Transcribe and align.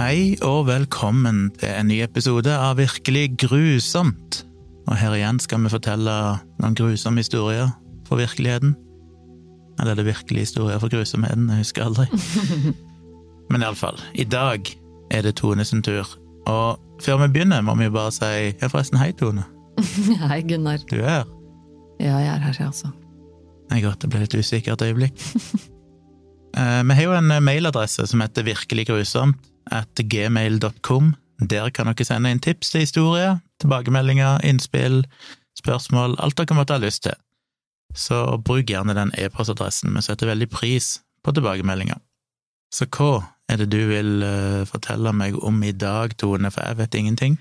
Hei 0.00 0.38
og 0.40 0.62
velkommen 0.64 1.50
til 1.60 1.74
en 1.76 1.90
ny 1.90 1.98
episode 2.00 2.48
av 2.56 2.78
Virkelig 2.78 3.34
grusomt. 3.42 4.38
Og 4.88 4.94
her 4.96 5.12
igjen 5.12 5.36
skal 5.44 5.60
vi 5.60 5.72
fortelle 5.74 6.14
noen 6.56 6.76
grusomme 6.78 7.20
historier 7.20 7.68
for 8.08 8.16
virkeligheten. 8.16 8.72
Eller 9.76 9.92
er 9.92 9.98
det 9.98 10.06
virkelige 10.06 10.46
historier 10.46 10.80
for 10.80 10.88
grusomheten? 10.88 11.50
Jeg 11.52 11.66
husker 11.66 11.84
aldri. 11.84 12.06
Men 13.52 13.60
iallfall, 13.60 14.00
i 14.16 14.24
dag 14.24 14.72
er 15.12 15.28
det 15.28 15.34
Tone 15.42 15.68
sin 15.68 15.84
tur. 15.84 16.08
Og 16.48 16.80
før 17.04 17.20
vi 17.26 17.28
begynner, 17.36 17.60
må 17.60 17.76
vi 17.76 17.90
jo 17.90 17.96
bare 17.98 18.16
si 18.16 18.32
ja, 18.56 18.72
forresten, 18.72 19.02
hei, 19.04 19.12
Tone. 19.12 19.44
Hei, 20.32 20.40
Gunnar. 20.48 20.80
Du 20.88 20.96
er 21.02 21.10
her. 21.18 21.30
Ja, 22.00 22.16
jeg 22.24 22.32
er 22.38 22.42
her, 22.48 22.56
jeg 22.56 22.72
også. 22.72 22.94
Det 23.68 23.82
er 23.82 23.84
godt, 23.90 24.00
det 24.00 24.14
ble 24.16 24.24
litt 24.24 24.40
usikkert 24.40 24.88
øyeblikk. 24.88 25.20
Eh, 26.50 26.80
Vi 26.82 26.94
har 26.98 27.04
jo 27.04 27.12
en 27.14 27.44
mailadresse 27.46 28.02
som 28.10 28.24
heter 28.24 28.42
virkeliggrusomt 28.42 29.49
at 29.70 30.00
gmail.com. 30.00 31.14
Der 31.50 31.70
kan 31.72 31.88
dere 31.88 32.04
sende 32.04 32.32
inn 32.32 32.42
tips 32.42 32.72
til 32.72 32.84
historier, 32.84 33.38
tilbakemeldinger, 33.62 34.42
innspill, 34.44 35.02
spørsmål, 35.58 36.18
alt 36.20 36.36
dere 36.38 36.56
måtte 36.58 36.76
ha 36.76 36.82
lyst 36.82 37.06
til. 37.06 37.16
Så 37.96 38.38
bruk 38.44 38.68
gjerne 38.70 38.94
den 38.94 39.12
e-postadressen, 39.18 39.94
vi 39.96 40.04
setter 40.04 40.30
veldig 40.30 40.50
pris 40.52 40.98
på 41.24 41.34
tilbakemeldinger. 41.34 41.98
Så 42.70 42.86
hva 42.94 43.24
er 43.50 43.58
det 43.58 43.70
du 43.72 43.80
vil 43.90 44.20
eh, 44.22 44.66
fortelle 44.68 45.12
meg 45.16 45.38
om 45.42 45.58
i 45.66 45.72
dag, 45.74 46.14
Tone, 46.20 46.52
for 46.54 46.62
jeg 46.62 46.78
vet 46.78 46.98
ingenting? 47.00 47.38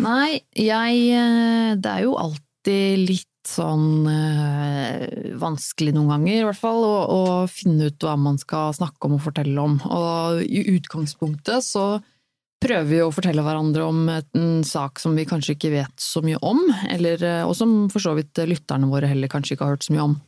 Nei, 0.00 0.40
jeg 0.56 1.02
eh, 1.12 1.74
Det 1.76 1.90
er 1.90 2.06
jo 2.06 2.16
alltid 2.16 3.04
litt 3.10 3.29
sånn 3.48 4.06
øh, 4.10 5.36
vanskelig 5.40 5.94
noen 5.96 6.12
ganger, 6.12 6.36
i 6.36 6.46
hvert 6.48 6.60
fall, 6.60 6.84
å, 6.84 6.96
å 7.08 7.20
finne 7.50 7.90
ut 7.90 8.04
hva 8.04 8.16
man 8.20 8.38
skal 8.40 8.74
snakke 8.76 9.08
om 9.08 9.16
og 9.16 9.24
fortelle 9.24 9.64
om. 9.64 9.78
Og 9.88 10.42
i 10.44 10.64
utgangspunktet 10.76 11.64
så 11.64 11.86
prøver 12.60 12.88
vi 12.90 13.00
å 13.00 13.12
fortelle 13.14 13.44
hverandre 13.44 13.86
om 13.88 14.02
en 14.12 14.50
sak 14.66 15.00
som 15.00 15.16
vi 15.16 15.26
kanskje 15.28 15.56
ikke 15.56 15.72
vet 15.72 16.02
så 16.02 16.20
mye 16.24 16.40
om, 16.44 16.60
eller, 16.92 17.22
eh, 17.24 17.44
og 17.46 17.56
som 17.56 17.88
for 17.92 18.04
så 18.04 18.14
vidt 18.18 18.42
lytterne 18.44 18.90
våre 18.90 19.08
heller 19.10 19.32
kanskje 19.32 19.56
ikke 19.56 19.68
har 19.68 19.78
hørt 19.78 19.86
så 19.88 19.96
mye 19.96 20.08
om. 20.10 20.18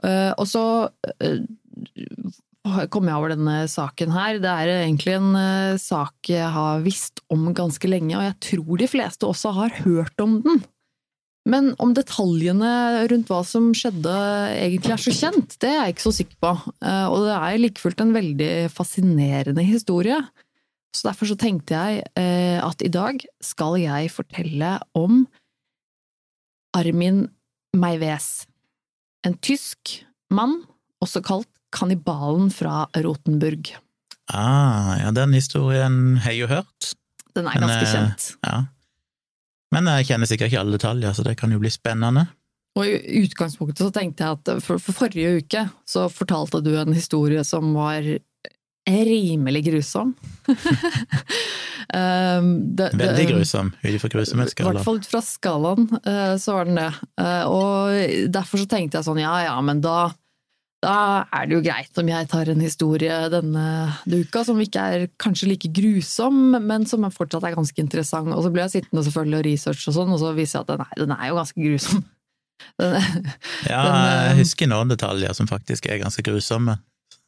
Uh, 0.00 0.32
og 0.40 0.46
så 0.48 0.64
uh, 0.88 2.86
kom 2.92 3.08
jeg 3.08 3.16
over 3.16 3.34
denne 3.34 3.56
saken 3.68 4.12
her. 4.14 4.38
Det 4.40 4.48
er 4.48 4.72
egentlig 4.78 5.16
en 5.18 5.32
uh, 5.36 5.80
sak 5.80 6.30
jeg 6.30 6.48
har 6.54 6.84
visst 6.84 7.20
om 7.32 7.50
ganske 7.56 7.90
lenge, 7.90 8.14
og 8.16 8.24
jeg 8.24 8.38
tror 8.50 8.80
de 8.80 8.88
fleste 8.88 9.28
også 9.28 9.52
har 9.58 9.80
hørt 9.82 10.24
om 10.24 10.38
den. 10.44 10.62
Men 11.48 11.70
om 11.80 11.94
detaljene 11.96 13.06
rundt 13.08 13.30
hva 13.32 13.40
som 13.48 13.70
skjedde 13.76 14.12
egentlig 14.60 14.92
er 14.92 15.00
så 15.00 15.14
kjent, 15.16 15.56
det 15.62 15.70
er 15.72 15.78
jeg 15.86 15.94
ikke 15.94 16.04
så 16.04 16.12
sikker 16.18 16.36
på. 16.44 16.50
Eh, 16.84 17.06
Og 17.08 17.24
det 17.24 17.36
er 17.38 17.58
like 17.62 17.80
fullt 17.80 18.00
en 18.04 18.12
veldig 18.14 18.50
fascinerende 18.74 19.64
historie. 19.64 20.18
Så 20.94 21.06
derfor 21.06 21.30
så 21.30 21.38
tenkte 21.38 21.78
jeg 21.78 22.02
eh, 22.18 22.58
at 22.60 22.82
i 22.82 22.90
dag 22.92 23.22
skal 23.40 23.78
jeg 23.80 24.10
fortelle 24.12 24.76
om 24.98 25.22
Armin 26.76 27.28
Meiwes. 27.76 28.46
En 29.26 29.36
tysk 29.38 30.00
mann, 30.32 30.62
også 31.02 31.22
kalt 31.24 31.48
kannibalen 31.74 32.50
fra 32.52 32.84
Rotenburg. 32.98 33.72
Ah, 34.30 34.96
ja, 35.00 35.10
den 35.14 35.32
historien 35.34 36.18
har 36.22 36.34
jeg 36.34 36.44
jo 36.44 36.50
hørt. 36.50 36.92
Den 37.34 37.46
er 37.46 37.62
ganske 37.62 37.86
Men, 37.86 37.92
kjent. 37.94 38.28
Ja. 38.46 38.58
Men 39.74 39.86
jeg 39.86 40.08
kjenner 40.10 40.26
sikkert 40.26 40.50
ikke 40.50 40.60
alle 40.64 40.76
detaljer, 40.78 41.12
så 41.14 41.22
det 41.26 41.36
kan 41.38 41.52
jo 41.54 41.60
bli 41.62 41.70
spennende. 41.70 42.26
Og 42.78 42.86
i 42.86 43.22
utgangspunktet 43.24 43.82
så 43.82 43.90
tenkte 43.94 44.24
jeg 44.26 44.38
at 44.38 44.50
for, 44.62 44.78
for 44.82 44.94
forrige 44.94 45.40
uke 45.42 45.64
så 45.90 46.06
fortalte 46.10 46.60
du 46.62 46.72
en 46.78 46.94
historie 46.94 47.42
som 47.46 47.72
var 47.74 48.06
rimelig 48.90 49.64
grusom. 49.70 50.14
Um, 51.90 52.76
det- 52.76 52.92
Veldig 52.94 53.24
grusom, 53.32 53.72
ut 53.82 53.88
ifra 53.96 54.10
I 54.22 54.62
hvert 54.62 54.84
fall 54.84 54.98
ut 55.00 55.06
fra 55.10 55.20
skalaen, 55.26 55.88
eh, 56.06 56.36
så 56.38 56.52
var 56.54 56.64
den 56.68 56.76
det. 56.78 56.92
Eh, 57.18 57.42
Og 57.50 58.30
derfor 58.30 58.58
så 58.62 58.68
tenkte 58.70 58.98
jeg 59.00 59.04
sånn, 59.08 59.18
ja 59.18 59.32
ja, 59.42 59.56
men 59.60 59.80
da, 59.82 60.12
da 60.80 61.26
er 61.36 61.48
det 61.48 61.56
jo 61.58 61.62
greit 61.64 61.98
om 62.00 62.08
jeg 62.08 62.28
tar 62.32 62.48
en 62.48 62.62
historie 62.64 63.16
denne 63.32 63.64
uka 64.08 64.44
som 64.48 64.60
ikke 64.62 64.84
er 64.94 65.08
kanskje 65.20 65.50
like 65.50 65.68
grusom, 65.76 66.54
men 66.56 66.86
som 66.88 67.04
fortsatt 67.12 67.44
er 67.44 67.56
ganske 67.58 67.82
interessant. 67.82 68.32
Og 68.32 68.46
så 68.46 68.52
ble 68.54 68.64
jeg 68.64 68.74
sittende 68.78 69.04
selvfølgelig 69.04 69.40
og 69.40 69.46
researche 69.50 69.92
og 69.92 69.98
sånn, 69.98 70.14
og 70.16 70.22
så 70.22 70.32
viser 70.36 70.58
jeg 70.58 70.64
at 70.64 70.72
den 70.72 70.86
er, 70.86 70.94
den 71.02 71.16
er 71.16 71.28
jo 71.28 71.40
ganske 71.42 71.66
grusom. 71.68 72.06
Den, 72.76 72.92
Ja, 73.64 73.78
den, 73.86 73.94
eh, 73.96 74.22
jeg 74.28 74.34
husker 74.42 74.68
noen 74.68 74.90
detaljer 74.92 75.32
som 75.32 75.46
faktisk 75.48 75.86
er 75.88 75.96
ganske 76.02 76.20
grusomme, 76.20 76.74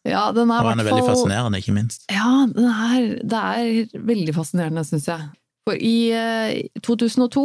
ja, 0.04 0.32
den 0.34 0.50
er 0.50 0.64
og 0.64 0.72
den 0.72 0.82
er 0.82 0.88
veldig 0.88 1.04
fall 1.04 1.14
fascinerende, 1.14 1.60
ikke 1.62 1.74
minst. 1.76 2.04
Ja, 2.10 2.42
den 2.50 2.66
er, 2.66 3.04
det 3.22 3.38
er 3.38 4.00
veldig 4.10 4.34
fascinerende, 4.34 4.82
syns 4.86 5.06
jeg. 5.06 5.28
For 5.62 5.78
i 5.78 6.10
eh, 6.10 6.64
2002 6.82 7.44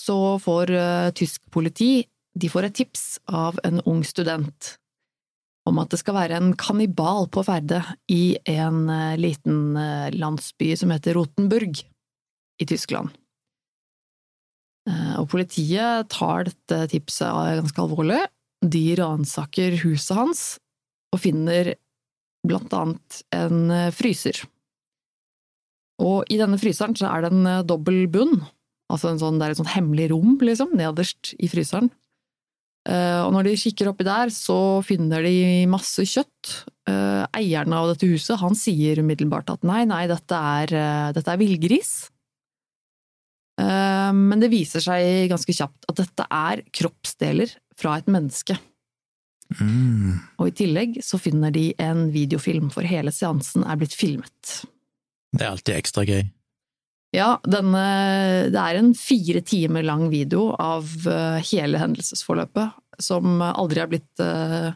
så 0.00 0.16
får 0.40 0.72
eh, 0.72 1.10
tysk 1.16 1.42
politi 1.52 2.06
de 2.36 2.50
får 2.52 2.68
et 2.68 2.76
tips 2.82 3.04
av 3.32 3.60
en 3.64 3.80
ung 3.88 4.02
student 4.04 4.76
om 5.66 5.80
at 5.82 5.90
det 5.90 5.98
skal 6.00 6.16
være 6.16 6.38
en 6.38 6.52
kannibal 6.58 7.26
på 7.32 7.42
ferde 7.46 7.80
i 8.12 8.36
en 8.48 8.86
eh, 8.92 9.18
liten 9.18 9.76
eh, 9.80 10.10
landsby 10.14 10.72
som 10.78 10.92
heter 10.94 11.18
Rotenburg 11.18 11.80
i 12.62 12.68
Tyskland. 12.68 13.10
Eh, 14.88 15.14
Og 15.18 15.28
politiet 15.32 16.10
tar 16.14 16.46
dette 16.46 16.84
tipset 16.94 17.58
ganske 17.62 17.82
alvorlig. 17.82 18.22
De 18.62 18.84
ransaker 19.00 19.80
huset 19.82 20.14
hans 20.16 20.44
og 21.14 21.22
finner 21.24 21.74
blant 22.46 22.72
annet 22.76 23.22
en 23.34 23.90
fryser. 23.94 24.38
Og 25.98 26.28
i 26.30 26.38
denne 26.38 26.58
fryseren 26.60 26.94
så 26.98 27.08
er 27.10 27.24
det 27.24 27.32
en 27.32 27.66
dobbel 27.66 28.04
bunn, 28.12 28.38
altså 28.92 29.10
en 29.10 29.18
sånn, 29.18 29.38
det 29.40 29.46
er 29.46 29.54
et 29.54 29.60
sånt 29.60 29.72
hemmelig 29.72 30.10
rom, 30.12 30.36
liksom, 30.38 30.76
nederst 30.78 31.32
i 31.42 31.48
fryseren. 31.50 31.90
Eh, 32.86 33.20
Og 33.26 33.32
når 33.34 33.48
de 33.48 33.56
kikker 33.58 33.90
oppi 33.90 34.06
der, 34.06 34.30
så 34.30 34.82
finner 34.86 35.24
de 35.26 35.66
masse 35.70 36.04
kjøtt. 36.06 36.52
Eh, 36.86 37.24
Eieren 37.34 37.74
av 37.74 37.90
dette 37.90 38.06
huset, 38.06 38.38
han 38.38 38.54
sier 38.54 39.02
umiddelbart 39.02 39.50
at 39.50 39.66
nei, 39.66 39.84
nei, 39.84 40.04
dette 40.06 40.38
er, 40.38 40.74
eh, 40.74 41.12
dette 41.16 41.32
er 41.32 41.42
villgris. 41.42 42.10
Men 43.56 44.36
det 44.36 44.50
viser 44.52 44.82
seg 44.84 45.30
ganske 45.30 45.48
kjapt 45.48 45.86
at 45.88 45.96
dette 45.96 46.26
er 46.28 46.60
kroppsdeler 46.76 47.54
fra 47.72 47.94
et 47.96 48.04
menneske. 48.04 48.52
Mm. 49.56 50.18
Og 50.36 50.50
i 50.50 50.54
tillegg 50.60 50.98
så 51.00 51.16
finner 51.16 51.54
de 51.54 51.70
en 51.80 52.10
videofilm, 52.12 52.68
for 52.68 52.84
hele 52.84 53.08
seansen 53.16 53.64
er 53.64 53.78
blitt 53.80 53.96
filmet. 53.96 54.58
Det 55.32 55.40
er 55.40 55.54
alltid 55.54 55.72
ekstra 55.78 56.04
gøy. 56.04 56.26
Ja, 57.16 57.36
denne, 57.48 57.82
det 58.52 58.60
er 58.60 58.76
en 58.76 58.90
fire 58.98 59.40
timer 59.46 59.86
lang 59.86 60.10
video 60.12 60.50
av 60.60 60.90
eh, 61.08 61.38
hele 61.48 61.80
hendelsesforløpet, 61.80 62.74
som 63.00 63.40
aldri 63.40 63.80
er 63.80 63.88
blitt 63.88 64.22
eh, 64.22 64.74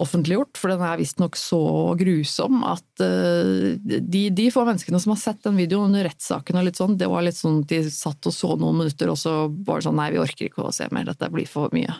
offentliggjort, 0.00 0.58
for 0.58 0.72
den 0.72 0.82
er 0.82 0.98
visstnok 0.98 1.38
så 1.38 1.60
grusom 2.00 2.64
at 2.66 3.04
eh, 3.04 3.76
de, 3.78 4.24
de 4.34 4.48
få 4.50 4.64
menneskene 4.66 4.98
som 5.02 5.14
har 5.14 5.22
sett 5.22 5.44
den 5.46 5.60
videoen 5.60 5.92
under 5.92 6.08
rettssaken 6.08 6.58
og 6.58 6.66
litt 6.66 6.80
sånn, 6.80 6.98
det 6.98 7.10
var 7.12 7.26
litt 7.26 7.38
sånn 7.38 7.62
at 7.62 7.70
de 7.70 7.82
satt 7.94 8.30
og 8.30 8.34
så 8.34 8.54
noen 8.56 8.82
minutter, 8.82 9.12
og 9.12 9.20
så 9.20 9.34
var 9.46 9.78
det 9.78 9.86
sånn 9.86 10.00
nei, 10.00 10.10
vi 10.16 10.22
orker 10.24 10.50
ikke 10.50 10.66
å 10.66 10.74
se 10.74 10.90
mer, 10.90 11.06
dette 11.12 11.30
blir 11.30 11.46
for 11.50 11.70
mye. 11.76 11.94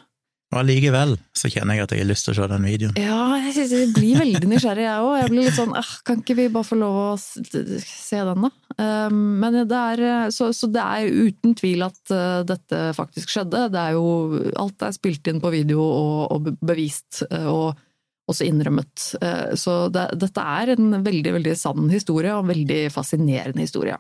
Og 0.51 0.65
allikevel 0.65 1.13
så 1.37 1.47
kjenner 1.47 1.77
jeg 1.77 1.85
at 1.85 1.93
jeg 1.95 2.03
har 2.03 2.09
lyst 2.09 2.27
til 2.27 2.33
å 2.33 2.37
se 2.41 2.47
den 2.51 2.65
videoen. 2.67 2.97
Ja, 2.99 3.37
jeg 3.39 3.91
blir 3.95 4.17
veldig 4.19 4.49
nysgjerrig, 4.51 4.83
jeg 4.83 5.03
òg. 5.05 5.13
Jeg 5.21 5.31
blir 5.31 5.45
litt 5.47 5.55
sånn 5.55 5.77
«Ah, 5.79 5.91
kan 6.07 6.25
ikke 6.25 6.35
vi 6.41 6.47
bare 6.51 6.67
få 6.67 6.79
lov 6.81 6.97
å 6.99 7.11
se 7.21 8.23
den, 8.27 8.47
da? 8.47 8.51
Um, 8.81 9.21
Men 9.39 9.61
det 9.71 9.79
er, 9.79 10.03
så, 10.35 10.49
så 10.57 10.67
det 10.75 10.83
er 10.83 11.29
uten 11.29 11.55
tvil 11.55 11.85
at 11.87 12.01
uh, 12.11 12.41
dette 12.49 12.81
faktisk 12.97 13.31
skjedde. 13.31 13.69
Det 13.71 13.85
er 13.85 13.95
jo 13.95 14.41
Alt 14.59 14.83
er 14.89 14.97
spilt 14.97 15.31
inn 15.31 15.39
på 15.43 15.53
video 15.55 15.85
og, 15.85 16.35
og 16.35 16.51
bevist, 16.67 17.23
uh, 17.31 17.47
og 17.53 18.35
også 18.35 18.49
innrømmet. 18.51 19.07
Uh, 19.23 19.55
Så 19.55 19.77
det, 19.95 20.09
dette 20.19 20.49
er 20.57 20.75
en 20.75 20.99
veldig, 21.07 21.37
veldig 21.39 21.55
sann 21.63 21.87
historie, 21.95 22.35
og 22.35 22.43
en 22.43 22.51
veldig 22.51 22.81
fascinerende 22.91 23.63
historie. 23.63 23.95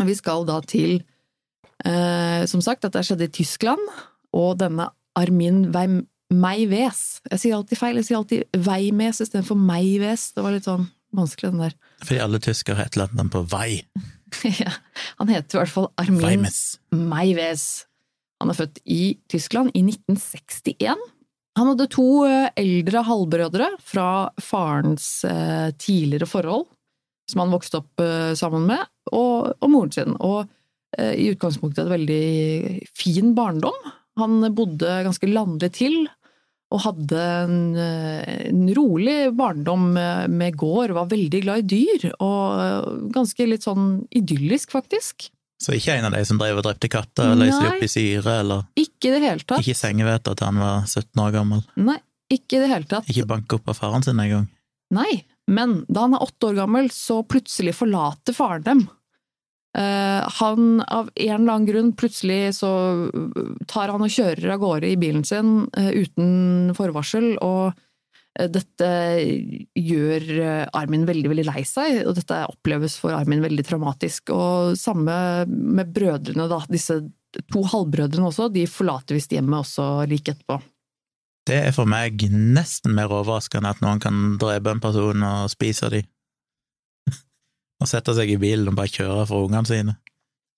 Vi 0.00 0.16
skal 0.16 0.48
da 0.48 0.62
til 0.64 1.02
Som 1.82 2.60
sagt, 2.62 2.84
dette 2.84 3.00
skjedde 3.02 3.26
i 3.26 3.30
Tyskland, 3.34 3.80
og 4.38 4.52
denne 4.60 4.84
Armin 5.18 5.66
Meives 6.32 7.20
Jeg 7.28 7.40
sier 7.42 7.56
alltid 7.58 7.78
feil, 7.78 7.98
jeg 8.00 8.08
sier 8.08 8.20
alltid 8.20 8.58
Veimes 8.64 9.20
istedenfor 9.20 9.58
Meives. 9.58 10.30
Det 10.32 10.44
var 10.44 10.54
litt 10.54 10.68
sånn 10.68 10.86
vanskelig, 11.12 11.52
den 11.52 11.64
der. 11.66 11.78
Fordi 12.02 12.20
alle 12.24 12.40
tyskere 12.42 12.78
har 12.78 12.88
et 12.88 12.96
eller 12.96 13.12
annet 13.12 13.34
på 13.34 13.46
vei. 13.52 13.70
Ja, 14.62 14.72
Han 15.20 15.28
heter 15.28 15.58
i 15.58 15.60
hvert 15.60 15.74
fall 15.74 15.90
Armin 16.00 16.22
Weimes. 16.24 16.60
Meiwes. 16.88 17.84
Han 18.40 18.50
er 18.50 18.56
født 18.56 18.80
i 18.88 19.18
Tyskland 19.30 19.74
i 19.76 19.82
1961. 19.84 21.02
Han 21.60 21.68
hadde 21.68 21.90
to 21.92 22.06
eh, 22.24 22.48
eldre 22.58 23.02
halvbrødre 23.04 23.68
fra 23.84 24.06
farens 24.40 25.06
eh, 25.28 25.68
tidligere 25.76 26.26
forhold, 26.26 26.64
som 27.28 27.44
han 27.44 27.52
vokste 27.52 27.82
opp 27.82 28.02
eh, 28.02 28.32
sammen 28.38 28.64
med, 28.70 28.88
og, 29.12 29.52
og 29.60 29.72
moren 29.72 29.94
sin. 29.94 30.16
Og 30.18 30.48
i 30.92 31.30
utgangspunktet 31.32 31.86
et 31.86 31.88
veldig 31.88 32.88
fin 33.00 33.30
barndom. 33.32 33.78
Han 34.20 34.42
bodde 34.54 34.96
ganske 35.06 35.28
landlig 35.30 35.70
til, 35.78 35.94
og 36.72 36.80
hadde 36.86 37.20
en, 37.20 37.56
en 37.76 38.62
rolig 38.76 39.16
barndom 39.36 39.90
med, 39.92 40.56
gård, 40.56 40.94
var 40.96 41.10
veldig 41.10 41.40
glad 41.44 41.62
i 41.62 41.68
dyr, 41.68 42.06
og 42.24 43.10
ganske 43.12 43.44
litt 43.48 43.66
sånn 43.66 44.06
idyllisk, 44.08 44.72
faktisk. 44.72 45.28
Så 45.62 45.76
ikke 45.76 45.94
en 45.98 46.08
av 46.08 46.16
de 46.16 46.22
som 46.26 46.40
drev 46.40 46.58
og 46.58 46.64
drepte 46.66 46.88
katter, 46.90 47.36
løste 47.38 47.60
de 47.60 47.68
Nei. 47.68 47.74
opp 47.76 47.84
i 47.86 47.90
syre, 47.92 48.38
eller 48.42 48.64
Ikke 48.80 49.10
i 49.10 49.12
det 49.14 49.20
hele 49.22 49.44
tatt. 49.44 49.60
ikke 49.62 49.78
sengehveter 49.78 50.34
til 50.38 50.48
han 50.48 50.62
var 50.64 50.88
17 50.88 51.22
år 51.22 51.36
gammel. 51.36 51.60
Nei, 51.76 51.98
ikke 52.32 52.56
i 52.56 52.62
det 52.64 52.70
hele 52.72 52.88
tatt. 52.90 53.12
Ikke 53.12 53.28
banke 53.30 53.60
opp 53.60 53.68
av 53.70 53.78
faren 53.78 54.02
sin 54.06 54.18
engang. 54.24 54.48
Nei, 54.96 55.22
men 55.52 55.82
da 55.92 56.06
han 56.08 56.16
er 56.16 56.24
åtte 56.24 56.50
år 56.50 56.58
gammel, 56.64 56.88
så 56.92 57.20
plutselig 57.24 57.76
forlater 57.78 58.34
faren 58.36 58.64
dem. 58.66 58.82
Eh, 59.78 60.28
han, 60.40 60.80
av 60.80 61.08
en 61.14 61.40
eller 61.40 61.52
annen 61.52 61.68
grunn, 61.68 61.92
plutselig 61.96 62.58
så 62.58 62.72
tar 63.70 63.92
han 63.94 64.04
og 64.04 64.12
kjører 64.12 64.52
av 64.52 64.60
gårde 64.60 64.90
i 64.92 64.98
bilen 65.00 65.24
sin 65.24 65.64
eh, 65.78 65.94
uten 66.02 66.74
forvarsel, 66.76 67.30
og 67.40 67.72
eh, 68.36 68.50
dette 68.52 68.90
gjør 69.80 70.28
eh, 70.36 70.66
Armin 70.76 71.08
veldig, 71.08 71.32
veldig 71.32 71.46
lei 71.48 71.64
seg, 71.68 72.02
og 72.04 72.18
dette 72.20 72.42
oppleves 72.52 72.98
for 73.00 73.16
Armin 73.16 73.44
veldig 73.44 73.64
traumatisk. 73.70 74.34
Og 74.36 74.76
samme 74.80 75.16
med 75.48 75.96
brødrene, 75.96 76.50
da. 76.52 76.60
Disse 76.68 77.00
to 77.48 77.64
halvbrødrene 77.72 78.28
også, 78.28 78.50
de 78.52 78.68
forlater 78.68 79.16
visst 79.16 79.32
hjemmet 79.32 79.64
også 79.64 80.04
like 80.10 80.36
etterpå. 80.36 80.60
Det 81.48 81.56
er 81.58 81.72
for 81.74 81.88
meg 81.90 82.20
nesten 82.30 82.92
mer 82.94 83.10
overraskende 83.10 83.72
at 83.72 83.80
noen 83.82 83.98
kan 84.02 84.36
drepe 84.38 84.76
en 84.76 84.82
person 84.84 85.24
og 85.26 85.48
spise 85.50 85.88
dem. 85.90 86.06
Og 87.82 87.90
setter 87.90 88.16
seg 88.16 88.30
i 88.32 88.40
bilen 88.40 88.70
og 88.70 88.78
bare 88.78 88.92
kjører 88.92 89.28
for 89.28 89.48
ungene 89.48 89.68
sine. 89.68 89.96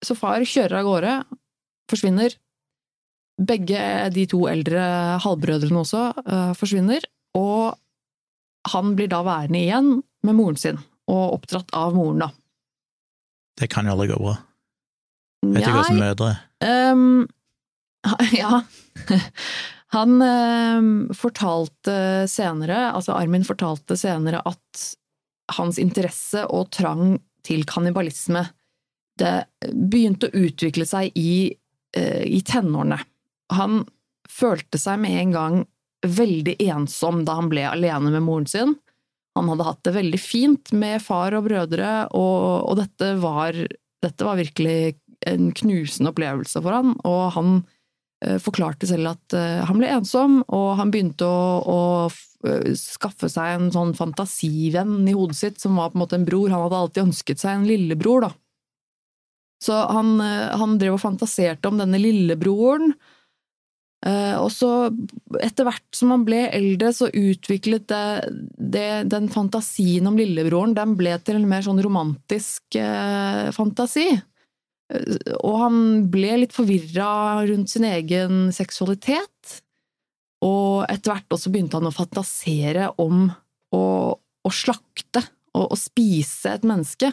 Så 0.05 0.17
far 0.19 0.45
kjører 0.45 0.81
av 0.81 0.89
gårde, 0.89 1.15
forsvinner. 1.91 2.37
Begge 3.35 3.81
de 4.15 4.27
to 4.31 4.45
eldre 4.47 4.83
halvbrødrene 5.25 5.81
også 5.81 6.05
uh, 6.23 6.53
forsvinner, 6.59 7.03
og 7.35 7.75
han 8.71 8.95
blir 8.97 9.11
da 9.11 9.25
værende 9.27 9.61
igjen 9.61 9.91
med 10.25 10.37
moren 10.39 10.59
sin, 10.61 10.79
og 11.11 11.39
oppdratt 11.41 11.73
av 11.77 11.97
moren, 11.97 12.23
da. 12.27 12.31
Det 13.59 13.69
kan 13.71 13.87
jo 13.87 13.95
aldri 13.95 14.11
gå 14.13 14.19
bra. 14.21 14.37
Vet 15.45 15.63
ikke 15.63 15.75
hva 15.77 15.87
som 15.87 16.01
mødre. 16.01 16.31
Ehm, 16.65 17.09
ja. 18.41 18.61
Han 19.95 20.23
ehm, 20.25 20.93
fortalte 21.15 21.97
senere, 22.31 22.89
altså 22.97 23.15
Armin 23.19 23.47
fortalte 23.47 23.99
senere 24.01 24.41
at 24.49 24.87
hans 25.59 25.79
interesse 25.79 26.45
og 26.49 26.71
trang 26.73 27.19
til 27.45 27.67
kannibalisme 27.69 28.47
det 29.21 29.35
begynte 29.71 30.31
å 30.31 30.45
utvikle 30.47 30.87
seg 30.89 31.15
i, 31.19 31.55
eh, 31.97 32.25
i 32.27 32.41
tenårene. 32.43 32.99
Han 33.55 33.85
følte 34.29 34.81
seg 34.81 34.99
med 35.05 35.21
en 35.21 35.35
gang 35.35 35.61
veldig 36.05 36.57
ensom 36.61 37.23
da 37.25 37.39
han 37.39 37.51
ble 37.53 37.65
alene 37.69 38.11
med 38.11 38.25
moren 38.27 38.49
sin. 38.51 38.75
Han 39.39 39.49
hadde 39.51 39.67
hatt 39.67 39.83
det 39.87 39.95
veldig 39.95 40.21
fint 40.21 40.73
med 40.73 41.03
far 41.03 41.35
og 41.35 41.47
brødre, 41.49 42.09
og, 42.15 42.71
og 42.71 42.77
dette, 42.79 43.15
var, 43.23 43.57
dette 44.03 44.27
var 44.27 44.39
virkelig 44.39 44.97
en 45.27 45.51
knusende 45.57 46.13
opplevelse 46.13 46.61
for 46.63 46.75
han, 46.75 46.93
og 47.07 47.23
han 47.39 47.55
forklarte 48.43 48.89
selv 48.89 49.13
at 49.15 49.37
eh, 49.37 49.63
han 49.69 49.81
ble 49.81 49.91
ensom, 49.97 50.39
og 50.49 50.69
han 50.81 50.93
begynte 50.95 51.27
å, 51.27 51.59
å 51.65 51.81
eh, 52.49 52.73
skaffe 52.79 53.31
seg 53.33 53.57
en 53.57 53.73
sånn 53.75 53.95
fantasivenn 53.99 55.03
i 55.11 55.17
hodet 55.17 55.39
sitt, 55.41 55.61
som 55.63 55.77
var 55.81 55.93
på 55.93 55.99
en 55.99 56.05
måte 56.05 56.19
en 56.19 56.27
bror. 56.29 56.53
Han 56.53 56.67
hadde 56.67 56.81
alltid 56.85 57.07
ønsket 57.09 57.43
seg 57.43 57.59
en 57.59 57.69
lillebror, 57.69 58.29
da. 58.29 58.33
Så 59.65 59.77
han, 59.97 60.17
eh, 60.21 60.55
han 60.61 60.79
drev 60.81 60.99
og 60.99 61.05
fantaserte 61.05 61.71
om 61.71 61.79
denne 61.81 62.01
lillebroren. 62.01 62.93
Eh, 64.05 64.35
Og 64.37 64.51
så, 64.53 64.69
etter 65.41 65.65
hvert 65.65 65.97
som 65.97 66.11
han 66.13 66.27
ble 66.27 66.43
eldre, 66.53 66.93
så 66.93 67.09
utviklet 67.09 67.87
det, 67.89 68.05
det 68.59 68.89
den 69.09 69.31
fantasien 69.33 70.05
om 70.11 70.19
lillebroren, 70.21 70.75
den 70.77 70.93
ble 70.99 71.17
til 71.25 71.39
en 71.39 71.49
mer 71.49 71.65
sånn 71.65 71.81
romantisk 71.81 72.77
eh, 72.77 73.49
fantasi. 73.57 74.11
Eh, 74.93 75.37
Og 75.41 75.61
han 75.63 75.79
ble 76.13 76.41
litt 76.43 76.57
forvirra 76.57 77.45
rundt 77.49 77.73
sin 77.73 77.87
egen 77.89 78.49
seksualitet. 78.55 79.61
Og 80.45 80.85
etter 80.91 81.15
hvert 81.15 81.37
også 81.37 81.53
begynte 81.53 81.79
han 81.79 81.89
å 81.89 81.95
fantasere 81.95 82.91
om 83.01 83.31
å, 83.73 83.85
å 84.45 84.51
slakte 84.53 85.23
og 85.55 85.73
å 85.73 85.79
spise 85.79 86.57
et 86.57 86.67
menneske. 86.67 87.13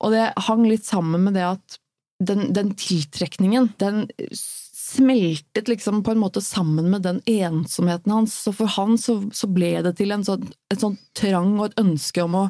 Og 0.00 0.14
det 0.14 0.30
hang 0.46 0.64
litt 0.64 0.86
sammen 0.88 1.26
med 1.26 1.36
det 1.36 1.44
at 1.50 1.76
den, 2.20 2.50
den 2.56 2.72
tiltrekningen, 2.78 3.72
den 3.80 4.06
smeltet 4.36 5.68
liksom 5.68 6.02
på 6.04 6.14
en 6.14 6.22
måte 6.22 6.40
sammen 6.44 6.90
med 6.90 7.04
den 7.04 7.20
ensomheten 7.28 8.12
hans. 8.12 8.34
Så 8.44 8.54
for 8.56 8.70
han 8.78 8.96
så, 8.98 9.20
så 9.32 9.48
ble 9.50 9.76
det 9.84 9.94
til 10.00 10.14
en 10.14 10.24
sånn, 10.26 10.48
et 10.72 10.80
sånn 10.82 10.96
trang 11.16 11.56
og 11.58 11.68
et 11.68 11.80
ønske 11.82 12.24
om 12.24 12.38
å, 12.40 12.44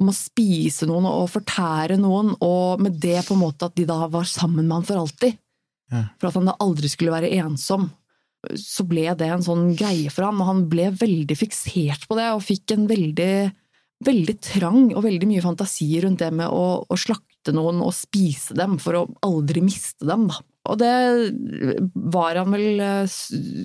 om 0.00 0.10
å 0.10 0.16
spise 0.16 0.88
noen 0.88 1.06
og 1.10 1.28
fortære 1.34 1.98
noen, 2.00 2.32
og 2.40 2.82
med 2.82 2.98
det 3.02 3.20
på 3.26 3.36
en 3.36 3.42
måte 3.42 3.68
at 3.68 3.76
de 3.76 3.86
da 3.88 4.06
var 4.10 4.28
sammen 4.28 4.66
med 4.66 4.78
han 4.78 4.88
for 4.88 5.02
alltid. 5.02 5.38
Ja. 5.90 6.04
For 6.20 6.30
at 6.30 6.38
han 6.38 6.48
da 6.48 6.58
aldri 6.62 6.90
skulle 6.90 7.14
være 7.14 7.32
ensom. 7.42 7.88
Så 8.56 8.86
ble 8.88 9.10
det 9.20 9.28
en 9.28 9.44
sånn 9.44 9.74
greie 9.76 10.12
for 10.12 10.28
han, 10.28 10.40
og 10.40 10.48
han 10.48 10.62
ble 10.72 10.88
veldig 10.96 11.36
fiksert 11.36 12.06
på 12.08 12.16
det, 12.16 12.30
og 12.32 12.44
fikk 12.46 12.72
en 12.76 12.86
veldig, 12.88 13.34
veldig 14.06 14.36
trang 14.44 14.86
og 14.94 15.04
veldig 15.04 15.28
mye 15.28 15.44
fantasi 15.44 15.90
rundt 16.04 16.22
det 16.24 16.30
med 16.32 16.48
å, 16.48 16.80
å 16.88 17.00
slakte 17.00 17.52
noen 17.56 17.82
og 17.84 17.92
spise 17.96 18.56
dem 18.56 18.78
for 18.80 19.02
å 19.02 19.08
aldri 19.26 19.64
miste 19.66 20.08
dem, 20.08 20.30
da. 20.30 20.40
Og 20.68 20.76
det 20.76 20.92
var 22.12 22.36
han 22.36 22.52
vel 22.52 22.82
eh, 22.84 23.12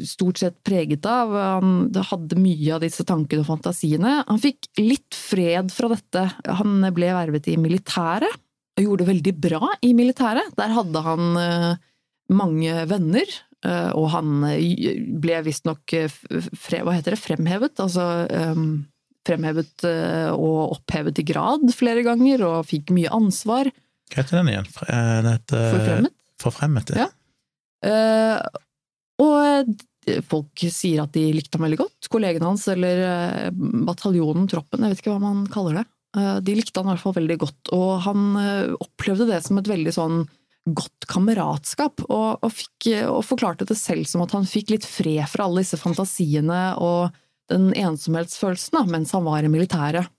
stort 0.08 0.40
sett 0.40 0.62
preget 0.66 1.06
av. 1.10 1.34
Han 1.36 1.90
hadde 2.12 2.40
mye 2.40 2.78
av 2.78 2.86
disse 2.86 3.04
tankene 3.08 3.44
og 3.44 3.50
fantasiene. 3.50 4.22
Han 4.30 4.40
fikk 4.42 4.70
litt 4.80 5.18
fred 5.18 5.74
fra 5.76 5.92
dette. 5.92 6.24
Han 6.62 6.80
ble 6.96 7.12
vervet 7.18 7.52
i 7.52 7.58
militæret, 7.60 8.40
og 8.76 8.84
gjorde 8.84 9.04
det 9.04 9.12
veldig 9.12 9.36
bra 9.44 9.74
i 9.88 9.92
militæret. 9.98 10.56
Der 10.56 10.72
hadde 10.78 11.04
han 11.04 11.36
eh, 11.44 11.70
mange 12.32 12.88
venner, 12.88 13.38
eh, 13.68 13.92
og 13.92 14.10
han 14.16 14.48
ble 15.20 15.44
visstnok 15.50 15.98
hva 16.00 16.96
heter 16.96 17.18
det, 17.18 17.24
fremhevet. 17.24 17.76
Altså 17.84 18.08
fremhevet 19.26 19.82
og 20.38 20.76
opphevet 20.78 21.20
i 21.20 21.26
grad 21.28 21.72
flere 21.76 22.06
ganger, 22.08 22.48
og 22.48 22.70
fikk 22.72 22.96
mye 22.96 23.12
ansvar. 23.12 23.68
Hva 24.14 24.22
heter 24.22 24.40
den 24.40 24.54
igjen? 24.54 24.76
Den 24.86 25.34
heter 25.34 25.74
Forfremmet. 25.74 26.15
Forfremmet, 26.42 26.92
ja. 26.96 27.06
Ja. 27.06 27.12
Eh, 27.86 28.62
og 29.24 29.76
folk 30.28 30.66
sier 30.70 31.04
at 31.06 31.14
de 31.16 31.26
likte 31.34 31.58
ham 31.58 31.66
veldig 31.66 31.82
godt. 31.82 32.10
Kollegene 32.12 32.50
hans, 32.50 32.66
eller 32.72 33.04
eh, 33.08 33.52
bataljonen, 33.88 34.48
troppen, 34.52 34.84
jeg 34.86 34.94
vet 34.94 35.04
ikke 35.04 35.16
hva 35.16 35.24
man 35.24 35.46
kaller 35.52 35.82
det. 35.82 35.86
Eh, 36.20 36.40
de 36.46 36.58
likte 36.58 36.82
han 36.82 36.90
i 36.90 36.94
hvert 36.94 37.06
fall 37.06 37.18
veldig 37.20 37.38
godt, 37.46 37.76
og 37.76 37.92
han 38.08 38.26
opplevde 38.80 39.30
det 39.32 39.42
som 39.46 39.62
et 39.62 39.72
veldig 39.72 39.96
sånn 39.96 40.26
godt 40.66 41.06
kameratskap, 41.12 42.08
og, 42.08 42.42
og, 42.42 42.50
fikk, 42.50 42.90
og 43.06 43.22
forklarte 43.28 43.68
det 43.70 43.78
selv 43.78 44.08
som 44.10 44.24
at 44.26 44.34
han 44.34 44.48
fikk 44.50 44.74
litt 44.74 44.88
fred 44.88 45.22
fra 45.30 45.46
alle 45.46 45.62
disse 45.62 45.78
fantasiene 45.78 46.72
og 46.82 47.14
den 47.54 47.70
ensomhetsfølelsen 47.78 48.80
da, 48.80 48.82
mens 48.90 49.14
han 49.14 49.28
var 49.28 49.46
i 49.46 49.52
militæret. 49.52 50.10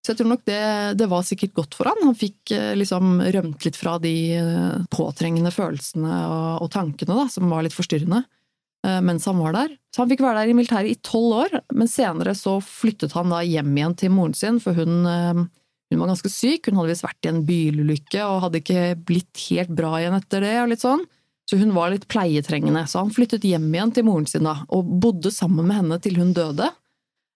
Så 0.00 0.14
jeg 0.14 0.20
tror 0.20 0.30
nok 0.32 0.44
det, 0.48 0.60
det 0.96 1.06
var 1.10 1.24
sikkert 1.28 1.52
godt 1.58 1.76
for 1.76 1.90
han. 1.90 2.00
Han 2.06 2.16
fikk 2.16 2.54
eh, 2.56 2.72
liksom 2.78 3.20
rømt 3.20 3.66
litt 3.66 3.76
fra 3.76 3.98
de 4.00 4.14
eh, 4.38 4.78
påtrengende 4.92 5.52
følelsene 5.52 6.20
og, 6.24 6.64
og 6.64 6.70
tankene 6.72 7.18
da, 7.18 7.26
som 7.28 7.52
var 7.52 7.66
litt 7.66 7.76
forstyrrende 7.76 8.22
eh, 8.22 9.00
mens 9.04 9.28
han 9.28 9.42
var 9.42 9.58
der. 9.58 9.76
Så 9.92 10.02
han 10.02 10.12
fikk 10.12 10.24
være 10.24 10.40
der 10.40 10.54
i 10.54 10.56
militæret 10.56 10.94
i 10.94 11.00
tolv 11.04 11.36
år, 11.42 11.58
men 11.76 11.92
senere 11.92 12.32
så 12.38 12.56
flyttet 12.64 13.12
han 13.18 13.34
da 13.34 13.42
hjem 13.44 13.76
igjen 13.76 13.98
til 14.00 14.14
moren 14.16 14.36
sin, 14.38 14.62
for 14.64 14.78
hun, 14.78 15.04
hun 15.04 16.00
var 16.00 16.12
ganske 16.14 16.32
syk. 16.32 16.70
Hun 16.70 16.80
hadde 16.80 16.94
visst 16.94 17.04
vært 17.04 17.28
i 17.28 17.34
en 17.34 17.44
bilulykke 17.44 18.24
og 18.24 18.44
hadde 18.46 18.62
ikke 18.62 18.84
blitt 19.04 19.48
helt 19.50 19.74
bra 19.76 19.98
igjen 19.98 20.16
etter 20.16 20.46
det. 20.46 20.56
og 20.62 20.72
litt 20.72 20.86
sånn. 20.86 21.04
Så 21.50 21.58
hun 21.58 21.74
var 21.74 21.90
litt 21.90 22.06
pleietrengende, 22.08 22.86
så 22.86 23.02
han 23.02 23.10
flyttet 23.10 23.44
hjem 23.44 23.66
igjen 23.74 23.90
til 23.92 24.06
moren 24.06 24.28
sin 24.30 24.46
da, 24.46 24.60
og 24.70 24.86
bodde 25.02 25.32
sammen 25.34 25.66
med 25.66 25.80
henne 25.82 25.98
til 26.00 26.20
hun 26.22 26.30
døde. 26.32 26.70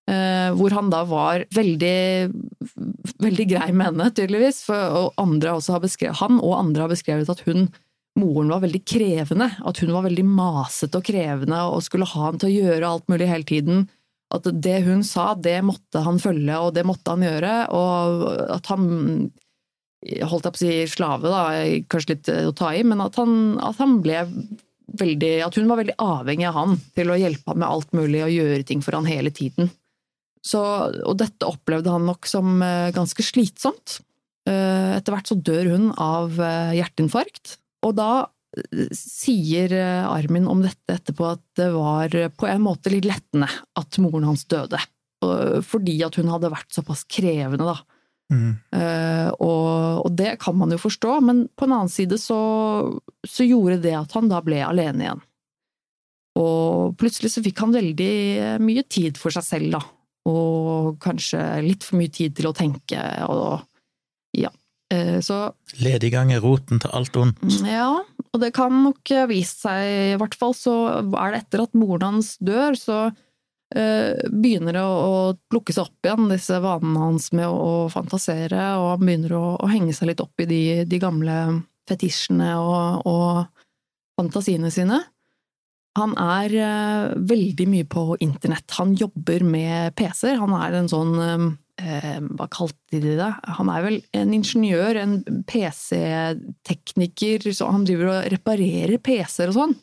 Eh, 0.05 0.51
hvor 0.53 0.75
han 0.77 0.91
da 0.93 1.01
var 1.09 1.47
veldig, 1.57 2.29
veldig 3.25 3.47
grei 3.49 3.71
med 3.73 3.89
henne, 3.89 4.11
tydeligvis. 4.13 4.61
For, 4.67 4.99
og 5.01 5.15
han 5.17 5.39
og 5.41 6.55
andre 6.59 6.85
har 6.85 6.93
beskrevet 6.93 7.33
at 7.33 7.45
hun, 7.49 7.71
moren 8.21 8.53
var 8.53 8.65
veldig 8.67 8.83
krevende. 8.85 9.49
At 9.65 9.81
hun 9.81 9.95
var 9.97 10.05
veldig 10.07 10.27
masete 10.29 11.01
og 11.01 11.07
krevende 11.09 11.63
og 11.71 11.85
skulle 11.87 12.09
ha 12.11 12.27
han 12.29 12.41
til 12.41 12.51
å 12.51 12.67
gjøre 12.67 12.91
alt 12.91 13.09
mulig 13.13 13.31
hele 13.31 13.49
tiden. 13.49 13.87
At 14.35 14.49
det 14.51 14.83
hun 14.85 15.01
sa, 15.07 15.33
det 15.39 15.61
måtte 15.65 16.03
han 16.05 16.21
følge, 16.21 16.59
og 16.59 16.75
det 16.77 16.85
måtte 16.89 17.15
han 17.15 17.25
gjøre. 17.25 17.55
Og 17.73 18.29
at 18.59 18.69
han 18.73 18.85
holdt 20.29 20.45
jeg 20.45 20.53
på 20.53 20.59
å 20.59 20.61
si 20.61 20.75
slave, 20.93 21.33
da, 21.33 21.45
kanskje 21.89 22.13
litt 22.13 22.31
å 22.51 22.53
ta 22.57 22.75
i, 22.77 22.83
men 22.85 23.01
at 23.01 23.17
han, 23.17 23.57
at 23.63 23.81
han 23.81 24.01
ble 24.05 24.27
veldig 25.01 25.31
At 25.47 25.57
hun 25.57 25.65
var 25.67 25.79
veldig 25.81 25.95
avhengig 25.99 26.45
av 26.45 26.59
han 26.59 26.75
til 26.95 27.09
å 27.11 27.17
hjelpe 27.19 27.51
ham 27.51 27.63
med 27.63 27.67
alt 27.67 27.95
mulig 27.97 28.21
og 28.21 28.35
gjøre 28.35 28.67
ting 28.69 28.83
for 28.85 28.95
han 28.95 29.09
hele 29.09 29.33
tiden. 29.35 29.71
Så, 30.45 30.61
og 30.93 31.17
dette 31.21 31.49
opplevde 31.49 31.93
han 31.93 32.05
nok 32.09 32.29
som 32.29 32.59
eh, 32.63 32.93
ganske 32.95 33.25
slitsomt. 33.25 33.99
Eh, 34.49 34.93
Etter 34.99 35.15
hvert 35.15 35.31
så 35.31 35.39
dør 35.41 35.71
hun 35.73 35.91
av 35.97 36.37
eh, 36.37 36.77
hjerteinfarkt, 36.81 37.59
og 37.87 37.97
da 38.01 38.13
sier 38.95 39.73
Armin 40.07 40.45
om 40.47 40.61
dette 40.63 40.95
etterpå 40.95 41.25
at 41.27 41.41
det 41.59 41.73
var 41.75 42.13
på 42.39 42.47
en 42.47 42.61
måte 42.63 42.93
litt 42.93 43.09
lettende 43.09 43.49
at 43.51 43.99
moren 43.99 44.29
hans 44.29 44.45
døde. 44.47 44.79
Fordi 45.67 45.97
at 46.07 46.15
hun 46.21 46.31
hadde 46.31 46.53
vært 46.53 46.71
såpass 46.71 47.03
krevende, 47.11 47.67
da. 47.67 47.75
Mm. 48.31 48.53
Uh, 48.71 49.29
og, 49.43 50.05
og, 50.07 50.15
det 50.15 50.37
kan 50.45 50.55
man 50.55 50.71
jo 50.71 50.79
forstå, 50.81 51.17
men 51.27 51.43
på 51.59 51.67
en 51.67 51.75
annen 51.81 51.91
side 51.91 52.21
så, 52.23 52.39
så, 53.27 53.43
gjorde 53.43 53.83
det 53.83 53.97
at 53.99 54.15
han 54.15 54.31
da 54.31 54.39
ble 54.47 54.63
alene 54.65 55.03
igjen. 55.03 55.27
Og 56.39 56.95
plutselig 57.01 57.35
så 57.35 57.43
fikk 57.43 57.59
han 57.63 57.75
veldig 57.75 58.15
mye 58.63 58.87
tid 58.87 59.19
for 59.19 59.35
seg 59.35 59.51
selv, 59.51 59.75
da. 59.75 59.83
Og 60.31 60.95
kanskje 61.05 61.41
litt 61.65 61.85
for 61.85 62.01
mye 62.01 62.13
tid 62.13 62.37
til 62.39 62.49
å 62.49 62.57
tenke, 62.57 63.01
og 63.29 63.65
ja. 64.37 64.53
Uh, 64.93 65.19
så 65.25 65.39
Lediggang 65.81 66.33
er 66.35 66.43
roten 66.45 66.81
til 66.81 66.93
alt 66.97 67.17
ondt. 67.19 67.41
Ja, 67.67 67.91
og 68.05 68.41
det 68.43 68.53
kan 68.57 68.75
nok 68.85 69.13
vise 69.31 69.67
seg, 69.67 69.85
i 70.15 70.19
hvert 70.21 70.37
fall 70.39 70.57
så 70.57 70.75
er 71.03 71.35
det 71.35 71.45
etter 71.45 71.65
at 71.65 71.77
moren 71.79 72.09
hans 72.15 72.35
dør, 72.45 72.77
så 72.79 72.99
Eh, 73.75 74.29
begynner 74.31 74.77
å, 74.79 74.87
å 74.87 75.15
plukke 75.51 75.75
seg 75.75 75.89
opp 75.89 76.07
igjen, 76.07 76.29
disse 76.31 76.61
vanene 76.63 77.01
hans 77.09 77.33
med 77.35 77.49
å, 77.49 77.55
å 77.57 77.89
fantasere, 77.91 78.69
og 78.79 78.91
han 78.93 79.03
begynner 79.03 79.35
å, 79.35 79.45
å, 79.59 79.71
henge 79.73 79.97
seg 79.97 80.13
litt 80.13 80.23
opp 80.23 80.45
i 80.45 80.47
de, 80.47 80.61
de 80.87 81.01
gamle 81.03 81.39
fetisjene 81.91 82.53
og, 82.61 83.09
og, 83.11 83.65
fantasiene 84.15 84.71
sine. 84.71 85.01
Han 85.99 86.15
er 86.19 86.55
uh, 86.59 87.15
veldig 87.31 87.67
mye 87.71 87.87
på 87.87 88.17
internett. 88.25 88.67
Han 88.81 88.95
jobber 88.99 89.45
med 89.47 89.95
PC-er. 89.99 90.41
Han 90.41 90.55
er 90.59 90.75
en 90.81 90.91
sånn 90.91 91.15
uh, 91.21 91.49
Hva 92.35 92.47
kalte 92.51 93.01
de 93.03 93.15
det? 93.19 93.33
Han 93.59 93.69
er 93.71 93.81
vel 93.87 94.01
en 94.15 94.35
ingeniør, 94.35 94.99
en 94.99 95.15
PC-tekniker, 95.51 97.47
så 97.55 97.71
han 97.71 97.87
driver 97.87 98.07
og 98.13 98.29
reparerer 98.35 98.99
PC-er 98.99 99.51
og 99.55 99.59
sånn. 99.59 99.75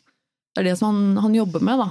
Det 0.51 0.59
er 0.61 0.67
det 0.71 0.77
som 0.79 0.91
han, 0.91 1.17
han 1.23 1.35
jobber 1.35 1.61
med, 1.63 1.79
da. 1.79 1.89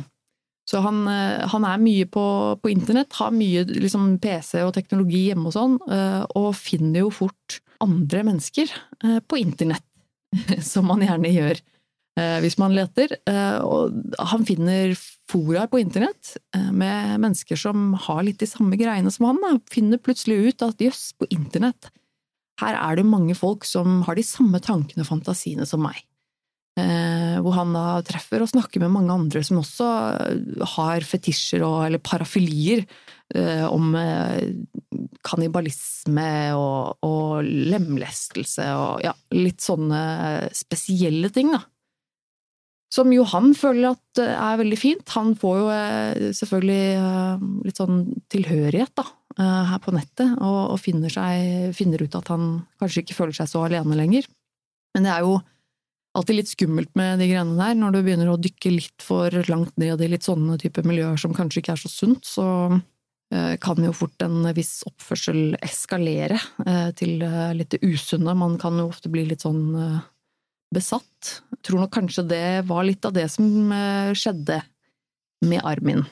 Så 0.71 0.79
han, 0.85 1.03
eh, 1.09 1.49
han 1.51 1.67
er 1.67 1.83
mye 1.83 2.07
på, 2.07 2.25
på, 2.63 2.71
internett, 2.71 3.17
har 3.19 3.35
mye 3.35 3.65
liksom, 3.67 4.13
PC 4.23 4.63
og 4.63 4.75
teknologi 4.77 5.25
hjemme 5.29 5.51
og 5.51 5.57
sånn, 5.57 5.77
eh, 5.91 6.23
og 6.39 6.53
finner 6.59 7.03
jo 7.03 7.11
fort 7.15 7.59
andre 7.83 8.23
mennesker 8.29 8.71
eh, 8.71 9.19
på 9.27 9.41
internett, 9.41 9.87
som 10.73 10.87
man 10.91 11.03
gjerne 11.03 11.33
gjør 11.35 11.63
hvis 12.19 12.57
man 12.61 12.75
leter. 12.75 13.13
Og 13.65 13.95
han 14.19 14.43
finner 14.45 14.91
foraer 15.31 15.71
på 15.71 15.79
internett 15.81 16.35
med 16.75 17.21
mennesker 17.23 17.57
som 17.57 17.95
har 18.09 18.25
litt 18.27 18.43
de 18.43 18.49
samme 18.51 18.77
greiene 18.77 19.13
som 19.15 19.29
han. 19.29 19.39
Da. 19.41 19.55
Finner 19.73 20.03
plutselig 20.03 20.51
ut 20.51 20.65
at 20.67 20.83
jøss, 20.85 21.05
på 21.17 21.29
internett, 21.33 21.89
her 22.61 22.77
er 22.77 23.01
det 23.01 23.09
mange 23.09 23.37
folk 23.39 23.65
som 23.69 24.03
har 24.07 24.19
de 24.19 24.27
samme 24.27 24.61
tankene 24.63 25.05
og 25.05 25.11
fantasiene 25.11 25.67
som 25.69 25.85
meg. 25.87 26.03
Eh, 26.79 27.37
hvor 27.43 27.57
han 27.57 27.73
da 27.75 28.01
treffer 28.07 28.45
og 28.45 28.51
snakker 28.53 28.83
med 28.83 28.93
mange 28.95 29.13
andre 29.13 29.43
som 29.45 29.59
også 29.59 29.87
har 30.77 31.07
fetisjer 31.07 31.65
og, 31.67 31.81
eller 31.89 32.03
parafilier 32.05 32.85
eh, 33.35 33.65
om 33.67 33.91
eh, 33.99 34.53
kannibalisme 35.27 36.31
og, 36.55 37.03
og, 37.07 37.43
lemlestelse 37.45 38.69
og 38.79 39.03
ja, 39.05 39.17
litt 39.35 39.65
sånne 39.65 40.03
spesielle 40.57 41.33
ting, 41.35 41.53
da. 41.57 41.65
Som 42.91 43.13
jo 43.15 43.23
han 43.31 43.53
føler 43.55 43.93
at 43.93 44.21
er 44.25 44.59
veldig 44.59 44.79
fint. 44.79 45.13
Han 45.15 45.37
får 45.39 45.59
jo 45.61 45.67
selvfølgelig 46.35 47.69
litt 47.69 47.79
sånn 47.79 48.01
tilhørighet, 48.35 48.91
da, 48.99 49.05
her 49.71 49.79
på 49.85 49.95
nettet, 49.95 50.33
og, 50.43 50.75
og 50.75 50.81
finner, 50.83 51.13
seg, 51.13 51.71
finner 51.79 52.03
ut 52.03 52.17
at 52.19 52.33
han 52.35 52.49
kanskje 52.83 53.05
ikke 53.05 53.15
føler 53.21 53.39
seg 53.39 53.53
så 53.53 53.63
alene 53.69 53.95
lenger. 53.95 54.27
Men 54.95 55.07
det 55.07 55.13
er 55.15 55.23
jo 55.23 55.39
alltid 56.17 56.41
litt 56.41 56.51
skummelt 56.51 56.95
med 56.99 57.21
de 57.23 57.29
greiene 57.31 57.59
der. 57.59 57.77
Når 57.79 57.95
du 57.95 58.01
begynner 58.03 58.33
å 58.33 58.39
dykke 58.41 58.73
litt 58.75 59.05
for 59.05 59.35
langt 59.51 59.77
ned 59.81 60.03
i 60.03 60.11
litt 60.11 60.27
sånne 60.27 60.59
type 60.61 60.83
miljøer 60.87 61.21
som 61.21 61.35
kanskje 61.37 61.63
ikke 61.63 61.77
er 61.77 61.83
så 61.83 61.91
sunt, 61.93 62.27
så 62.27 62.47
eh, 63.35 63.55
kan 63.63 63.81
jo 63.85 63.95
fort 63.97 64.27
en 64.27 64.43
viss 64.57 64.81
oppførsel 64.89 65.55
eskalere 65.63 66.41
eh, 66.67 66.91
til 66.99 67.23
eh, 67.27 67.53
litt 67.59 67.79
usunne. 67.83 68.35
Man 68.39 68.59
kan 68.63 68.79
jo 68.81 68.89
ofte 68.91 69.13
bli 69.13 69.29
litt 69.31 69.47
sånn 69.47 69.63
besatt. 70.75 71.41
Jeg 71.51 71.65
tror 71.67 71.85
nok 71.85 71.93
kanskje 71.95 72.25
det 72.31 72.45
var 72.69 72.87
litt 72.87 73.05
av 73.05 73.15
det 73.17 73.27
som 73.33 73.45
skjedde 74.17 74.61
med 75.45 75.65
Armin. 75.67 76.05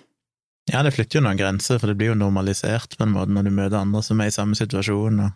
Ja, 0.69 0.83
det 0.85 0.93
flytter 0.97 1.19
jo 1.19 1.25
noen 1.25 1.39
grenser, 1.39 1.79
for 1.81 1.89
det 1.89 1.97
blir 1.97 2.13
jo 2.13 2.19
normalisert 2.19 2.97
på 2.99 3.07
en 3.07 3.15
måte 3.15 3.33
når 3.33 3.49
du 3.49 3.55
møter 3.57 3.81
andre 3.81 4.03
som 4.05 4.21
er 4.21 4.29
i 4.29 4.35
samme 4.35 4.59
situasjon, 4.59 5.23
og 5.25 5.31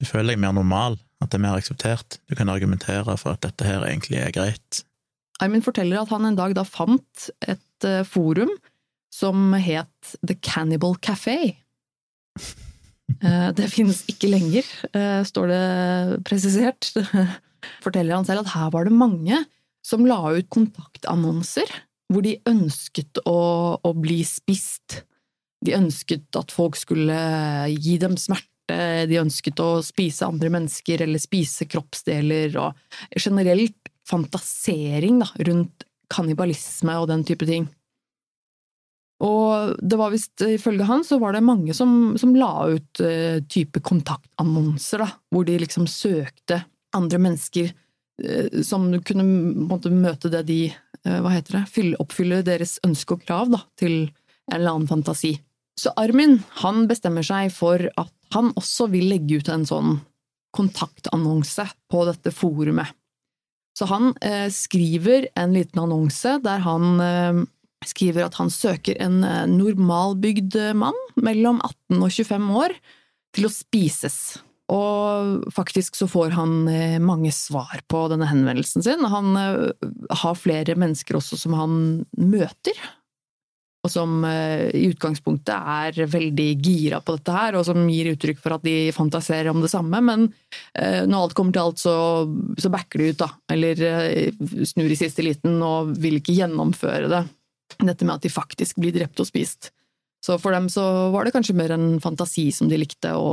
du 0.00 0.06
føler 0.08 0.34
deg 0.34 0.42
mer 0.42 0.54
normal. 0.56 0.98
At 1.20 1.32
det 1.32 1.36
er 1.36 1.44
mer 1.44 1.58
akseptert. 1.60 2.16
Du 2.30 2.36
kan 2.38 2.48
argumentere 2.48 3.16
for 3.20 3.34
at 3.34 3.42
dette 3.44 3.66
her 3.66 3.84
egentlig 3.84 4.22
er 4.22 4.32
greit. 4.32 4.84
Armin 5.44 5.64
forteller 5.64 6.00
at 6.00 6.12
han 6.12 6.24
en 6.28 6.38
dag 6.38 6.54
da 6.56 6.64
fant 6.64 7.26
et 7.44 7.88
uh, 7.88 8.00
forum 8.08 8.52
som 9.12 9.52
het 9.58 10.14
The 10.24 10.38
Cannibal 10.40 10.96
Café. 11.04 11.58
Uh, 13.20 13.50
det 13.58 13.68
finnes 13.72 14.04
ikke 14.08 14.30
lenger, 14.32 14.68
står 15.28 15.52
det 15.52 15.62
presisert. 16.28 16.92
forteller 17.84 18.16
han 18.16 18.26
selv 18.28 18.44
at 18.44 18.54
her 18.54 18.72
var 18.74 18.88
det 18.88 18.96
mange 18.96 19.44
som 19.86 20.04
la 20.08 20.20
ut 20.36 20.50
kontaktannonser 20.52 21.70
hvor 22.10 22.24
de 22.26 22.36
ønsket 22.50 23.22
å, 23.28 23.40
å 23.80 23.90
bli 23.94 24.20
spist. 24.26 25.04
De 25.64 25.76
ønsket 25.76 26.36
at 26.38 26.52
folk 26.52 26.78
skulle 26.78 27.16
gi 27.76 27.96
dem 28.02 28.18
smerte 28.18 28.46
de 29.10 29.16
ønsket 29.18 29.58
å 29.62 29.80
spise 29.82 30.28
andre 30.28 30.50
mennesker 30.54 31.02
eller 31.02 31.18
spise 31.18 31.66
kroppsdeler, 31.66 32.54
og 32.54 33.18
generelt 33.18 33.90
fantasering 34.06 35.20
da, 35.24 35.26
rundt 35.48 35.86
kannibalisme 36.10 36.94
og 36.98 37.08
den 37.10 37.24
type 37.26 37.48
ting. 37.48 37.66
Og 39.20 39.74
det 39.84 39.98
var 40.00 40.14
visst, 40.14 40.40
ifølge 40.40 40.86
han, 40.88 41.02
så 41.04 41.18
var 41.20 41.34
det 41.36 41.44
mange 41.44 41.74
som, 41.76 42.14
som 42.20 42.32
la 42.38 42.52
ut 42.72 43.02
uh, 43.04 43.42
type 43.52 43.82
kontaktannonser, 43.84 45.04
da, 45.04 45.10
hvor 45.30 45.44
de 45.48 45.58
liksom 45.60 45.88
søkte 45.90 46.62
andre 46.96 47.20
mennesker 47.22 47.70
uh, 47.72 48.62
som 48.66 48.88
kunne 49.06 49.26
måtte 49.70 49.92
møte 49.92 50.32
det 50.32 50.44
de, 50.50 50.60
uh, 51.06 51.18
hva 51.24 51.36
heter 51.36 51.60
det, 51.60 51.64
fylle, 51.72 52.00
oppfylle 52.02 52.42
deres 52.46 52.78
ønske 52.86 53.16
og 53.16 53.24
krav 53.26 53.52
da, 53.52 53.64
til 53.80 54.02
en 54.50 54.58
eller 54.58 54.74
annen 54.74 54.90
fantasi. 54.90 55.36
Så 55.80 55.92
Armin, 55.96 56.40
han 56.60 56.84
bestemmer 56.90 57.24
seg 57.24 57.52
for 57.54 57.80
at 57.80 58.12
han 58.34 58.50
også 58.58 58.90
vil 58.92 59.08
legge 59.10 59.40
ut 59.40 59.48
en 59.48 59.66
sånn 59.66 59.94
kontaktannonse 60.54 61.64
på 61.90 62.02
dette 62.08 62.32
forumet. 62.34 62.90
Så 63.78 63.86
han 63.88 64.12
eh, 64.20 64.50
skriver 64.52 65.28
en 65.38 65.54
liten 65.54 65.80
annonse 65.80 66.36
der 66.44 66.62
han 66.66 67.00
eh, 67.00 67.42
skriver 67.86 68.26
at 68.26 68.36
han 68.40 68.50
søker 68.52 68.98
en 69.00 69.22
eh, 69.24 69.46
normalbygd 69.48 70.58
mann 70.76 70.98
mellom 71.16 71.62
18 71.64 72.02
og 72.02 72.10
25 72.10 72.50
år 72.64 72.76
til 73.36 73.46
å 73.46 73.52
spises. 73.54 74.18
Og 74.70 75.50
faktisk 75.54 75.98
så 75.98 76.06
får 76.10 76.36
han 76.36 76.68
eh, 76.70 77.00
mange 77.02 77.32
svar 77.34 77.82
på 77.90 78.04
denne 78.12 78.28
henvendelsen 78.30 78.84
sin. 78.86 79.02
Han 79.10 79.34
eh, 79.38 79.88
har 80.22 80.38
flere 80.38 80.78
mennesker 80.78 81.18
også 81.18 81.38
som 81.40 81.56
han 81.58 81.76
møter, 82.20 82.78
og 83.80 83.90
som 83.90 84.20
eh, 84.28 84.68
i 84.76 84.84
utgangspunktet 84.92 85.56
er 85.56 86.12
veldig 86.12 86.48
gira 86.62 87.00
på 87.02 87.16
dette 87.16 87.34
her, 87.34 87.58
og 87.58 87.66
som 87.66 87.82
gir 87.90 88.12
uttrykk 88.12 88.38
for 88.44 88.54
at 88.58 88.66
de 88.66 88.92
fantaserer 88.94 89.50
om 89.50 89.64
det 89.64 89.72
samme, 89.72 90.02
men 90.04 90.28
når 90.70 91.16
alt 91.16 91.34
kommer 91.36 91.54
til 91.54 91.64
alt, 91.64 91.80
så, 91.82 91.94
så 92.60 92.70
backer 92.72 93.00
de 93.00 93.10
ut, 93.10 93.18
da. 93.24 93.28
Eller 93.50 93.80
snur 94.68 94.92
i 94.92 94.98
siste 94.98 95.24
liten 95.24 95.58
og 95.64 95.90
vil 95.98 96.20
ikke 96.20 96.36
gjennomføre 96.36 97.10
det. 97.10 97.24
Dette 97.80 98.06
med 98.06 98.18
at 98.18 98.26
de 98.26 98.32
faktisk 98.32 98.78
blir 98.82 98.94
drept 98.94 99.22
og 99.22 99.28
spist. 99.28 99.72
Så 100.24 100.36
for 100.38 100.54
dem 100.54 100.68
så 100.70 100.84
var 101.14 101.24
det 101.24 101.32
kanskje 101.34 101.56
mer 101.56 101.72
en 101.74 101.94
fantasi 102.02 102.50
som 102.52 102.68
de 102.70 102.78
likte 102.78 103.14
å 103.16 103.32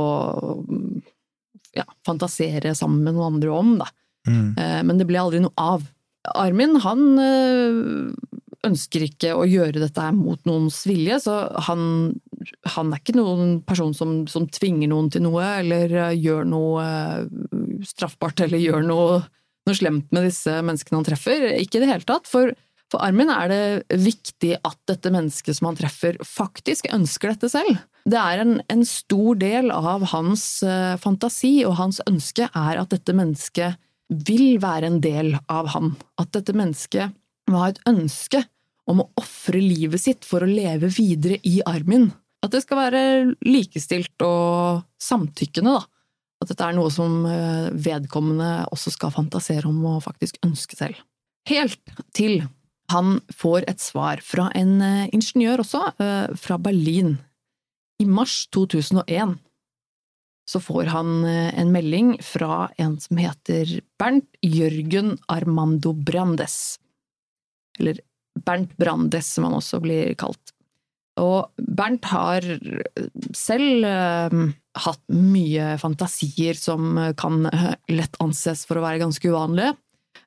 ja, 1.76 1.84
fantasere 2.06 2.74
sammen 2.78 3.04
med 3.04 3.16
noen 3.16 3.36
andre 3.36 3.52
om, 3.54 3.74
da. 3.82 3.88
Mm. 4.28 4.48
Men 4.84 4.98
det 5.00 5.06
ble 5.08 5.20
aldri 5.22 5.38
noe 5.40 5.54
av. 5.56 5.84
Armin, 6.36 6.74
han 6.84 7.04
ønsker 8.66 9.04
ikke 9.06 9.34
å 9.36 9.46
gjøre 9.48 9.80
dette 9.80 10.02
her 10.02 10.14
mot 10.16 10.40
noens 10.48 10.80
vilje, 10.88 11.20
så 11.22 11.36
han, 11.68 11.82
han 12.74 12.92
er 12.92 13.02
ikke 13.02 13.16
noen 13.18 13.58
person 13.66 13.94
som, 13.96 14.20
som, 14.30 14.48
tvinger 14.50 14.90
noen 14.90 15.10
til 15.12 15.24
noe, 15.26 15.44
eller 15.60 15.94
uh, 15.94 16.14
gjør 16.14 16.48
noe 16.48 16.86
straffbart, 17.86 18.42
eller 18.46 18.62
gjør 18.62 18.86
noe, 18.88 19.20
noe, 19.68 19.78
slemt 19.78 20.10
med 20.14 20.28
disse 20.28 20.58
menneskene 20.64 21.00
han 21.00 21.06
treffer. 21.06 21.46
Ikke 21.60 21.78
i 21.78 21.84
det 21.84 21.92
hele 21.92 22.08
tatt. 22.08 22.26
For, 22.30 22.52
for 22.88 23.04
Armin 23.04 23.28
er 23.32 23.50
det 23.52 23.98
viktig 24.00 24.54
at 24.64 24.78
dette 24.88 25.12
mennesket 25.12 25.58
som 25.58 25.68
han 25.70 25.78
treffer, 25.78 26.16
faktisk 26.24 26.88
ønsker 26.94 27.34
dette 27.34 27.50
selv. 27.52 27.82
Det 28.08 28.16
er 28.16 28.40
en, 28.40 28.54
en 28.72 28.84
stor 28.88 29.36
del 29.40 29.72
av 29.74 30.06
hans 30.14 30.46
uh, 30.64 30.96
fantasi 31.00 31.58
og 31.68 31.76
hans 31.80 32.00
ønske 32.08 32.48
er 32.48 32.80
at 32.80 32.94
dette 32.94 33.12
mennesket 33.16 33.76
vil 34.08 34.56
være 34.62 34.88
en 34.88 35.02
del 35.04 35.34
av 35.52 35.68
han. 35.74 35.92
At 36.20 36.32
dette 36.36 36.56
mennesket 36.56 37.12
må 37.52 37.60
ha 37.60 37.72
et 37.74 37.82
ønske 37.88 38.40
om 38.88 39.02
å 39.02 39.10
ofre 39.20 39.60
livet 39.60 40.00
sitt 40.00 40.24
for 40.24 40.44
å 40.44 40.48
leve 40.48 40.88
videre 40.92 41.36
i 41.44 41.58
Armin. 41.68 42.08
At 42.44 42.54
det 42.54 42.62
skal 42.64 42.80
være 42.86 43.02
likestilt 43.44 44.24
og 44.24 44.84
samtykkende, 45.02 45.76
da. 45.76 45.84
At 46.38 46.52
dette 46.52 46.64
er 46.64 46.76
noe 46.76 46.90
som 46.94 47.24
eh, 47.26 47.68
vedkommende 47.74 48.68
også 48.70 48.92
skal 48.94 49.10
fantasere 49.10 49.66
om 49.68 49.80
og 49.90 50.04
faktisk 50.04 50.38
ønske 50.46 50.78
selv. 50.78 51.00
Helt 51.50 51.80
til 52.14 52.44
han 52.92 53.18
får 53.36 53.66
et 53.68 53.80
svar 53.82 54.22
fra 54.24 54.48
en 54.56 54.78
eh, 54.84 55.08
ingeniør 55.12 55.62
også, 55.64 55.82
eh, 56.00 56.32
fra 56.40 56.58
Berlin. 56.62 57.16
I 58.00 58.06
mars 58.08 58.46
2001 58.54 59.36
så 60.48 60.60
får 60.64 60.88
han 60.94 61.24
eh, 61.28 61.52
en 61.60 61.72
melding 61.74 62.14
fra 62.24 62.70
en 62.80 62.96
som 63.02 63.20
heter 63.20 63.80
Bernt 64.00 64.28
Jørgen 64.40 65.18
Armando 65.28 65.92
Brandes. 65.92 66.78
Eller 67.78 68.00
Bernt 68.38 68.72
Brandes, 68.80 69.34
som 69.34 69.48
han 69.48 69.58
også 69.58 69.82
blir 69.84 70.14
kalt. 70.18 70.54
Og 71.18 71.50
Bernt 71.58 72.06
har 72.06 72.44
selv 73.34 73.82
hatt 74.78 75.00
mye 75.10 75.72
fantasier 75.82 76.54
som 76.54 76.94
kan 77.18 77.48
lett 77.90 78.14
anses 78.22 78.62
for 78.68 78.78
å 78.78 78.84
være 78.84 79.00
ganske 79.02 79.26
uvanlige. 79.26 79.72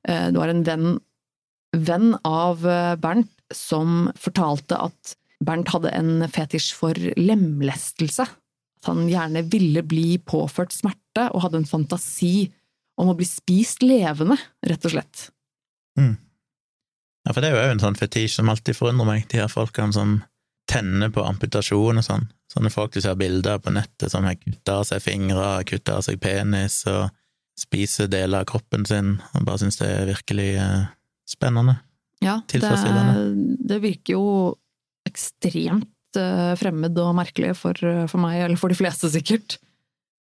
Det 0.04 0.36
var 0.36 0.52
en 0.52 0.66
venn, 0.68 0.90
venn 1.78 2.16
av 2.28 2.66
eh, 2.68 2.96
Bernt 3.02 3.32
som 3.56 4.10
fortalte 4.20 4.78
at 4.80 5.16
Bernt 5.42 5.72
hadde 5.74 5.92
en 5.98 6.26
fetisj 6.30 6.72
for 6.78 6.98
lemlestelse. 7.18 8.28
At 8.82 8.90
han 8.90 9.08
gjerne 9.10 9.44
ville 9.50 9.84
bli 9.86 10.16
påført 10.22 10.74
smerte, 10.74 11.28
og 11.32 11.44
hadde 11.46 11.62
en 11.62 11.70
fantasi 11.70 12.52
om 13.02 13.10
å 13.12 13.16
bli 13.18 13.26
spist 13.26 13.82
levende, 13.86 14.38
rett 14.66 14.86
og 14.86 14.94
slett. 14.94 15.24
Ja, 17.26 17.34
for 17.34 17.44
det 17.44 17.52
er 17.52 17.58
jo 17.58 17.74
en 17.76 17.84
sånn 17.84 17.98
fetisj 17.98 18.38
som 18.40 18.50
alltid 18.50 18.78
forundrer 18.78 19.10
meg, 19.10 19.26
de 19.30 19.42
her 19.42 19.52
folkene 19.52 19.94
som 19.96 20.20
tenner 20.70 21.12
på 21.14 21.24
amputasjon 21.26 22.00
og 22.00 22.06
sånn. 22.06 22.30
Sånne 22.52 22.72
folk 22.74 22.94
du 22.96 23.02
ser 23.04 23.18
bilder 23.20 23.62
på 23.64 23.74
nettet 23.74 24.12
som 24.14 24.26
har 24.28 24.38
kutta 24.40 24.80
av 24.82 24.88
seg 24.88 25.04
fingre, 25.04 25.50
kutta 25.68 26.00
av 26.00 26.06
seg 26.08 26.20
penis 26.22 26.82
og 26.90 27.12
spiser 27.60 28.10
deler 28.12 28.44
av 28.44 28.50
kroppen 28.50 28.86
sin, 28.88 29.16
og 29.36 29.46
bare 29.46 29.62
syns 29.62 29.78
det 29.82 29.90
er 29.92 30.10
virkelig 30.10 30.50
eh, 30.62 30.90
spennende. 31.32 31.80
Ja, 32.22 32.40
det, 32.46 32.60
Tilfredsstillende. 32.60 33.58
det 33.72 33.80
virker 33.82 34.14
jo 34.18 34.26
ekstremt 35.10 36.20
eh, 36.20 36.54
fremmed 36.60 37.00
og 37.02 37.16
merkelig 37.18 37.56
for, 37.58 37.78
for 38.12 38.22
meg, 38.22 38.44
eller 38.46 38.62
for 38.62 38.72
de 38.72 38.78
fleste 38.78 39.10
sikkert. 39.12 39.58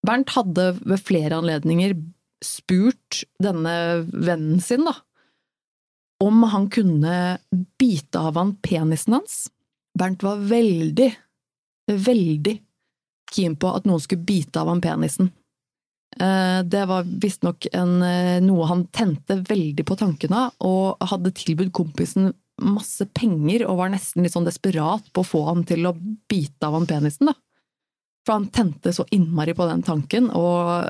Bernt 0.05 0.33
hadde 0.35 0.73
ved 0.81 1.01
flere 1.01 1.39
anledninger 1.39 1.95
spurt 2.43 3.23
denne 3.41 3.75
vennen 4.11 4.59
sin, 4.61 4.85
da, 4.85 4.93
om 6.23 6.43
han 6.51 6.67
kunne 6.71 7.15
bite 7.79 8.19
av 8.19 8.37
han 8.39 8.55
penisen 8.63 9.17
hans. 9.17 9.45
Bernt 9.97 10.23
var 10.23 10.43
veldig, 10.43 11.09
veldig 11.91 12.55
keen 13.31 13.55
på 13.59 13.71
at 13.71 13.87
noen 13.87 14.03
skulle 14.03 14.27
bite 14.27 14.61
av 14.61 14.69
han 14.71 14.83
penisen. 14.83 15.31
Eh, 16.21 16.63
Det 16.63 16.85
var 16.87 17.03
visstnok 17.03 17.67
eh, 17.73 18.39
noe 18.43 18.67
han 18.69 18.87
tente 18.87 19.41
veldig 19.49 19.85
på 19.85 19.97
tanken 19.99 20.33
av, 20.33 20.53
og 20.63 21.03
hadde 21.11 21.33
tilbudt 21.35 21.73
kompisen 21.75 22.33
masse 22.63 23.03
penger 23.11 23.65
og 23.67 23.81
var 23.81 23.91
nesten 23.91 24.23
litt 24.23 24.31
sånn 24.31 24.47
desperat 24.47 25.09
på 25.11 25.25
å 25.25 25.27
få 25.27 25.41
han 25.49 25.65
til 25.67 25.89
å 25.89 25.95
bite 26.29 26.63
av 26.63 26.77
han 26.77 26.87
penisen, 26.87 27.27
da. 27.27 27.35
For 28.25 28.39
han 28.39 28.47
tente 28.49 28.93
så 28.95 29.03
innmari 29.13 29.53
på 29.53 29.67
den 29.69 29.83
tanken, 29.85 30.31
og 30.33 30.87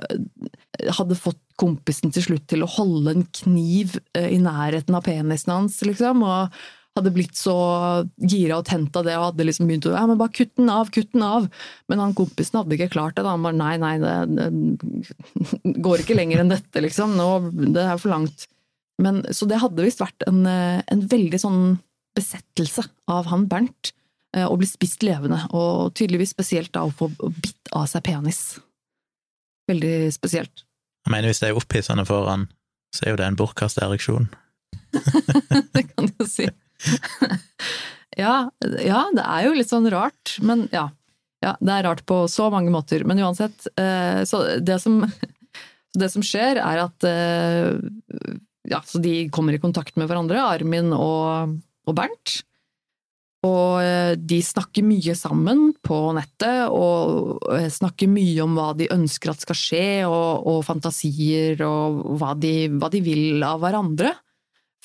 hadde 0.95 1.17
fått 1.19 1.41
kompisen 1.59 2.13
til 2.13 2.23
slutt 2.23 2.45
til 2.51 2.63
å 2.63 2.69
holde 2.69 3.15
en 3.15 3.25
kniv 3.41 3.97
eh, 4.13 4.29
i 4.35 4.39
nærheten 4.39 4.95
av 4.95 5.03
penisen 5.07 5.55
hans, 5.55 5.81
liksom, 5.87 6.23
og 6.23 6.53
hadde 6.95 7.11
blitt 7.15 7.35
så 7.35 7.53
gira 8.23 8.57
og 8.61 8.65
tent 8.69 8.95
av 8.95 9.03
det 9.07 9.15
og 9.19 9.25
hadde 9.29 9.45
liksom 9.47 9.67
begynt 9.67 9.87
å 9.89 9.93
ja, 9.95 10.03
men 10.07 10.19
bare 10.19 10.31
kutt 10.35 10.53
den 10.55 10.69
av, 10.71 10.91
kutt 10.95 11.11
den 11.11 11.25
av. 11.27 11.47
Men 11.91 12.01
han 12.03 12.15
kompisen 12.17 12.59
hadde 12.61 12.77
ikke 12.77 12.93
klart 12.93 13.17
det. 13.17 13.25
da, 13.25 13.33
Han 13.35 13.43
bare 13.43 13.57
nei, 13.59 13.73
nei, 13.81 13.95
det, 13.99 14.13
det 14.37 15.75
går 15.83 16.03
ikke 16.05 16.15
lenger 16.17 16.43
enn 16.43 16.53
dette, 16.53 16.83
liksom. 16.85 17.17
Nå, 17.19 17.27
det 17.75 17.83
er 17.83 17.99
for 17.99 18.13
langt. 18.13 18.47
Men, 19.03 19.23
så 19.35 19.47
det 19.49 19.59
hadde 19.59 19.83
visst 19.83 19.99
vært 19.99 20.23
en, 20.29 20.45
en 20.47 21.03
veldig 21.11 21.41
sånn 21.43 21.61
besettelse 22.15 22.85
av 23.11 23.27
han 23.27 23.43
Bernt. 23.51 23.91
eh, 24.37 24.47
Å 24.47 24.55
bli 24.55 24.67
spist 24.69 25.03
levende, 25.03 25.41
og 25.51 25.91
tydeligvis 25.99 26.31
spesielt 26.31 26.71
da 26.75 26.85
å 26.87 26.93
få 26.95 27.09
bitt 27.19 27.73
av 27.75 27.89
seg 27.91 28.05
penis. 28.07 28.39
Veldig 29.67 30.13
spesielt. 30.15 30.63
Jeg 31.05 31.11
mener, 31.11 31.27
hvis 31.27 31.43
det 31.43 31.51
er 31.51 31.59
opphissende 31.59 32.05
for 32.07 32.29
han, 32.31 32.47
så 32.95 33.03
er 33.03 33.13
jo 33.13 33.19
det 33.19 33.27
en 33.27 33.37
bortkasta 33.39 33.83
ereksjon. 33.89 34.29
det 35.75 35.83
kan 35.91 36.07
du 36.07 36.23
si. 36.29 36.47
ja, 38.23 38.35
ja, 38.81 39.01
det 39.15 39.25
er 39.25 39.47
jo 39.47 39.55
litt 39.57 39.71
sånn 39.71 39.89
rart, 39.93 40.37
men 40.45 40.65
ja. 40.73 40.87
ja. 41.45 41.55
Det 41.59 41.75
er 41.75 41.85
rart 41.87 42.05
på 42.07 42.23
så 42.31 42.49
mange 42.53 42.73
måter. 42.73 43.05
Men 43.07 43.21
uansett, 43.23 43.67
eh, 43.79 44.23
så 44.27 44.43
det 44.61 44.79
som, 44.83 45.03
det 46.01 46.11
som 46.13 46.25
skjer, 46.25 46.61
er 46.61 46.83
at 46.87 47.07
eh, 47.09 47.71
ja, 48.71 48.81
så 48.85 49.01
de 49.03 49.25
kommer 49.33 49.55
i 49.55 49.61
kontakt 49.61 49.97
med 49.99 50.09
hverandre, 50.09 50.41
Armin 50.41 50.93
og, 50.95 51.55
og 51.85 51.97
Bernt. 51.97 52.41
Og 53.45 53.77
eh, 53.83 54.15
de 54.17 54.39
snakker 54.41 54.85
mye 54.85 55.13
sammen 55.17 55.67
på 55.85 55.99
nettet, 56.17 56.65
og 56.73 57.43
snakker 57.69 58.09
mye 58.09 58.39
om 58.41 58.55
hva 58.57 58.71
de 58.77 58.89
ønsker 58.93 59.33
at 59.33 59.43
skal 59.45 59.59
skje, 59.59 59.87
og, 60.09 60.47
og 60.49 60.63
fantasier, 60.65 61.61
og 61.67 62.01
hva 62.17 62.33
de, 62.39 62.55
hva 62.73 62.89
de 62.93 63.03
vil 63.05 63.45
av 63.45 63.61
hverandre 63.61 64.15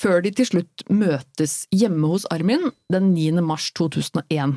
før 0.01 0.25
de 0.25 0.33
til 0.35 0.49
slutt 0.49 0.87
møtes 0.93 1.65
hjemme 1.75 2.09
hos 2.13 2.27
Armin 2.33 2.71
den 2.93 3.13
9. 3.13 3.43
mars 3.45 3.71
2001. 3.77 4.57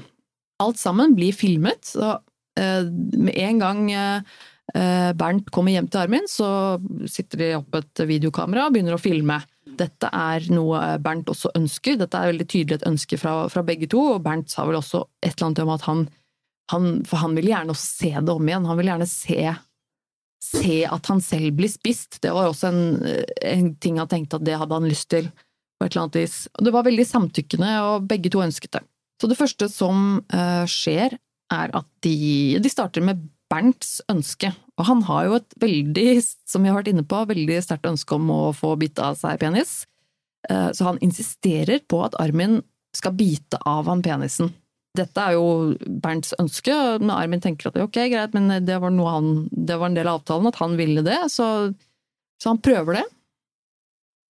Alt 0.63 0.79
sammen 0.79 1.15
blir 1.17 1.35
filmet, 1.35 1.83
så 1.87 2.17
eh, 2.59 2.85
med 2.87 3.35
en 3.35 3.61
gang 3.61 3.85
eh, 3.91 5.09
Bernt 5.19 5.49
kommer 5.51 5.75
hjem 5.75 5.89
til 5.91 6.03
Armin, 6.05 6.29
så 6.31 6.79
sitter 7.11 7.41
de 7.41 7.49
opp 7.57 7.75
et 7.75 8.05
videokamera 8.07 8.69
og 8.69 8.75
begynner 8.75 8.95
å 8.95 9.01
filme. 9.01 9.41
Dette 9.79 10.07
er 10.07 10.47
noe 10.53 10.79
Bernt 11.03 11.31
også 11.33 11.51
ønsker, 11.57 11.97
dette 11.99 12.19
er 12.19 12.31
veldig 12.31 12.47
tydelig 12.47 12.79
et 12.79 12.87
ønske 12.87 13.19
fra, 13.19 13.35
fra 13.51 13.65
begge 13.67 13.89
to, 13.91 14.05
og 14.15 14.23
Bernt 14.23 14.53
sa 14.53 14.67
vel 14.69 14.79
også 14.79 15.03
et 15.23 15.33
eller 15.33 15.49
annet 15.49 15.63
om 15.65 15.73
at 15.75 15.87
han, 15.89 16.07
han 16.71 16.89
For 17.09 17.19
han 17.25 17.35
vil 17.35 17.51
gjerne 17.51 17.75
se 17.77 18.13
det 18.15 18.31
om 18.33 18.47
igjen, 18.47 18.69
han 18.69 18.79
vil 18.79 18.93
gjerne 18.93 19.09
se 19.09 19.41
se 20.43 20.83
at 20.85 21.09
han 21.11 21.21
selv 21.23 21.55
blir 21.57 21.71
spist. 21.71 22.19
Det 22.23 22.31
var 22.33 22.49
også 22.49 22.69
en, 22.69 22.83
en 23.47 23.73
ting 23.81 23.99
han 24.01 24.09
tenkte 24.11 24.39
at 24.39 24.47
det 24.47 24.57
hadde 24.59 24.79
han 24.79 24.89
lyst 24.89 25.09
til. 25.13 25.29
på 25.79 25.87
et 25.87 25.93
eller 25.93 26.05
annet 26.05 26.19
vis. 26.21 26.35
Og 26.53 26.65
det 26.65 26.73
var 26.75 26.85
veldig 26.85 27.05
samtykkende, 27.09 27.69
og 27.83 28.07
begge 28.07 28.29
to 28.31 28.43
ønsket 28.43 28.77
det. 28.77 28.83
Så 29.21 29.27
det 29.27 29.39
første 29.39 29.67
som 29.71 30.21
uh, 30.33 30.65
skjer, 30.69 31.17
er 31.53 31.73
at 31.75 31.87
de, 32.05 32.59
de 32.61 32.71
starter 32.71 33.03
med 33.03 33.25
Bernts 33.51 34.01
ønske. 34.09 34.53
Og 34.79 34.87
han 34.87 35.03
har 35.09 35.27
jo 35.27 35.37
et 35.37 35.57
veldig, 35.61 36.07
som 36.49 36.63
vi 36.63 36.71
har 36.71 36.79
vært 36.79 36.93
inne 36.93 37.05
på, 37.05 37.19
veldig 37.29 37.59
sterkt 37.61 37.89
ønske 37.89 38.15
om 38.15 38.31
å 38.33 38.41
få 38.55 38.73
bite 38.81 39.03
av 39.03 39.19
seg 39.19 39.41
penis. 39.43 39.83
Uh, 40.49 40.71
så 40.75 40.91
han 40.91 41.01
insisterer 41.05 41.83
på 41.89 42.01
at 42.05 42.17
Armin 42.21 42.61
skal 42.93 43.15
bite 43.17 43.57
av 43.65 43.89
han 43.89 44.03
penisen 44.05 44.53
dette 44.97 45.23
er 45.23 45.35
jo 45.37 45.73
Bernts 46.03 46.35
ønske, 46.41 46.73
men 47.01 47.13
Armin 47.13 47.41
tenker 47.41 47.71
at 47.71 47.79
ok, 47.81 47.97
greit, 48.11 48.35
men 48.37 48.65
det 48.65 48.77
var, 48.81 48.93
han, 48.93 49.47
det 49.49 49.77
var 49.81 49.89
en 49.89 49.97
del 49.97 50.09
av 50.09 50.21
avtalen 50.21 50.51
at 50.51 50.59
han 50.61 50.77
ville 50.77 51.03
det, 51.05 51.19
så, 51.33 51.47
så, 52.37 52.51
han 52.51 52.61
prøver 52.61 52.99
det. 52.99 53.05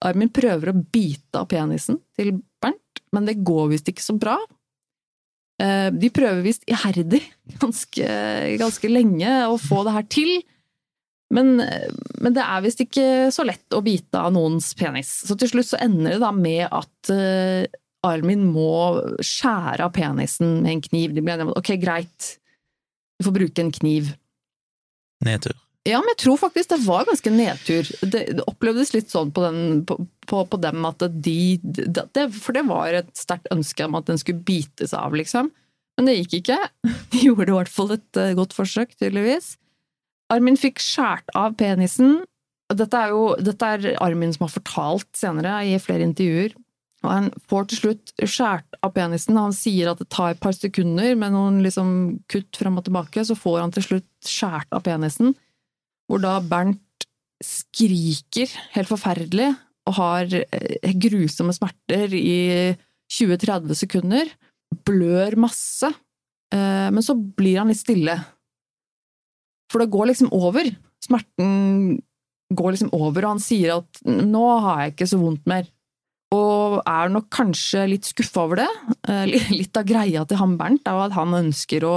Armin 0.06 0.32
prøver 0.34 0.70
å 0.70 0.78
bite 0.78 1.42
av 1.42 1.50
penisen 1.50 1.98
til 2.18 2.36
Bernt, 2.62 3.04
men 3.16 3.30
det 3.30 3.42
går 3.46 3.72
visst 3.72 3.90
ikke 3.90 4.06
så 4.06 4.18
bra. 4.20 4.38
De 5.64 6.10
prøver 6.12 6.42
visst 6.44 6.66
iherdig, 6.68 7.22
ganske, 7.62 8.08
ganske 8.60 8.90
lenge, 8.90 9.36
å 9.48 9.56
få 9.62 9.84
det 9.88 9.94
her 9.96 10.08
til. 10.12 10.32
Men, 11.34 11.56
men 12.22 12.36
det 12.36 12.44
er 12.44 12.66
visst 12.66 12.82
ikke 12.84 13.32
så 13.34 13.46
lett 13.48 13.74
å 13.74 13.82
bite 13.86 14.20
av 14.20 14.34
noens 14.36 14.74
penis. 14.78 15.14
Så 15.24 15.38
til 15.40 15.54
slutt 15.54 15.72
så 15.72 15.80
ender 15.86 16.18
det 16.18 16.22
da 16.26 16.34
med 16.36 16.68
at 16.68 17.14
Armin 18.04 18.44
må 18.52 19.00
skjære 19.24 19.86
av 19.86 19.94
penisen 19.96 20.60
med 20.64 20.76
en 20.76 20.84
kniv. 20.84 21.14
De 21.16 21.24
ble 21.24 21.36
enige 21.36 21.50
om 21.50 21.54
ok, 21.56 21.76
greit, 21.82 22.34
du 23.20 23.28
får 23.28 23.38
bruke 23.38 23.64
en 23.64 23.72
kniv. 23.74 24.12
Nedtur. 25.24 25.56
Ja, 25.84 26.00
men 26.00 26.14
jeg 26.14 26.22
tror 26.24 26.40
faktisk 26.40 26.72
det 26.72 26.84
var 26.86 27.08
ganske 27.08 27.32
nedtur. 27.32 27.88
Det, 28.02 28.22
det 28.38 28.46
opplevdes 28.48 28.94
litt 28.96 29.12
sånn 29.12 29.34
på, 29.36 29.44
den, 29.44 29.82
på, 29.88 29.98
på, 30.30 30.44
på 30.48 30.60
dem 30.64 30.86
at 30.88 31.04
de 31.12 31.60
det, 31.64 32.28
For 32.38 32.56
det 32.56 32.64
var 32.70 32.96
et 33.02 33.12
sterkt 33.20 33.52
ønske 33.52 33.90
om 33.90 33.98
at 34.00 34.08
den 34.08 34.22
skulle 34.22 34.46
bites 34.48 34.96
av, 34.96 35.16
liksom. 35.16 35.52
Men 35.98 36.08
det 36.08 36.16
gikk 36.22 36.38
ikke. 36.40 36.60
De 37.14 37.26
gjorde 37.28 37.52
i 37.52 37.58
hvert 37.58 37.72
fall 37.72 37.92
et 37.98 38.20
eh, 38.20 38.32
godt 38.38 38.56
forsøk, 38.56 38.96
tydeligvis. 38.96 39.58
Armin 40.34 40.58
fikk 40.58 40.80
skjært 40.82 41.28
av 41.38 41.58
penisen. 41.60 42.24
Dette 42.74 42.98
er 42.98 43.12
jo 43.12 43.34
dette 43.44 43.68
er 43.76 43.92
Armin 44.02 44.32
som 44.34 44.48
har 44.48 44.54
fortalt 44.56 45.10
senere 45.20 45.60
i 45.68 45.76
flere 45.84 46.08
intervjuer 46.08 46.56
og 47.04 47.10
han 47.12 47.30
får 47.52 47.68
til 47.70 47.82
slutt 47.82 48.14
skåret 48.24 48.78
av 48.80 48.94
penisen. 48.96 49.40
Han 49.40 49.56
sier 49.56 49.92
at 49.92 50.00
det 50.00 50.08
tar 50.14 50.34
et 50.34 50.44
par 50.44 50.56
sekunder 50.56 51.18
med 51.20 51.36
noen 51.36 51.60
liksom 51.66 51.90
kutt 52.32 52.60
frem 52.60 52.80
og 52.80 52.88
tilbake, 52.88 53.26
så 53.28 53.36
får 53.36 53.60
han 53.60 53.76
til 53.76 53.88
slutt 53.88 54.10
skåret 54.24 54.72
av 54.72 54.86
penisen. 54.86 55.34
Hvor 56.08 56.24
da 56.24 56.38
Bernt 56.44 57.08
skriker 57.44 58.52
helt 58.76 58.88
forferdelig 58.88 59.52
og 59.90 59.98
har 59.98 60.32
eh, 60.32 60.96
grusomme 60.96 61.52
smerter 61.56 62.14
i 62.16 62.40
20-30 63.12 63.76
sekunder. 63.84 64.32
Blør 64.88 65.36
masse. 65.44 65.92
Eh, 66.54 66.88
men 66.94 67.04
så 67.04 67.18
blir 67.18 67.60
han 67.60 67.72
litt 67.72 67.82
stille. 67.82 68.16
For 69.72 69.84
det 69.84 69.92
går 69.92 70.12
liksom 70.14 70.32
over. 70.32 70.72
smerten 71.04 72.00
går 72.56 72.76
liksom 72.76 72.94
over, 72.96 73.26
og 73.26 73.34
han 73.34 73.42
sier 73.44 73.80
at 73.82 74.00
'nå 74.06 74.44
har 74.64 74.82
jeg 74.82 74.94
ikke 74.94 75.08
så 75.10 75.18
vondt 75.20 75.44
mer'. 75.50 75.68
Og 76.32 76.63
er 76.82 77.12
nok 77.14 77.30
kanskje 77.34 77.86
litt 77.92 78.10
skuffa 78.10 78.46
over 78.48 78.64
det. 78.64 78.70
Eh, 79.10 79.26
litt 79.54 79.78
av 79.80 79.88
greia 79.88 80.26
til 80.28 80.40
han 80.42 80.58
Bernt 80.60 80.88
er 80.90 81.02
at 81.06 81.16
han 81.18 81.36
ønsker 81.38 81.86
å 81.88 81.96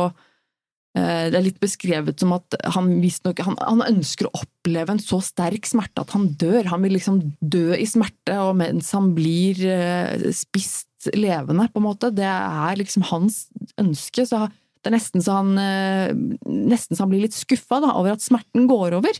eh, 0.97 1.29
Det 1.33 1.39
er 1.39 1.45
litt 1.45 1.61
beskrevet 1.63 2.21
som 2.21 2.35
at 2.37 2.59
han 2.75 2.91
nok, 3.01 3.43
han, 3.47 3.59
han 3.61 3.85
ønsker 3.87 4.29
å 4.29 4.43
oppleve 4.43 4.97
en 4.97 5.03
så 5.03 5.21
sterk 5.25 5.69
smerte 5.69 6.05
at 6.05 6.15
han 6.17 6.29
dør. 6.41 6.69
Han 6.73 6.85
vil 6.87 6.97
liksom 6.99 7.23
dø 7.41 7.71
i 7.77 7.87
smerte, 7.89 8.39
og 8.43 8.57
mens 8.63 8.93
han 8.97 9.13
blir 9.17 9.63
eh, 9.65 10.29
spist 10.37 11.11
levende, 11.15 11.69
på 11.71 11.83
en 11.83 11.89
måte. 11.89 12.15
Det 12.15 12.27
er 12.27 12.81
liksom 12.81 13.07
hans 13.13 13.47
ønske. 13.79 14.27
Så 14.27 14.47
det 14.49 14.91
er 14.91 14.97
nesten 14.97 15.23
så 15.23 15.41
han, 15.41 15.57
nesten 16.47 16.95
så 16.95 17.05
han 17.05 17.11
blir 17.11 17.25
litt 17.25 17.35
skuffa 17.35 17.81
over 17.91 18.15
at 18.15 18.23
smerten 18.23 18.69
går 18.71 18.99
over. 18.99 19.19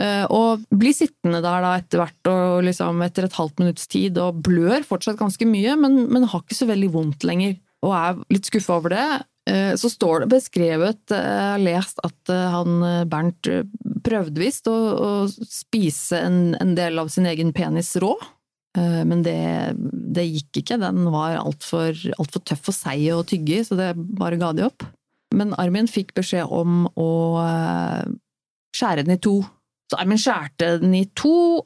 Eh, 0.00 0.24
og 0.32 0.62
blir 0.72 0.94
sittende 0.96 1.42
der 1.44 1.64
da 1.64 1.74
etter 1.76 2.00
hvert, 2.00 2.30
og 2.30 2.62
liksom 2.64 3.02
etter 3.04 3.26
et 3.26 3.36
halvt 3.36 3.60
minutts 3.60 3.90
tid, 3.92 4.16
og 4.22 4.40
blør 4.46 4.86
fortsatt 4.88 5.20
ganske 5.20 5.48
mye, 5.48 5.76
men, 5.80 6.06
men 6.12 6.28
har 6.30 6.44
ikke 6.44 6.62
så 6.62 6.68
veldig 6.70 6.88
vondt 6.94 7.28
lenger. 7.28 7.58
Og 7.84 7.94
er 7.98 8.20
litt 8.32 8.48
skuffa 8.48 8.78
over 8.78 8.94
det. 8.94 9.06
Eh, 9.50 9.72
så 9.76 9.90
står 9.92 10.24
det 10.24 10.32
beskrevet, 10.32 11.02
eh, 11.12 11.26
jeg 11.26 11.48
har 11.52 11.64
lest, 11.66 12.00
at 12.06 12.32
han 12.54 12.86
Bernt 13.10 13.50
prøvde 14.06 14.40
visst 14.40 14.70
å, 14.70 14.76
å 14.76 15.10
spise 15.28 16.22
en, 16.24 16.40
en, 16.58 16.76
del 16.78 17.02
av 17.02 17.12
sin 17.12 17.28
egen 17.28 17.52
penis 17.54 17.94
rå. 18.00 18.16
Men 18.72 19.20
det, 19.20 19.36
det 20.16 20.22
gikk 20.24 20.62
ikke, 20.62 20.78
den 20.80 21.02
var 21.12 21.34
altfor 21.36 21.90
alt 21.92 22.30
for 22.32 22.40
tøff 22.48 22.70
og 22.70 22.72
seig 22.72 23.02
å 23.12 23.18
tygge 23.28 23.58
i, 23.58 23.64
så 23.68 23.76
det 23.76 23.90
bare 24.16 24.38
ga 24.40 24.48
de 24.56 24.64
opp. 24.64 24.86
Men 25.36 25.52
Armin 25.60 25.90
fikk 25.92 26.14
beskjed 26.16 26.48
om 26.48 26.86
å 26.96 27.10
skjære 28.72 29.04
den 29.04 29.18
i 29.18 29.20
to 29.20 29.42
så 29.92 30.00
men 30.08 30.20
skjærte 30.20 30.76
den 30.82 30.94
i 30.96 31.06
to, 31.18 31.62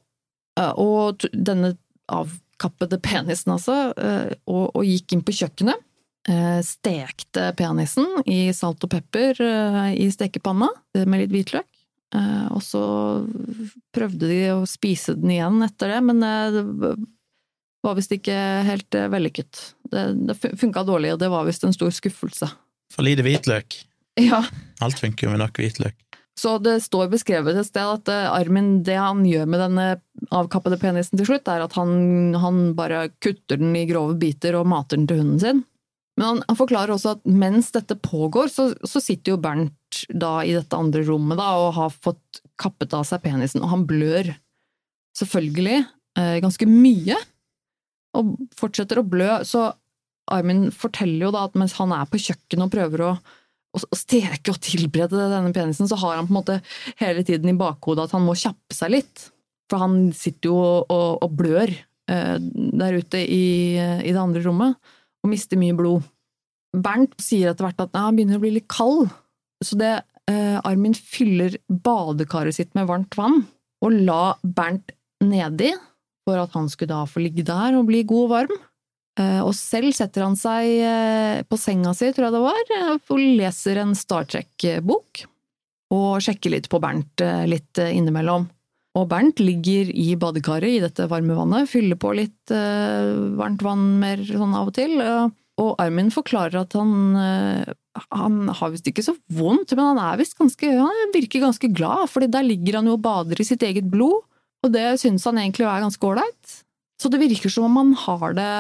eh, 0.58 0.72
og 0.74 1.26
denne 1.32 1.74
avkappede 2.12 2.98
penisen 3.02 3.54
altså, 3.54 3.92
eh, 3.94 4.32
og, 4.50 4.74
og 4.74 4.86
gikk 4.86 5.14
inn 5.14 5.24
på 5.26 5.34
kjøkkenet. 5.40 5.82
Eh, 6.26 6.58
stekte 6.66 7.52
penisen 7.58 8.08
i 8.26 8.50
salt 8.56 8.82
og 8.82 8.90
pepper 8.90 9.38
i 9.94 10.08
stekepanna 10.10 10.72
med 11.04 11.22
litt 11.22 11.34
hvitløk. 11.34 11.68
Og 12.16 12.62
så 12.62 12.80
prøvde 13.92 14.28
de 14.30 14.38
å 14.54 14.60
spise 14.66 15.12
den 15.18 15.34
igjen 15.34 15.58
etter 15.66 15.90
det, 15.90 15.98
men 16.06 16.22
det 16.22 16.62
var 17.84 17.96
visst 17.98 18.14
ikke 18.14 18.36
helt 18.64 18.96
vellykket. 19.12 19.60
Det, 19.92 20.04
det 20.30 20.38
funka 20.38 20.84
dårlig, 20.86 21.12
og 21.12 21.20
det 21.20 21.28
var 21.34 21.44
visst 21.46 21.66
en 21.66 21.74
stor 21.76 21.92
skuffelse. 21.92 22.48
For 22.94 23.04
lite 23.04 23.26
hvitløk? 23.26 23.76
Ja. 24.22 24.40
Alt 24.80 25.02
funker 25.02 25.26
jo 25.26 25.34
med 25.34 25.42
nok 25.42 25.60
hvitløk. 25.60 25.98
Så 26.37 26.59
det 26.61 26.83
står 26.85 27.09
beskrevet 27.12 27.57
et 27.57 27.68
sted 27.68 27.87
at 27.88 28.11
eh, 28.12 28.27
Armin, 28.29 28.83
det 28.85 28.99
han 29.01 29.22
gjør 29.25 29.46
med 29.49 29.62
denne 29.62 29.87
avkappede 30.35 30.77
penisen 30.81 31.16
til 31.16 31.31
slutt, 31.31 31.49
er 31.49 31.64
at 31.64 31.77
han, 31.79 32.35
han 32.37 32.75
bare 32.77 33.07
kutter 33.25 33.61
den 33.61 33.72
i 33.79 33.87
grove 33.88 34.18
biter 34.20 34.59
og 34.59 34.68
mater 34.68 35.01
den 35.01 35.09
til 35.09 35.22
hunden 35.22 35.40
sin. 35.40 35.62
Men 36.16 36.27
han, 36.29 36.42
han 36.49 36.59
forklarer 36.59 36.94
også 36.94 37.16
at 37.16 37.25
mens 37.29 37.70
dette 37.72 37.96
pågår, 38.01 38.53
så, 38.53 38.70
så, 38.88 39.01
sitter 39.05 39.35
jo 39.35 39.40
Bernt 39.40 40.03
da 40.12 40.38
i 40.44 40.53
dette 40.57 40.77
andre 40.77 41.05
rommet 41.09 41.40
da, 41.40 41.49
og 41.61 41.75
har 41.77 41.92
fått 41.92 42.42
kappet 42.61 42.92
av 42.96 43.05
seg 43.09 43.25
penisen, 43.25 43.64
og 43.64 43.72
han 43.72 43.87
blør 43.88 44.33
selvfølgelig 45.16 45.81
eh, 45.81 46.37
ganske 46.44 46.68
mye. 46.68 47.16
Og 48.16 48.37
fortsetter 48.57 49.01
å 49.01 49.09
blø. 49.09 49.29
Så 49.44 49.70
Armin 50.33 50.70
forteller 50.72 51.29
jo 51.29 51.35
da 51.35 51.46
at 51.49 51.57
mens 51.59 51.77
han 51.81 51.92
er 51.96 52.09
på 52.09 52.20
kjøkkenet 52.20 52.64
og 52.64 52.72
prøver 52.72 53.05
å 53.05 53.11
å 53.76 53.98
steke 53.98 54.52
og 54.52 54.60
tilberede 54.64 55.28
denne 55.32 55.52
penisen, 55.54 55.88
så 55.88 55.98
har 56.00 56.18
han 56.18 56.28
på 56.28 56.34
en 56.34 56.40
måte 56.40 56.58
hele 57.00 57.24
tiden 57.26 57.52
i 57.52 57.58
bakhodet 57.58 58.06
at 58.06 58.16
han 58.16 58.24
må 58.26 58.36
kjappe 58.38 58.76
seg 58.76 58.94
litt. 58.96 59.28
For 59.70 59.82
han 59.82 60.10
sitter 60.14 60.52
jo 60.52 60.58
og, 60.58 61.22
og, 61.24 61.30
blør 61.36 61.72
eh, 61.72 62.36
der 62.40 63.00
ute 63.00 63.22
i, 63.22 63.76
i, 63.76 64.12
det 64.12 64.20
andre 64.20 64.44
rommet, 64.44 64.76
og 65.22 65.32
mister 65.32 65.58
mye 65.60 65.76
blod. 65.76 66.06
Bernt 66.76 67.16
sier 67.22 67.50
etter 67.50 67.66
hvert 67.66 67.82
at 67.82 67.96
han 67.98 68.16
begynner 68.16 68.38
å 68.38 68.44
bli 68.44 68.54
litt 68.58 68.68
kald, 68.70 69.10
så 69.64 69.78
det 69.80 69.94
eh, 70.30 70.58
Armin 70.60 70.94
fyller 70.94 71.58
badekaret 71.66 72.56
sitt 72.56 72.72
med 72.78 72.88
varmt 72.90 73.16
vann, 73.18 73.42
og 73.82 73.98
la 74.06 74.36
Bernt 74.42 74.94
nedi 75.24 75.72
for 76.26 76.38
at 76.42 76.54
han 76.56 76.68
skulle 76.70 76.92
da 76.92 77.04
få 77.08 77.22
ligge 77.22 77.46
der 77.46 77.76
og 77.78 77.86
bli 77.88 78.02
god 78.06 78.24
og 78.26 78.32
varm. 78.32 78.56
Eh, 79.16 79.40
og 79.40 79.55
selv 79.57 79.94
setter 79.96 80.26
han 80.26 80.37
seg 80.37 80.66
eh, 80.85 81.38
på 81.48 81.57
senga 81.61 81.94
si, 81.96 82.11
tror 82.12 82.29
jeg 82.29 82.35
det 82.35 82.42
var, 82.44 82.74
eh, 82.76 82.92
og 82.98 83.22
leser 83.40 83.81
en 83.81 83.96
Star 83.96 84.29
Trek-bok. 84.29 85.24
Og 85.96 86.20
sjekker 86.24 86.52
litt 86.52 86.68
på 86.68 86.81
Bernt 86.83 87.22
litt 87.46 87.79
innimellom. 87.79 88.48
Og 88.98 89.05
Bernt 89.09 89.38
ligger 89.38 89.92
i 89.92 90.09
badekaret 90.18 90.79
i 90.79 90.83
dette 90.83 91.07
varme 91.09 91.37
vannet, 91.37 91.70
fyller 91.70 91.98
på 92.00 92.11
litt 92.16 92.50
varmt 92.50 93.62
vann 93.62 93.85
mer 94.00 94.24
sånn 94.26 94.57
av 94.57 94.72
og 94.72 94.74
til. 94.74 94.96
Og 95.62 95.68
Armin 95.79 96.09
forklarer 96.11 96.59
at 96.64 96.74
han, 96.74 97.14
han 98.16 98.40
har 98.59 98.72
visst 98.72 98.88
ikke 98.90 99.05
så 99.07 99.14
vondt, 99.31 99.76
men 99.76 99.92
han 99.92 100.00
er 100.02 100.24
ganske, 100.40 100.72
han 100.81 101.14
virker 101.14 101.44
ganske 101.44 101.70
glad, 101.70 102.09
fordi 102.11 102.33
der 102.35 102.48
ligger 102.48 102.81
han 102.81 102.90
jo 102.90 102.96
og 102.96 103.05
bader 103.05 103.38
i 103.38 103.46
sitt 103.46 103.62
eget 103.68 103.87
blod, 103.92 104.26
og 104.66 104.74
det 104.74 104.88
synes 105.05 105.29
han 105.29 105.38
egentlig 105.38 105.68
er 105.68 105.87
ganske 105.87 106.11
ålreit. 106.11 106.59
Så 106.98 107.12
det 107.12 107.22
virker 107.22 107.52
som 107.52 107.68
om 107.68 107.79
han 107.79 107.94
har 108.09 108.35
det 108.35 108.50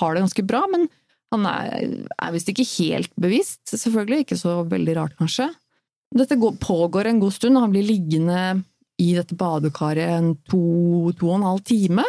har 0.00 0.14
det 0.14 0.24
ganske 0.24 0.44
bra, 0.46 0.64
men 0.70 0.88
han 1.30 1.46
er, 1.46 1.90
er 2.18 2.32
visst 2.34 2.50
ikke 2.50 2.66
helt 2.76 3.12
bevisst, 3.20 3.62
selvfølgelig, 3.70 4.24
ikke 4.24 4.38
så 4.40 4.60
veldig 4.68 4.96
rart 4.98 5.18
kanskje. 5.18 5.46
Dette 6.16 6.38
går, 6.40 6.56
pågår 6.62 7.06
en 7.06 7.20
god 7.22 7.36
stund, 7.36 7.58
og 7.58 7.68
han 7.68 7.74
blir 7.74 7.86
liggende 7.86 8.40
i 9.00 9.12
dette 9.16 9.36
badekaret 9.38 10.10
en 10.18 10.32
to, 10.50 11.12
to 11.16 11.30
og 11.30 11.36
en 11.38 11.46
halv 11.46 11.62
time. 11.66 12.04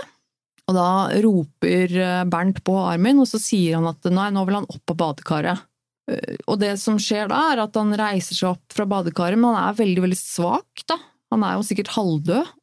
Og 0.70 0.78
da 0.78 0.88
roper 1.24 1.94
eh, 2.00 2.24
Bernt 2.32 2.62
på 2.66 2.76
Armin, 2.82 3.22
og 3.22 3.30
så 3.30 3.40
sier 3.42 3.78
han 3.78 3.90
at 3.90 4.10
nei, 4.12 4.30
nå 4.34 4.44
vil 4.48 4.62
han 4.62 4.70
opp 4.72 4.84
på 4.90 4.98
badekaret. 4.98 5.64
Eh, 6.12 6.42
og 6.48 6.60
det 6.62 6.74
som 6.82 7.00
skjer 7.02 7.30
da, 7.32 7.44
er 7.54 7.64
at 7.66 7.78
han 7.78 7.94
reiser 7.98 8.38
seg 8.38 8.52
opp 8.54 8.76
fra 8.76 8.88
badekaret, 8.90 9.40
men 9.40 9.54
han 9.54 9.70
er 9.70 9.80
veldig, 9.80 10.06
veldig 10.08 10.20
svak, 10.20 10.86
da. 10.90 10.98
Han 11.32 11.46
er 11.48 11.58
jo 11.58 11.66
sikkert 11.68 11.96
halvdød. 11.98 12.54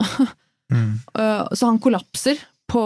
Mm. 0.75 0.99
Eh, 1.19 1.47
så 1.57 1.65
han 1.65 1.79
kollapser 1.81 2.37
på, 2.69 2.83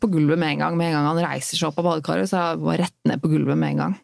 på, 0.00 0.10
gulvet 0.12 0.40
med 0.40 0.54
en 0.54 0.64
gang. 0.64 0.76
Med 0.78 0.90
en 0.90 0.98
gang 0.98 1.08
han 1.12 1.22
reiser 1.24 1.58
seg 1.58 1.70
opp 1.70 1.80
av 1.80 1.88
badekaret, 1.88 2.28
så 2.30 2.40
er 2.40 2.58
han 2.58 2.82
rett 2.82 2.98
ned 3.08 3.22
på 3.22 3.30
gulvet 3.32 3.58
med 3.60 3.74
en 3.74 3.82
gang. 3.84 3.96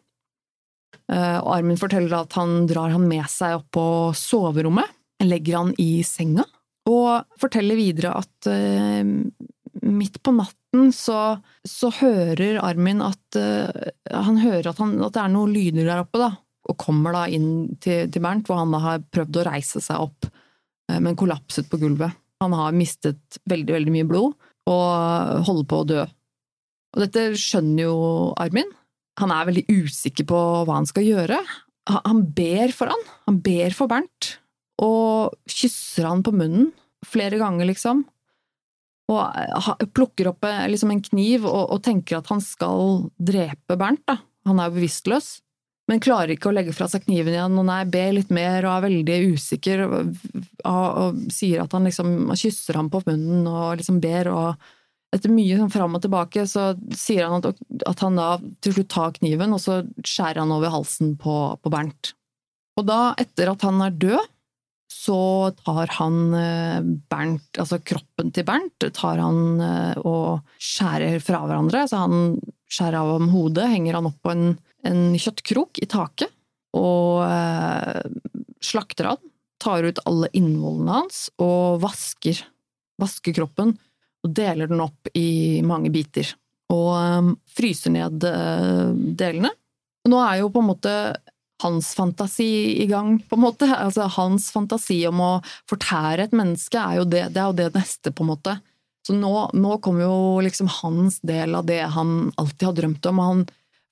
Uh, 1.11 1.39
og 1.43 1.51
Armin 1.57 1.79
forteller 1.79 2.13
at 2.21 2.35
han 2.39 2.65
drar 2.69 2.93
han 2.93 3.07
med 3.09 3.27
seg 3.31 3.57
opp 3.59 3.69
på 3.75 3.85
soverommet, 4.17 4.87
legger 5.21 5.59
han 5.59 5.73
i 5.81 6.05
senga, 6.07 6.45
og 6.89 7.37
forteller 7.41 7.77
videre 7.77 8.15
at 8.21 8.49
uh, 8.49 9.03
midt 9.81 10.21
på 10.23 10.33
natten 10.35 10.91
så, 10.95 11.35
så 11.67 11.91
hører 11.99 12.61
Armin 12.63 13.03
at 13.03 13.37
uh, 13.37 13.67
han 14.07 14.39
hører 14.41 14.71
at, 14.71 14.79
han, 14.81 14.95
at, 15.03 15.13
det 15.17 15.25
er 15.25 15.35
noen 15.35 15.53
lyder 15.53 15.89
der 15.89 16.05
oppe, 16.05 16.21
da, 16.21 16.31
og 16.71 16.79
kommer 16.79 17.17
da 17.17 17.25
inn 17.27 17.75
til, 17.83 18.07
til 18.07 18.23
Bernt, 18.23 18.47
hvor 18.47 18.61
han 18.61 18.73
har 18.79 19.03
prøvd 19.11 19.41
å 19.41 19.45
reise 19.49 19.83
seg 19.83 20.07
opp, 20.07 20.29
men 20.91 21.15
kollapset 21.17 21.69
på 21.71 21.79
gulvet. 21.79 22.13
Han 22.43 22.53
har 22.57 22.73
mistet 22.75 23.37
veldig, 23.49 23.73
veldig 23.77 23.93
mye 23.95 24.07
blod 24.07 24.50
og 24.69 25.45
holder 25.47 25.67
på 25.69 25.81
å 25.81 25.87
dø. 25.89 26.05
Og 26.91 27.03
dette 27.05 27.31
skjønner 27.39 27.85
jo 27.87 27.97
Armin. 28.41 28.69
Han 29.21 29.33
er 29.33 29.47
veldig 29.47 29.65
usikker 29.69 30.27
på 30.27 30.39
hva 30.67 30.79
han 30.79 30.87
skal 30.89 31.07
gjøre. 31.07 31.39
Han 31.91 32.23
ber 32.35 32.73
for 32.75 32.91
han. 32.91 33.05
Han 33.27 33.39
ber 33.43 33.73
for 33.75 33.91
Bernt, 33.91 34.35
og 34.81 35.35
kysser 35.49 36.07
han 36.07 36.23
på 36.25 36.33
munnen 36.35 36.71
flere 37.05 37.39
ganger, 37.41 37.65
liksom. 37.69 38.03
Og 39.11 39.87
plukker 39.97 40.29
opp 40.29 40.45
eh, 40.47 40.67
liksom 40.71 40.93
en 40.93 41.01
kniv 41.03 41.47
og, 41.49 41.73
og 41.73 41.81
tenker 41.83 42.19
at 42.19 42.29
han 42.31 42.43
skal 42.43 43.09
drepe 43.17 43.75
Bernt, 43.79 44.05
da. 44.07 44.19
Han 44.47 44.61
er 44.61 44.69
jo 44.69 44.77
bevisstløs 44.77 45.39
men 45.89 46.01
klarer 46.03 46.35
ikke 46.35 46.51
å 46.51 46.53
legge 46.55 46.73
fra 46.75 46.87
seg 46.91 47.05
kniven 47.07 47.33
igjen, 47.33 47.57
og 47.57 47.65
nei, 47.67 47.81
ber 47.89 48.13
litt 48.15 48.29
mer 48.33 48.67
og 48.67 48.75
er 48.75 48.85
veldig 48.85 49.17
usikker, 49.33 49.81
og, 49.87 50.11
og, 50.61 50.85
og 51.01 51.23
sier 51.33 51.63
at 51.63 51.73
han 51.75 51.89
liksom 51.89 52.31
kysser 52.37 52.79
ham 52.79 52.91
på 52.93 53.01
munnen 53.07 53.49
og 53.49 53.81
liksom 53.81 53.99
ber, 54.03 54.29
og 54.31 54.69
etter 55.11 55.33
mye 55.33 55.57
sånn 55.59 55.73
fram 55.73 55.97
og 55.97 56.03
tilbake 56.05 56.45
så 56.47 56.69
sier 56.95 57.27
han 57.27 57.41
at, 57.41 57.57
at, 57.89 58.03
han 58.03 58.19
da 58.19 58.29
til 58.63 58.77
slutt 58.77 58.91
tar 58.93 59.15
kniven, 59.17 59.55
og 59.55 59.59
så 59.63 59.81
skjærer 60.07 60.43
han 60.43 60.53
over 60.55 60.71
halsen 60.71 61.17
på, 61.19 61.37
på 61.59 61.73
Bernt. 61.73 62.13
Og 62.79 62.87
da, 62.87 63.01
etter 63.19 63.51
at 63.51 63.65
han 63.67 63.83
er 63.83 63.97
død, 63.99 64.29
så 64.91 65.51
tar 65.63 65.91
han 65.97 66.15
eh, 66.35 66.79
Bernt, 67.11 67.59
altså 67.59 67.79
kroppen 67.83 68.31
til 68.35 68.45
Bernt, 68.47 68.87
tar 68.95 69.19
han 69.19 69.61
eh, 69.63 70.01
og 70.07 70.43
skjærer 70.61 71.19
fra 71.23 71.43
hverandre. 71.45 71.85
Så 71.89 72.01
han 72.03 72.35
skjærer 72.71 73.01
av 73.01 73.15
ham 73.17 73.31
hodet, 73.33 73.67
henger 73.73 73.99
han 73.99 74.07
opp 74.09 74.21
på 74.23 74.33
en 74.33 74.51
en 74.87 75.13
kjøttkrok 75.17 75.81
i 75.81 75.87
taket 75.89 76.31
og 76.77 77.23
eh, 77.25 78.01
slakter 78.63 79.11
han. 79.11 79.21
Tar 79.61 79.85
ut 79.85 79.99
alle 80.09 80.31
innvollene 80.37 81.01
hans 81.03 81.27
og 81.41 81.81
vasker, 81.83 82.39
vasker 83.01 83.35
kroppen 83.37 83.75
og 84.21 84.33
deler 84.37 84.69
den 84.69 84.81
opp 84.81 85.11
i 85.17 85.61
mange 85.65 85.91
biter. 85.93 86.31
Og 86.73 86.93
eh, 86.97 87.33
fryser 87.57 87.93
ned 87.97 88.25
eh, 88.27 88.87
delene. 89.19 89.53
Nå 90.09 90.23
er 90.23 90.41
jo 90.41 90.49
på 90.53 90.63
en 90.63 90.71
måte 90.71 90.95
hans 91.61 91.91
fantasi 91.93 92.81
i 92.81 92.87
gang, 92.89 93.19
på 93.29 93.37
en 93.37 93.43
måte. 93.43 93.67
Altså, 93.69 94.07
hans 94.15 94.47
fantasi 94.49 95.03
om 95.05 95.19
å 95.21 95.31
fortære 95.69 96.25
et 96.25 96.33
menneske 96.33 96.79
er 96.81 96.97
jo 96.97 97.05
det, 97.05 97.27
det 97.35 97.43
er 97.43 97.51
jo 97.51 97.57
det 97.59 97.67
neste, 97.75 98.09
på 98.09 98.25
en 98.25 98.31
måte. 98.31 98.55
Så 99.07 99.15
nå, 99.17 99.33
nå 99.57 99.77
kommer 99.81 100.05
jo 100.05 100.41
liksom 100.45 100.69
hans 100.81 101.19
del 101.25 101.55
av 101.57 101.65
det 101.65 101.81
han 101.95 102.31
alltid 102.37 102.67
har 102.67 102.77
drømt 102.77 103.07
om. 103.09 103.21
Han 103.25 103.45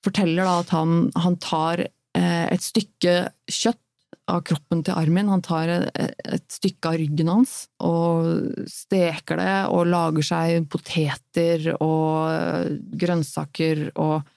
forteller 0.04 0.46
da 0.46 0.58
at 0.62 0.74
han, 0.74 0.98
han 1.18 1.38
tar 1.42 1.82
eh, 1.86 2.46
et 2.46 2.62
stykke 2.64 3.14
kjøtt 3.50 3.82
av 4.30 4.42
kroppen 4.46 4.84
til 4.86 4.94
Armin. 4.94 5.30
Han 5.32 5.42
tar 5.42 5.70
et, 5.72 6.18
et, 6.22 6.46
stykke 6.52 6.92
av 6.92 6.98
ryggen 7.00 7.30
hans 7.32 7.54
og 7.82 8.66
steker 8.70 9.40
det 9.40 9.56
og 9.74 9.88
lager 9.90 10.26
seg 10.26 10.68
poteter 10.70 11.72
og 11.76 12.70
grønnsaker 13.00 13.88
og 13.96 14.28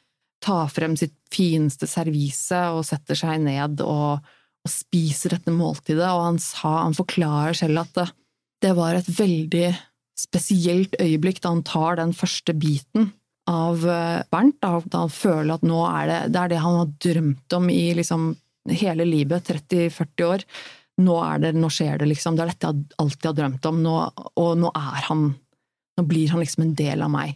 tar 0.43 0.71
frem 0.73 0.97
sitt 0.99 1.15
fineste 1.31 1.87
servise 1.87 2.59
og 2.73 2.83
setter 2.87 3.17
seg 3.17 3.45
ned 3.45 3.83
og, 3.85 4.19
og 4.19 4.69
spiser 4.69 5.37
dette 5.37 5.53
måltidet. 5.53 6.09
Og 6.09 6.25
han, 6.31 6.41
sa, 6.41 6.79
han 6.83 6.97
forklarer 6.97 7.57
selv 7.57 7.85
at 7.85 7.97
det, 7.99 8.09
det 8.65 8.73
var 8.77 8.97
et 8.97 9.09
veldig 9.13 9.67
spesielt 10.17 10.95
øyeblikk 11.01 11.41
da 11.43 11.53
han 11.53 11.65
tar 11.65 11.97
den 11.99 12.13
første 12.15 12.53
biten 12.53 13.11
av 13.49 13.83
eh, 13.89 14.21
Bernt, 14.31 14.59
da, 14.63 14.77
han 14.95 15.11
føler 15.11 15.57
at 15.57 15.65
nå 15.67 15.81
er 15.89 16.07
det, 16.09 16.19
det 16.33 16.41
er 16.41 16.53
det 16.53 16.63
han 16.63 16.79
har 16.79 16.93
drømt 17.07 17.57
om 17.57 17.69
i 17.73 17.83
liksom 17.97 18.31
hele 18.71 19.07
livet, 19.07 19.49
30-40 19.49 20.27
år. 20.27 20.45
Nå, 21.03 21.15
det, 21.41 21.53
nå, 21.57 21.69
skjer 21.73 21.99
det, 21.99 22.07
liksom. 22.11 22.37
Det 22.37 22.45
er 22.45 22.51
dette 22.53 22.69
jeg 22.69 22.99
alltid 23.01 23.29
har 23.31 23.37
drømt 23.39 23.67
om, 23.67 23.81
nå, 23.83 23.95
og 24.39 24.51
nå 24.61 24.73
er 24.77 25.09
han 25.09 25.31
Nå 25.93 26.07
blir 26.09 26.31
han 26.33 26.41
liksom 26.41 26.63
en 26.63 26.71
del 26.73 27.03
av 27.05 27.11
meg. 27.13 27.35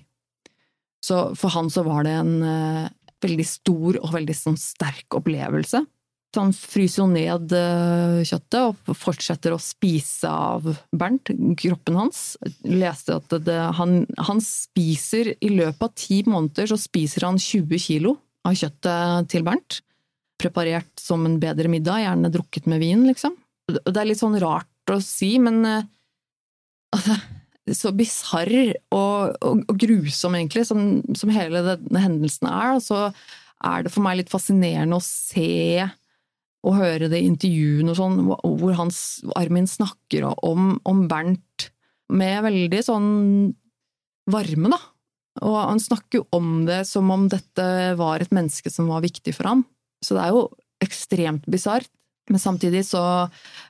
Så 1.06 1.20
for 1.38 1.54
han 1.54 1.68
så 1.70 1.84
var 1.86 2.08
det 2.08 2.16
en 2.18 2.32
uh, 2.42 2.88
veldig 3.22 3.46
stor 3.46 4.00
og 4.00 4.16
veldig 4.16 4.34
sånn, 4.34 4.58
sterk 4.58 5.14
opplevelse. 5.20 5.84
Han 6.38 6.54
fryser 6.56 7.02
jo 7.02 7.08
ned 7.12 7.54
uh, 7.56 8.22
kjøttet 8.26 8.60
og 8.62 8.98
fortsetter 8.98 9.56
å 9.56 9.62
spise 9.62 10.30
av 10.30 10.68
Bernt, 10.96 11.32
kroppen 11.60 11.98
hans. 12.00 12.22
Jeg 12.44 12.78
leste 12.84 13.18
at 13.18 13.36
det, 13.48 13.58
han, 13.80 14.00
han 14.30 14.42
spiser 14.44 15.34
i 15.38 15.52
løpet 15.54 15.84
av 15.88 15.94
ti 15.98 16.22
måneder 16.28 16.72
så 16.72 16.80
spiser 16.80 17.28
han 17.28 17.42
20 17.42 17.82
kilo 17.82 18.16
av 18.48 18.56
kjøttet 18.58 19.32
til 19.34 19.46
Bernt 19.48 19.82
preparert 20.38 21.02
som 21.02 21.26
en 21.26 21.40
bedre 21.42 21.70
middag, 21.72 22.04
gjerne 22.04 22.32
drukket 22.34 22.68
med 22.70 22.82
vin, 22.84 23.08
liksom. 23.10 23.34
Det 23.68 23.96
er 23.98 24.08
litt 24.08 24.22
sånn 24.22 24.38
rart 24.40 24.94
å 24.94 25.00
si, 25.04 25.34
men 25.42 25.60
uh, 25.66 25.88
altså, 26.96 27.18
så 27.76 27.92
bisarr 27.96 28.54
og, 28.96 29.34
og, 29.42 29.64
og, 29.66 29.74
grusom, 29.76 30.38
egentlig, 30.38 30.64
som, 30.70 31.02
som 31.18 31.34
hele 31.34 31.64
denne 31.66 32.04
hendelsen 32.04 32.50
er, 32.52 32.78
så 32.84 33.08
er 33.66 33.84
det 33.84 33.92
for 33.92 34.06
meg 34.06 34.22
litt 34.22 34.32
fascinerende 34.32 35.00
å 35.00 35.04
se 35.04 35.88
og 36.68 36.76
høre 36.82 37.08
det 37.12 37.24
intervjuene 37.24 37.94
og 37.94 38.00
sånn, 38.00 38.20
hvor 38.28 38.76
hans, 38.76 39.00
Armin 39.40 39.70
snakker 39.70 40.28
om, 40.28 40.76
om 40.88 41.06
Bernt 41.10 41.70
med 42.14 42.44
veldig 42.46 42.84
sånn 42.84 43.10
varme, 44.32 44.72
da. 44.74 44.80
Og 45.48 45.58
han 45.60 45.82
snakker 45.82 46.22
jo 46.22 46.28
om 46.36 46.66
det 46.68 46.82
som 46.90 47.10
om 47.14 47.28
dette 47.32 47.68
var 48.00 48.24
et 48.24 48.34
menneske 48.34 48.72
som 48.74 48.90
var 48.90 49.04
viktig 49.06 49.36
for 49.38 49.52
ham. 49.52 49.64
Så 50.04 50.18
det 50.18 50.26
er 50.26 50.34
jo 50.36 50.48
ekstremt 50.84 51.46
bisart. 51.50 51.90
Men 52.28 52.42
samtidig 52.44 52.82
så 52.84 53.02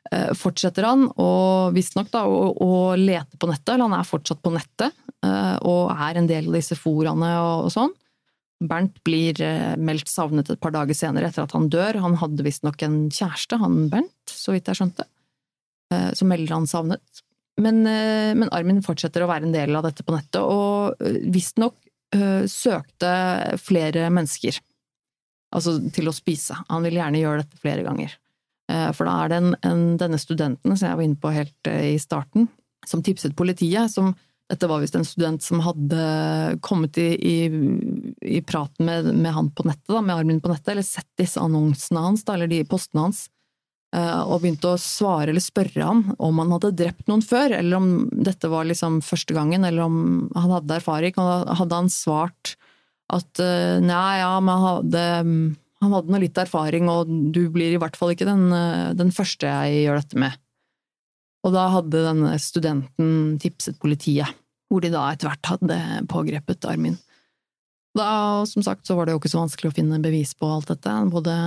eh, 0.10 0.32
fortsetter 0.34 0.88
han, 0.88 1.06
og 1.22 1.76
visstnok 1.76 2.10
da, 2.14 2.24
å, 2.26 2.50
å 2.58 2.96
lete 2.98 3.38
på 3.38 3.50
nettet. 3.52 3.76
Eller 3.76 3.86
han 3.86 4.00
er 4.00 4.08
fortsatt 4.08 4.42
på 4.42 4.54
nettet, 4.56 4.96
eh, 5.22 5.56
og 5.68 5.92
er 5.94 6.18
en 6.18 6.30
del 6.30 6.50
av 6.50 6.58
disse 6.58 6.78
foraene 6.80 7.36
og, 7.44 7.68
og 7.68 7.74
sånn. 7.76 7.94
Bernt 8.64 8.98
blir 9.06 9.40
eh, 9.44 9.76
meldt 9.78 10.10
savnet 10.10 10.50
et 10.50 10.62
par 10.62 10.74
dager 10.76 10.98
senere 10.98 11.30
etter 11.30 11.46
at 11.46 11.56
han 11.56 11.70
dør. 11.74 12.00
Han 12.04 12.18
hadde 12.22 12.46
visstnok 12.46 12.82
en 12.88 13.00
kjæreste, 13.14 13.60
han 13.62 13.88
Bernt, 13.94 14.34
så 14.34 14.56
vidt 14.56 14.72
jeg 14.72 14.82
skjønte. 14.82 15.08
Så 15.88 16.26
melder 16.28 16.52
han 16.52 16.66
savnet. 16.68 17.22
Men, 17.64 17.78
men 17.88 18.50
Armin 18.52 18.82
fortsetter 18.84 19.24
å 19.24 19.30
være 19.30 19.48
en 19.48 19.54
del 19.54 19.72
av 19.80 19.86
dette 19.86 20.04
på 20.04 20.12
nettet, 20.12 20.42
og 20.44 21.00
visstnok 21.32 21.78
søkte 22.52 23.14
flere 23.64 24.10
mennesker 24.12 24.60
Altså 25.56 25.78
til 25.96 26.10
å 26.10 26.16
spise. 26.16 26.58
Han 26.68 26.84
vil 26.84 26.98
gjerne 27.00 27.22
gjøre 27.22 27.46
dette 27.46 27.60
flere 27.62 27.86
ganger. 27.86 28.18
Eh, 28.72 28.90
for 28.96 29.08
da 29.08 29.18
er 29.24 29.32
det 29.32 29.40
en, 29.42 29.52
en, 29.68 29.84
denne 30.00 30.20
studenten 30.20 30.76
som 30.76 30.90
jeg 30.90 31.00
var 31.00 31.08
inne 31.08 31.22
på 31.22 31.34
helt 31.34 31.70
eh, 31.72 31.94
i 31.94 32.00
starten, 32.02 32.50
som 32.88 33.04
tipset 33.04 33.36
politiet. 33.38 33.92
som 33.92 34.14
dette 34.48 34.68
var 34.70 34.80
visst 34.80 34.96
en 34.96 35.06
student 35.08 35.44
som 35.44 35.60
hadde 35.64 36.04
kommet 36.64 36.98
i, 37.02 37.10
i, 37.20 37.38
i 38.22 38.42
praten 38.48 38.88
med, 38.88 39.10
med, 39.12 39.34
han 39.36 39.50
på 39.52 39.66
nettet, 39.68 39.90
da, 39.92 40.02
med 40.02 40.16
Armin 40.16 40.40
på 40.44 40.52
nettet, 40.52 40.72
eller 40.72 40.88
sett 40.88 41.10
disse 41.20 41.42
annonsene 41.42 42.04
hans, 42.06 42.24
da, 42.24 42.38
eller 42.38 42.48
de 42.52 42.62
postene 42.70 43.04
hans, 43.10 43.26
eh, 43.96 44.22
og 44.24 44.40
begynte 44.44 44.72
å 44.72 44.80
svare 44.80 45.34
eller 45.34 45.44
spørre 45.44 45.84
ham 45.84 46.06
om 46.16 46.40
han 46.40 46.56
hadde 46.56 46.76
drept 46.80 47.12
noen 47.12 47.26
før, 47.26 47.58
eller 47.60 47.80
om 47.82 47.92
dette 48.12 48.52
var 48.52 48.70
liksom 48.70 49.02
første 49.04 49.36
gangen, 49.36 49.68
eller 49.68 49.84
om 49.90 50.00
han 50.32 50.56
hadde 50.56 50.80
erfaring. 50.80 51.20
Og 51.20 51.54
hadde 51.60 51.84
han 51.84 51.92
svart 51.92 52.56
at 53.14 53.40
uh, 53.40 53.80
nei, 53.84 54.20
ja, 54.20 54.34
men 54.44 54.52
han 54.52 54.66
hadde, 54.68 55.04
han 55.84 55.94
hadde 55.96 56.12
nå 56.12 56.20
litt 56.20 56.40
erfaring, 56.42 56.90
og 56.92 57.12
du 57.36 57.46
blir 57.54 57.76
i 57.76 57.80
hvert 57.80 57.96
fall 58.00 58.12
ikke 58.16 58.28
den, 58.28 58.50
uh, 58.52 58.96
den, 58.98 59.14
første 59.16 59.48
jeg 59.48 59.86
gjør 59.86 60.02
dette 60.02 60.20
med. 60.24 60.44
Og 61.48 61.54
da 61.56 61.68
hadde 61.72 62.04
denne 62.04 62.34
studenten 62.44 63.38
tipset 63.42 63.78
politiet, 63.80 64.36
hvor 64.68 64.84
de 64.84 64.92
da 64.92 65.06
etter 65.14 65.32
hvert 65.32 65.52
hadde 65.54 65.78
pågrepet 66.12 66.68
Armin. 66.68 66.98
Da, 67.98 68.44
som 68.46 68.66
sagt, 68.66 68.84
så 68.86 68.98
var 68.98 69.08
det 69.08 69.16
jo 69.16 69.22
ikke 69.22 69.32
så 69.32 69.42
vanskelig 69.42 69.72
å 69.72 69.78
finne 69.78 70.02
bevis 70.04 70.36
på 70.38 70.50
alt 70.52 70.68
dette, 70.70 70.92
både 71.10 71.38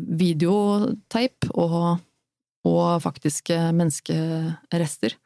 videoteip 0.00 1.50
og, 1.52 2.00
og 2.66 2.86
faktiske 3.04 3.58
menneskerester 3.76 5.18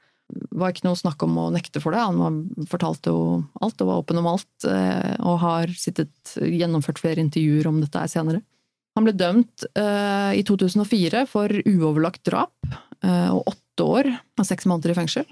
var 0.56 0.72
ikke 0.72 0.86
noe 0.86 0.98
snakk 0.98 1.22
om 1.26 1.36
å 1.38 1.46
nekte 1.54 1.80
for 1.82 1.94
det. 1.94 2.02
Han 2.02 2.66
fortalte 2.70 3.12
jo 3.12 3.22
alt 3.62 3.82
og 3.82 3.90
var 3.90 4.02
åpen 4.02 4.20
om 4.20 4.28
alt, 4.30 4.66
eh, 4.68 5.14
og 5.22 5.40
har 5.44 5.72
sittet, 5.78 6.12
gjennomført 6.40 7.00
flere 7.02 7.22
intervjuer 7.22 7.68
om 7.70 7.80
dette 7.82 8.02
her 8.02 8.10
senere. 8.10 8.42
Han 8.96 9.04
ble 9.04 9.12
dømt 9.12 9.66
uh, 9.76 10.32
i 10.32 10.40
2004 10.48 11.26
for 11.28 11.52
uoverlagt 11.52 12.22
drap 12.24 12.54
uh, 13.04 13.28
og 13.36 13.50
åtte 13.52 13.65
år 13.84 14.08
og 14.14 14.46
seks 14.46 14.68
måneder 14.68 14.94
i 14.94 14.98
fengsel. 15.00 15.26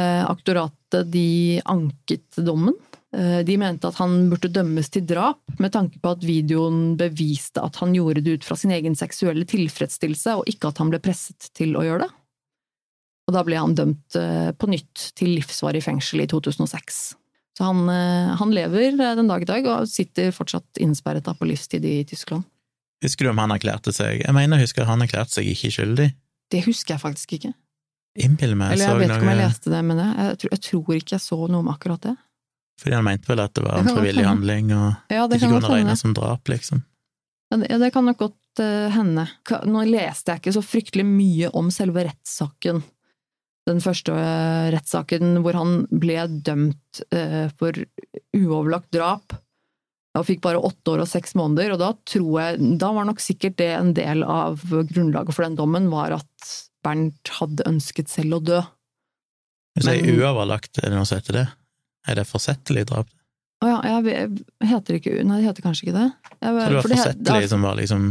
Uh, 0.00 0.24
aktoratet 0.26 1.10
de 1.12 1.60
anket 1.70 2.42
dommen. 2.42 2.76
De 3.14 3.54
mente 3.54 3.86
at 3.86 3.94
han 4.00 4.24
burde 4.26 4.48
dømmes 4.50 4.88
til 4.90 5.04
drap, 5.06 5.38
med 5.62 5.70
tanke 5.70 6.00
på 6.02 6.16
at 6.16 6.24
videoen 6.26 6.96
beviste 6.98 7.62
at 7.62 7.76
han 7.78 7.92
gjorde 7.94 8.24
det 8.26 8.32
ut 8.40 8.46
fra 8.48 8.56
sin 8.58 8.72
egen 8.74 8.96
seksuelle 8.98 9.46
tilfredsstillelse, 9.46 10.34
og 10.40 10.50
ikke 10.50 10.72
at 10.72 10.80
han 10.82 10.90
ble 10.90 10.98
presset 10.98 11.46
til 11.54 11.76
å 11.78 11.84
gjøre 11.86 12.08
det. 12.08 12.10
Og 13.24 13.36
da 13.36 13.42
ble 13.44 13.58
han 13.58 13.76
dømt 13.76 14.16
eh, 14.20 14.50
på 14.56 14.68
nytt 14.68 15.10
til 15.16 15.34
livsvarig 15.38 15.82
fengsel 15.84 16.24
i 16.24 16.28
2006. 16.30 17.04
Så 17.56 17.68
han, 17.68 17.84
eh, 17.88 18.34
han, 18.40 18.52
lever 18.52 18.90
eh, 18.92 19.14
den 19.16 19.30
dag 19.30 19.44
i 19.44 19.48
dag, 19.48 19.68
og 19.70 19.88
sitter 19.88 20.34
fortsatt 20.34 20.82
innsperret 20.82 21.28
på 21.38 21.48
livstid 21.48 21.84
i 21.88 22.02
Tyskland. 22.08 22.44
Husker 23.04 23.26
du 23.26 23.34
om 23.34 23.40
han 23.42 23.52
erklærte 23.52 23.92
seg 23.92 24.22
Jeg 24.22 24.32
mener 24.32 24.60
husker 24.62 24.86
han 24.88 25.02
erklærte 25.04 25.36
seg 25.36 25.48
ikke 25.50 25.72
skyldig. 25.74 26.08
Det 26.52 26.64
husker 26.66 26.96
jeg 26.96 27.02
faktisk 27.02 27.36
ikke. 27.38 27.52
Innbiller 28.14 28.58
meg 28.58 28.74
Eller 28.74 28.92
jeg 28.92 29.00
vet 29.00 29.10
ikke 29.10 29.26
om 29.26 29.32
jeg 29.32 29.40
leste 29.40 29.72
det, 29.72 29.82
men 29.88 30.00
jeg 30.02 30.38
tror, 30.42 30.52
jeg 30.54 30.64
tror, 30.68 30.96
ikke 31.00 31.16
jeg 31.16 31.24
så 31.24 31.38
noe 31.50 31.64
om 31.64 31.70
akkurat 31.72 32.08
det. 32.10 32.14
Fordi 32.82 32.96
han 32.96 33.06
mente 33.06 33.30
vel 33.30 33.42
at 33.42 33.54
det 33.54 33.62
var 33.64 33.80
en 33.80 33.90
frivillig 33.90 34.26
handling, 34.26 34.72
og 34.74 35.14
ja, 35.14 35.26
det 35.30 35.38
ikke 35.38 35.52
kunne 35.52 35.70
regnes 35.70 36.02
som 36.02 36.14
drap, 36.16 36.50
liksom. 36.50 36.82
Ja, 37.50 37.58
det, 37.60 37.70
det 37.82 37.90
kan 37.94 38.06
nok 38.08 38.18
godt 38.18 38.62
uh, 38.62 38.90
hende. 38.94 39.26
Nå 39.70 39.84
leste 39.86 40.34
jeg 40.34 40.42
ikke 40.42 40.56
så 40.56 40.62
fryktelig 40.64 41.06
mye 41.06 41.50
om 41.54 41.70
selve 41.74 42.06
rettssaken 42.08 42.82
den 43.68 43.80
første 43.80 44.12
uh, 44.12 44.68
rettssaken 44.74 45.38
hvor 45.44 45.56
han 45.56 45.84
ble 45.88 46.26
dømt 46.44 47.02
uh, 47.14 47.48
for 47.58 47.78
uoverlagt 48.36 48.90
drap, 48.94 49.36
og 50.14 50.26
fikk 50.28 50.44
bare 50.44 50.62
åtte 50.62 50.94
år 50.94 51.02
og 51.04 51.10
seks 51.10 51.34
måneder. 51.38 51.74
Og 51.74 51.80
da 51.82 51.90
tror 52.06 52.30
jeg 52.40 52.70
Da 52.80 52.92
var 52.94 53.08
nok 53.08 53.22
sikkert 53.22 53.58
det 53.58 53.72
en 53.74 53.92
del 53.96 54.22
av 54.22 54.62
grunnlaget 54.62 55.34
for 55.34 55.46
den 55.46 55.58
dommen, 55.58 55.90
var 55.92 56.14
at 56.20 56.54
Bernt 56.84 57.32
hadde 57.38 57.66
ønsket 57.66 58.12
selv 58.12 58.38
å 58.38 58.40
dø. 58.44 58.62
Hvis 59.74 59.88
jeg 59.90 60.04
er 60.04 60.20
uoverlagt, 60.20 60.78
er 60.78 60.92
det 60.92 60.98
noe 60.98 61.08
som 61.08 61.18
heter 61.18 61.38
det? 61.40 61.46
Er 62.06 62.18
det 62.20 62.26
forsettlig 62.28 62.84
drap? 62.90 63.08
Å 63.64 63.70
ja, 63.70 63.78
jeg, 64.04 64.26
heter 64.68 64.98
ikke 64.98 65.22
Nei, 65.24 65.40
det 65.40 65.48
heter 65.48 65.64
kanskje 65.64 65.86
ikke 65.86 65.96
det. 65.96 66.08
Jeg, 66.36 66.36
så 66.44 66.52
det 66.52 66.76
var 66.76 66.86
forsettlig 66.86 67.40
det, 67.40 67.50
som 67.50 67.64
var 67.64 67.78
liksom 67.80 68.06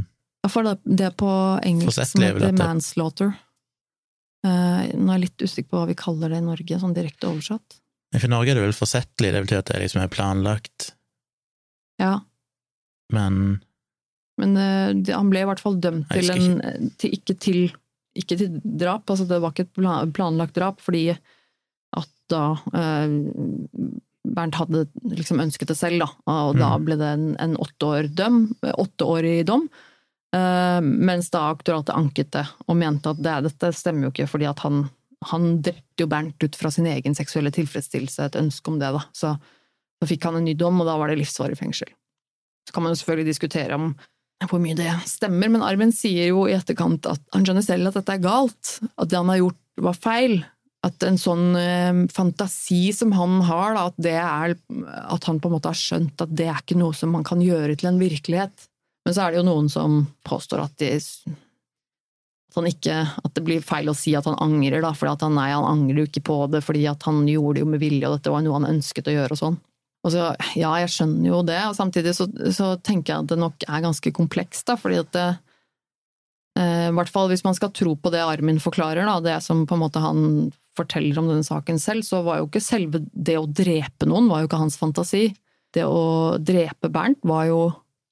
For 0.49 0.67
det, 0.67 0.73
det 1.03 1.11
på 1.19 1.29
engelsk 1.69 2.09
som 2.09 2.25
heter 2.25 2.57
manslaughter. 2.57 3.35
Uh, 4.43 4.89
nå 4.97 5.07
er 5.07 5.13
jeg 5.13 5.23
litt 5.27 5.45
usikker 5.45 5.69
på 5.69 5.79
hva 5.79 5.87
vi 5.87 5.95
kaller 5.99 6.33
det 6.33 6.41
i 6.41 6.45
Norge, 6.49 6.79
sånn 6.81 6.95
direkte 6.97 7.29
oversatt. 7.29 7.77
For 8.17 8.29
Norge 8.29 8.51
er 8.51 8.59
det 8.59 8.65
vel 8.65 8.75
forsettlig, 8.75 9.31
det 9.31 9.45
betyr 9.45 9.61
at 9.61 9.71
det 9.71 9.79
liksom 9.85 10.03
er 10.03 10.11
planlagt. 10.11 10.92
Ja. 12.01 12.15
Men 13.13 13.61
Men 14.41 14.57
uh, 14.57 15.13
han 15.13 15.29
ble 15.29 15.43
i 15.43 15.47
hvert 15.49 15.61
fall 15.61 15.77
dømt 15.81 16.09
til 16.09 16.31
en 16.33 16.57
til, 16.97 17.13
ikke, 17.13 17.35
til, 17.37 17.59
ikke 18.17 18.37
til 18.39 18.57
drap, 18.63 19.05
altså 19.05 19.27
det 19.29 19.41
var 19.43 19.53
ikke 19.53 19.67
et 19.67 20.13
planlagt 20.15 20.57
drap, 20.57 20.81
fordi 20.81 21.11
at 21.13 22.09
da 22.33 22.55
uh, 22.73 23.13
Bernt 24.23 24.55
hadde 24.55 24.85
liksom 25.03 25.41
ønsket 25.43 25.69
det 25.69 25.77
selv, 25.77 26.05
da, 26.05 26.09
og 26.31 26.57
da 26.57 26.71
mm. 26.73 26.85
ble 26.87 26.97
det 26.97 27.09
en, 27.11 27.25
en 27.43 27.57
åtte, 27.59 27.89
år 27.89 28.07
døm, 28.15 28.45
åtte 28.79 29.43
dom. 29.45 29.67
Uh, 30.33 30.79
mens 30.81 31.27
da 31.29 31.51
aktoratet 31.51 31.93
anket 31.93 32.31
det, 32.33 32.45
og 32.65 32.77
mente 32.79 33.11
at 33.11 33.19
det, 33.21 33.35
dette 33.49 33.73
stemmer 33.75 34.07
jo 34.07 34.13
ikke, 34.15 34.29
fordi 34.31 34.47
at 34.49 34.63
han, 34.65 34.87
han 35.29 35.59
drepte 35.61 36.01
jo 36.01 36.07
Bernt 36.09 36.41
ut 36.41 36.55
fra 36.57 36.71
sin 36.73 36.87
egen 36.89 37.13
seksuelle 37.13 37.51
tilfredsstillelse, 37.53 38.31
et 38.31 38.39
ønske 38.39 38.71
om 38.71 38.79
det, 38.81 38.89
da. 38.95 39.03
Så, 39.13 39.35
så 40.03 40.09
fikk 40.09 40.27
han 40.27 40.41
en 40.41 40.47
ny 40.47 40.55
dom, 40.59 40.81
og 40.83 40.89
da 40.89 40.97
var 40.99 41.09
det 41.09 41.21
livsvarig 41.21 41.55
fengsel. 41.55 41.87
Så 42.67 42.75
kan 42.75 42.83
man 42.83 42.91
jo 42.93 42.99
selvfølgelig 42.99 43.31
diskutere 43.31 43.79
om 43.79 43.93
hvor 44.49 44.59
mye 44.59 44.75
det 44.75 44.89
stemmer, 45.07 45.47
men 45.47 45.63
Armin 45.63 45.93
sier 45.95 46.33
jo 46.33 46.41
i 46.49 46.55
etterkant 46.57 47.05
at 47.07 47.21
han 47.31 47.45
skjønner 47.47 47.63
selv 47.63 47.87
at 47.87 47.99
dette 48.01 48.17
er 48.17 48.25
galt, 48.25 48.73
at 48.99 49.07
det 49.07 49.15
han 49.15 49.31
har 49.31 49.39
gjort 49.39 49.85
var 49.87 49.95
feil. 49.95 50.41
At 50.83 51.05
en 51.07 51.15
sånn 51.15 51.53
eh, 51.55 52.01
fantasi 52.11 52.89
som 52.91 53.13
han 53.15 53.37
har, 53.47 53.77
da, 53.77 53.85
at, 53.87 54.09
er, 54.09 54.55
at 55.15 55.29
han 55.29 55.39
på 55.39 55.47
en 55.47 55.55
måte 55.55 55.71
har 55.71 55.79
skjønt 55.79 56.25
at 56.25 56.33
det 56.35 56.49
er 56.51 56.59
ikke 56.59 56.75
noe 56.75 56.91
som 56.97 57.13
man 57.15 57.23
kan 57.23 57.39
gjøre 57.39 57.77
til 57.79 57.87
en 57.93 58.01
virkelighet. 58.01 58.67
Men 59.07 59.15
så 59.15 59.23
er 59.23 59.31
det 59.31 59.39
jo 59.39 59.47
noen 59.47 59.71
som 59.71 60.01
påstår 60.27 60.65
at, 60.65 60.75
de, 60.83 60.91
at, 60.99 62.57
han 62.57 62.67
ikke, 62.67 62.99
at 63.23 63.31
det 63.39 63.45
blir 63.47 63.63
feil 63.63 63.91
å 63.91 63.95
si 63.95 64.11
at 64.19 64.27
han 64.27 64.35
angrer, 64.43 64.83
da, 64.83 64.91
at 64.91 65.23
han, 65.23 65.39
nei, 65.39 65.53
han 65.55 65.69
angrer 65.71 66.03
jo 66.03 66.09
ikke 66.11 66.25
på 66.27 66.37
det 66.51 66.63
fordi 66.67 66.83
han 66.91 67.23
gjorde 67.31 67.55
det 67.55 67.63
jo 67.63 67.71
med 67.71 67.83
vilje, 67.83 68.09
og 68.09 68.17
dette 68.17 68.35
var 68.35 68.43
noe 68.43 68.59
han 68.59 68.71
ønsket 68.75 69.07
å 69.07 69.15
gjøre 69.15 69.37
og 69.37 69.39
sånn. 69.39 69.61
Og 70.03 70.11
så, 70.11 70.33
ja, 70.59 70.73
jeg 70.83 70.91
skjønner 70.91 71.29
jo 71.29 71.39
det, 71.47 71.59
og 71.69 71.77
samtidig 71.77 72.11
så, 72.17 72.27
så 72.51 72.73
tenker 72.83 73.13
jeg 73.13 73.23
at 73.23 73.31
det 73.31 73.39
nok 73.39 73.65
er 73.69 73.85
ganske 73.85 74.11
komplekst, 74.15 74.65
da, 74.67 74.75
fordi 74.79 74.99
at 74.99 75.13
det, 75.15 75.27
eh, 76.59 76.89
I 76.89 76.95
hvert 76.97 77.11
fall 77.13 77.31
hvis 77.31 77.45
man 77.45 77.55
skal 77.55 77.71
tro 77.71 77.95
på 77.95 78.11
det 78.11 78.23
Armin 78.23 78.59
forklarer, 78.63 79.07
da, 79.07 79.21
det 79.23 79.37
som 79.45 79.63
på 79.69 79.77
en 79.77 79.83
måte 79.85 80.03
han 80.03 80.51
forteller 80.75 81.21
om 81.21 81.29
denne 81.29 81.45
saken 81.45 81.79
selv, 81.79 82.03
så 82.03 82.19
var 82.25 82.41
jo 82.41 82.49
ikke 82.49 82.63
selve 82.63 83.03
det 83.13 83.37
å 83.39 83.47
drepe 83.47 84.09
noen 84.09 84.27
var 84.31 84.41
jo 84.41 84.49
ikke 84.49 84.61
hans 84.65 84.79
fantasi. 84.81 85.29
Det 85.73 85.85
å 85.85 86.35
drepe 86.41 86.89
Bernt 86.93 87.21
var 87.25 87.47
jo 87.49 87.61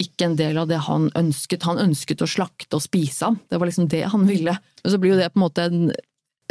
ikke 0.01 0.29
en 0.29 0.37
del 0.37 0.57
av 0.57 0.69
det 0.69 0.79
han 0.87 1.09
ønsket. 1.17 1.65
Han 1.67 1.81
ønsket 1.81 2.23
å 2.23 2.29
slakte 2.29 2.77
og 2.77 2.83
spise 2.85 3.27
ham. 3.27 3.37
Det 3.49 3.59
var 3.59 3.69
liksom 3.69 3.89
det 3.91 4.05
han 4.09 4.25
ville. 4.29 4.55
Men 4.81 4.93
så 4.93 4.99
blir 5.01 5.13
jo 5.13 5.19
det 5.19 5.29
på 5.33 5.41
en 5.41 5.45
måte 5.45 5.65
en 5.67 5.91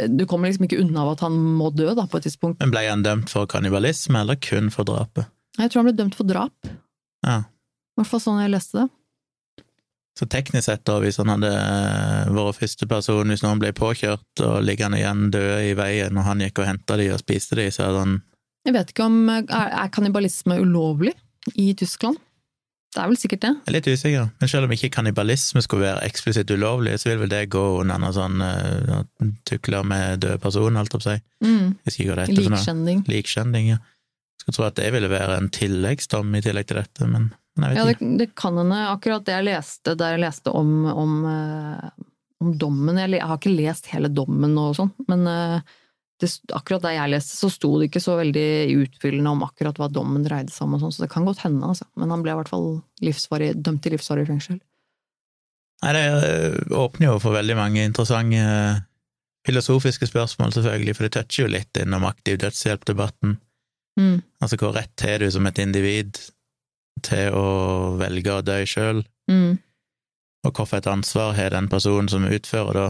Du 0.09 0.25
kommer 0.29 0.49
liksom 0.49 0.65
ikke 0.67 0.79
unna 0.81 1.03
av 1.03 1.13
at 1.15 1.25
han 1.25 1.35
må 1.59 1.69
dø, 1.75 1.91
da, 1.97 2.07
på 2.09 2.19
et 2.19 2.29
tidspunkt. 2.29 2.61
Men 2.61 2.73
ble 2.73 2.85
han 2.87 3.05
dømt 3.05 3.29
for 3.33 3.49
kannibalisme, 3.49 4.23
eller 4.23 4.39
kun 4.41 4.71
for 4.73 4.87
drapet? 4.87 5.29
Jeg 5.59 5.71
tror 5.71 5.81
han 5.81 5.89
ble 5.91 5.97
dømt 5.99 6.17
for 6.17 6.29
drap. 6.29 6.71
Ja. 7.27 7.43
I 7.45 8.01
hvert 8.01 8.09
fall 8.09 8.23
sånn 8.23 8.41
jeg 8.41 8.53
leste 8.53 8.83
det. 8.83 8.89
Så 10.19 10.27
teknisk 10.27 10.67
sett, 10.67 10.83
da, 10.87 10.97
hvis 11.01 11.17
han 11.21 11.31
hadde 11.31 11.49
eh, 11.49 12.31
vært 12.35 12.59
første 12.59 12.87
person, 12.89 13.31
hvis 13.31 13.43
noen 13.45 13.61
ble 13.61 13.71
påkjørt 13.75 14.43
og 14.43 14.57
liggende 14.65 14.99
igjen 14.99 15.29
døde 15.33 15.61
i 15.69 15.75
veien, 15.77 16.17
og 16.19 16.27
han 16.27 16.43
gikk 16.43 16.61
og 16.61 16.67
henta 16.67 16.97
de 16.99 17.07
og 17.13 17.21
spiste 17.23 17.57
de, 17.59 17.69
så 17.71 17.87
hadde 17.87 18.03
han 18.03 18.17
Jeg 18.67 18.75
vet 18.75 18.91
ikke 18.93 19.07
om 19.07 19.15
Er, 19.31 19.47
er 19.47 19.93
kannibalisme 19.93 20.59
ulovlig 20.61 21.15
i 21.55 21.71
Tyskland? 21.79 22.19
Det 22.91 22.99
er 22.99 23.07
vel 23.07 23.19
sikkert 23.19 23.43
det. 23.45 23.51
Jeg 23.55 23.71
er 23.71 23.75
litt 23.77 23.87
usikker, 23.87 24.31
men 24.41 24.49
selv 24.51 24.67
om 24.67 24.73
ikke 24.75 24.89
kannibalisme 24.91 25.61
skulle 25.63 25.85
være 25.87 26.07
eksplisitt 26.09 26.51
ulovlig, 26.51 26.97
så 26.99 27.07
vil 27.07 27.21
vel 27.21 27.31
det 27.31 27.45
gå 27.53 27.61
under 27.79 28.01
noe 28.03 28.11
sånn 28.15 28.43
uh, 28.43 28.97
tukler 29.47 29.85
med 29.87 30.25
døde 30.25 30.41
personer, 30.43 30.81
holdt 30.81 30.97
jeg 30.97 30.97
på 30.97 30.99
å 30.99 31.05
si. 31.05 31.15
Mm. 31.47 31.69
Det. 31.87 32.25
Likskjending. 32.35 33.05
Likskjending, 33.07 33.69
ja. 33.77 33.79
Skulle 34.41 34.57
tro 34.57 34.67
at 34.67 34.79
det 34.81 34.89
ville 34.91 35.11
være 35.11 35.37
en 35.39 35.47
tilleggsdom 35.53 36.35
i 36.35 36.43
tillegg 36.43 36.67
til 36.67 36.81
dette, 36.81 37.07
men 37.07 37.31
men 37.59 37.75
jeg 37.75 37.75
vet 37.75 37.87
det, 37.87 37.95
ikke. 37.97 38.17
det 38.21 38.27
kan 38.39 38.57
hende. 38.61 38.79
Akkurat 38.93 39.25
det 39.27 39.33
jeg 39.35 39.47
leste 39.49 39.95
der 39.99 40.15
jeg 40.15 40.23
leste 40.23 40.53
om, 40.55 40.69
om, 40.87 41.17
uh, 41.27 41.89
om 42.43 42.53
dommen 42.59 42.99
jeg, 43.01 43.11
jeg 43.17 43.27
har 43.27 43.39
ikke 43.41 43.55
lest 43.55 43.89
hele 43.91 44.11
dommen 44.11 44.55
og 44.59 44.77
sånn, 44.77 44.93
men 45.11 45.27
eh, 45.29 45.73
det, 46.21 46.29
akkurat 46.55 46.83
da 46.85 46.91
jeg 46.93 47.11
leste, 47.11 47.35
så 47.37 47.49
sto 47.51 47.71
det 47.79 47.89
ikke 47.89 48.01
så 48.03 48.15
veldig 48.19 48.47
utfyllende 48.83 49.33
om 49.33 49.43
akkurat 49.45 49.77
hva 49.81 49.87
dommen 49.91 50.23
dreide 50.25 50.53
seg 50.53 50.67
om, 50.67 50.75
og 50.77 50.83
sånn, 50.85 50.93
så 50.95 51.03
det 51.05 51.11
kan 51.13 51.25
godt 51.27 51.43
hende, 51.43 51.65
altså. 51.67 51.87
Men 51.99 52.13
han 52.13 52.23
ble 52.25 52.35
i 52.35 52.39
hvert 52.39 52.51
fall 52.51 52.67
livsvarig, 53.03 53.51
dømt 53.61 53.83
til 53.83 53.95
livsvarig 53.97 54.27
fengsel. 54.29 54.59
Nei, 55.81 55.93
det 55.97 56.03
øh, 56.13 56.57
åpner 56.77 57.07
jo 57.09 57.19
for 57.23 57.33
veldig 57.33 57.55
mange 57.57 57.83
interessante 57.89 58.37
øh, 58.37 58.81
filosofiske 59.47 60.05
spørsmål, 60.11 60.53
selvfølgelig, 60.53 60.95
for 60.97 61.07
det 61.07 61.13
toucher 61.15 61.47
jo 61.47 61.53
litt 61.55 61.81
innom 61.81 62.05
aktiv 62.05 62.37
dødshjelp-debatten. 62.43 63.39
Mm. 63.99 64.21
Altså, 64.41 64.59
hvor 64.61 64.75
rett 64.77 65.03
har 65.07 65.19
du 65.19 65.27
som 65.33 65.49
et 65.49 65.57
individ 65.63 66.21
til 67.01 67.33
å 67.33 67.47
velge 68.01 68.37
å 68.37 68.45
dø 68.45 68.61
sjøl, 68.69 69.03
Mm. 69.31 69.59
og 70.43 70.53
hvorfor 70.57 70.77
et 70.81 70.87
ansvar 70.89 71.35
har 71.37 71.53
den 71.53 71.67
personen 71.69 72.09
som 72.09 72.25
utfører 72.27 72.73
da, 72.73 72.87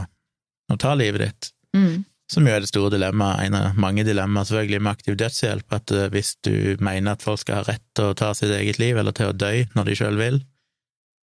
å 0.72 0.78
ta 0.80 0.94
livet 0.96 1.22
ditt? 1.22 1.50
Mm. 1.76 2.06
Som 2.32 2.48
jo 2.48 2.54
er 2.56 2.64
det 2.64 2.70
store 2.72 2.94
dilemmaet, 2.94 3.50
en 3.50 3.58
av 3.58 3.80
mange 3.80 4.06
dilemmaer 4.08 4.48
selvfølgelig 4.48 4.82
med 4.86 4.92
aktiv 4.94 5.18
dødshjelp, 5.20 5.74
at 5.76 5.92
øh, 5.92 6.08
hvis 6.14 6.38
du 6.48 6.54
mener 6.80 7.18
at 7.18 7.26
folk 7.26 7.42
skal 7.42 7.60
ha 7.60 7.66
rett 7.68 7.84
til 7.98 8.08
å 8.08 8.16
ta 8.16 8.32
sitt 8.38 8.54
eget 8.56 8.80
liv, 8.80 8.96
eller 8.98 9.16
til 9.16 9.34
å 9.34 9.36
dø 9.36 9.52
når 9.76 9.90
de 9.90 9.98
sjøl 10.00 10.20
vil, 10.22 10.40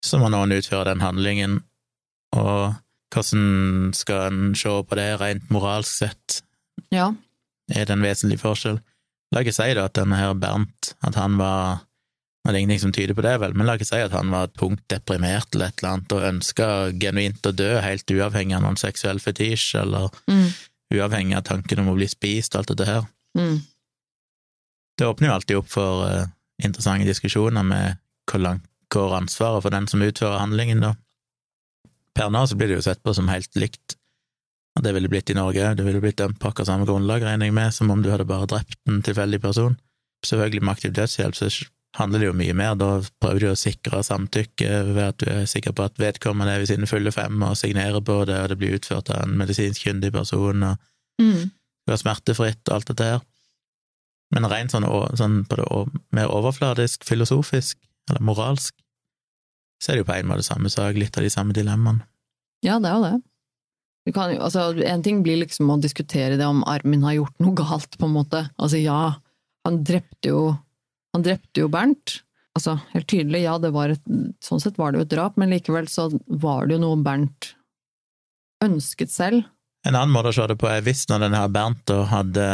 så 0.04 0.20
må 0.20 0.32
noen 0.32 0.56
utføre 0.56 0.94
den 0.94 1.04
handlingen, 1.04 1.60
og 2.36 2.80
hvordan 3.14 3.92
skal 3.96 4.30
en 4.32 4.56
se 4.58 4.72
på 4.88 4.98
det 4.98 5.10
rent 5.22 5.52
moralsk 5.54 6.06
sett? 6.06 6.42
Ja. 6.92 7.12
Er 7.72 7.86
det 7.86 7.94
en 7.96 8.04
vesentlig 8.04 8.40
forskjell? 8.42 8.80
La 9.34 9.44
ikke 9.44 9.56
si 9.56 9.74
da 9.76 9.88
at 9.90 9.98
denne 9.98 10.18
her 10.18 10.34
Bernt, 10.38 10.94
at 11.04 11.18
han 11.20 11.40
var 11.42 11.84
og 12.44 12.52
det 12.52 12.58
er 12.58 12.60
ingenting 12.66 12.82
som 12.82 12.92
tyder 12.92 13.16
på 13.16 13.24
det, 13.24 13.38
vel, 13.40 13.54
men 13.56 13.64
la 13.64 13.78
ikke 13.78 13.88
si 13.88 14.00
at 14.04 14.12
han 14.12 14.28
var 14.34 14.50
tungt 14.60 14.84
deprimert 14.92 15.54
eller 15.56 15.70
et 15.72 15.80
eller 15.80 15.94
annet, 15.94 16.12
og 16.16 16.26
ønska 16.28 16.66
genuint 17.00 17.48
å 17.48 17.54
dø, 17.56 17.70
helt 17.80 18.12
uavhengig 18.12 18.58
av 18.58 18.66
noen 18.66 18.80
seksuell 18.80 19.22
fetisj, 19.24 19.78
eller 19.80 20.12
Mm. 20.28 20.50
Uavhengig 20.94 21.38
av 21.38 21.46
tanken 21.48 21.84
om 21.84 21.92
å 21.92 21.98
bli 21.98 22.08
spist, 22.12 22.56
og 22.56 22.64
alt 22.64 22.74
dette 22.74 22.90
her. 22.90 23.08
Mm. 23.38 23.58
Det 24.98 25.10
åpner 25.10 25.30
jo 25.30 25.36
alltid 25.38 25.60
opp 25.60 25.72
for 25.74 26.06
uh, 26.06 26.28
interessante 26.62 27.10
diskusjoner 27.10 27.66
med 27.66 28.00
hvor 28.30 28.44
langt 28.44 28.70
går 28.94 29.18
ansvaret 29.18 29.66
for 29.66 29.74
den 29.74 29.88
som 29.90 30.04
utfører 30.06 30.42
handlingen, 30.42 30.84
da. 30.84 30.94
Per 32.14 32.30
nå 32.30 32.44
så 32.46 32.58
blir 32.58 32.70
det 32.70 32.78
jo 32.78 32.86
sett 32.86 33.02
på 33.02 33.14
som 33.18 33.32
helt 33.32 33.56
likt. 33.58 33.98
Det 34.82 34.94
ville 34.94 35.10
blitt 35.10 35.30
i 35.30 35.38
Norge 35.38 35.62
òg. 35.66 35.78
Du 35.78 35.84
ville 35.86 36.02
blitt 36.02 36.20
dømt 36.22 36.40
på 36.42 36.50
akkurat 36.50 36.70
samme 36.70 36.86
grunnlag, 36.90 37.26
regner 37.26 37.50
jeg 37.50 37.56
med, 37.58 37.74
som 37.74 37.90
om 37.94 38.02
du 38.02 38.10
hadde 38.14 38.30
bare 38.30 38.50
drept 38.50 38.78
en 38.90 39.02
tilfeldig 39.06 39.40
person. 39.42 39.78
Selvfølgelig 40.26 40.64
med 40.64 40.74
aktiv 40.78 40.94
dødshjelp 40.98 41.38
så 41.38 41.50
handler 41.98 42.24
det 42.24 42.28
jo 42.32 42.36
mye 42.38 42.54
mer. 42.58 42.76
Da 42.80 42.88
prøver 43.22 43.40
du 43.44 43.48
å 43.52 43.58
sikre 43.60 44.02
samtykke 44.06 44.70
ved 44.94 45.04
at 45.04 45.18
du 45.22 45.28
er 45.30 45.46
sikker 45.50 45.76
på 45.78 45.86
at 45.86 46.00
vedkommende 46.02 46.56
er 46.56 46.64
ved 46.64 46.72
sine 46.72 46.90
fulle 46.90 47.12
fem 47.14 47.42
og 47.46 47.58
signerer 47.60 48.02
på 48.02 48.24
det, 48.30 48.40
og 48.44 48.50
det 48.50 48.58
blir 48.62 48.78
utført 48.80 49.12
av 49.14 49.24
en 49.28 49.38
medisinsk 49.38 49.86
kyndig 49.88 50.14
person, 50.16 50.64
og 50.64 50.78
Mm. 51.22 51.52
det 51.86 51.94
er 51.94 51.98
smertefritt 52.02 52.70
og 52.70 52.76
alt 52.76 52.88
dette 52.88 53.04
her. 53.04 53.22
Men 54.34 54.48
rent 54.50 54.72
sånn, 54.74 54.88
sånn 55.16 55.44
på 55.46 55.56
det 55.60 56.02
mer 56.12 56.32
overfladisk, 56.34 57.04
filosofisk, 57.06 57.78
eller 58.10 58.22
moralsk, 58.22 58.74
så 59.80 59.92
er 59.92 59.96
det 59.96 60.02
jo 60.02 60.10
på 60.12 60.16
en 60.18 60.26
måte 60.32 60.44
samme 60.48 60.70
sak, 60.74 60.96
litt 60.96 61.16
av 61.18 61.24
de 61.24 61.30
samme 61.30 61.54
dilemmaene. 61.54 62.02
Ja, 62.64 62.80
det 62.80 62.90
er 62.90 62.96
jo 62.98 63.04
det. 63.04 63.22
Du 64.08 64.12
kan 64.12 64.34
altså, 64.42 64.74
en 64.84 65.04
ting 65.04 65.22
blir 65.24 65.38
liksom 65.46 65.70
å 65.70 65.80
diskutere 65.80 66.36
det 66.40 66.46
om 66.48 66.64
Armin 66.68 67.04
har 67.04 67.14
gjort 67.14 67.40
noe 67.40 67.54
galt, 67.56 67.98
på 68.00 68.06
en 68.10 68.16
måte. 68.18 68.50
Altså 68.58 68.82
ja, 68.82 69.16
han 69.68 69.84
drepte 69.84 70.32
jo, 70.34 70.58
han 71.14 71.26
drepte 71.26 71.64
jo 71.64 71.70
Bernt. 71.72 72.20
Altså, 72.54 72.78
helt 72.94 73.08
tydelig, 73.10 73.44
ja, 73.48 73.56
det 73.62 73.72
var 73.74 73.96
et, 73.96 74.04
sånn 74.44 74.62
sett 74.62 74.78
var 74.78 74.94
det 74.94 75.02
jo 75.02 75.08
et 75.08 75.14
drap, 75.14 75.38
men 75.42 75.54
likevel 75.54 75.88
så 75.90 76.10
var 76.28 76.68
det 76.68 76.78
jo 76.78 76.84
noe 76.84 77.00
Bernt 77.06 77.54
ønsket 78.64 79.12
selv. 79.14 79.48
En 79.84 79.98
annen 79.98 80.14
måte 80.14 80.32
å 80.32 80.36
se 80.36 80.46
det 80.48 80.60
på 80.62 80.70
er 80.70 80.84
hvis 80.86 81.08
når 81.10 81.26
denne 81.26 81.42
her 81.42 81.52
Bernt 81.54 81.92
hadde 82.12 82.48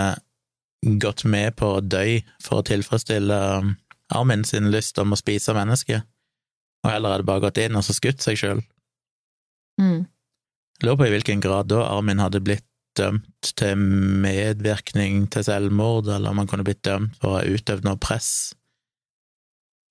gått 1.03 1.25
med 1.27 1.57
på 1.59 1.73
å 1.75 1.83
dø 1.83 2.03
for 2.43 2.61
å 2.61 2.65
tilfredsstille 2.65 3.39
um, 3.59 3.75
Armin 4.15 4.45
sin 4.47 4.71
lyst 4.73 4.97
om 5.01 5.13
å 5.13 5.19
spise 5.19 5.53
mennesker, 5.53 6.01
og 6.85 6.91
heller 6.93 7.17
hadde 7.17 7.27
bare 7.27 7.43
gått 7.43 7.59
inn 7.61 7.75
og 7.77 7.83
så 7.85 7.93
skutt 7.93 8.23
seg 8.23 8.39
sjøl. 8.39 8.63
Mm. 9.81 10.07
Jeg 10.79 10.87
lurer 10.87 10.99
på 11.01 11.09
i 11.09 11.13
hvilken 11.13 11.43
grad 11.43 11.69
da 11.71 11.83
Armin 11.91 12.23
hadde 12.23 12.41
blitt 12.43 12.65
dømt 12.97 13.51
til 13.59 13.75
medvirkning 14.23 15.27
til 15.31 15.43
selvmord, 15.45 16.07
eller 16.11 16.31
om 16.33 16.41
han 16.41 16.47
kunne 16.49 16.65
blitt 16.67 16.81
dømt 16.85 17.15
for 17.21 17.31
å 17.33 17.37
ha 17.39 17.45
utøvd 17.47 17.85
noe 17.87 17.99
press. 18.01 18.53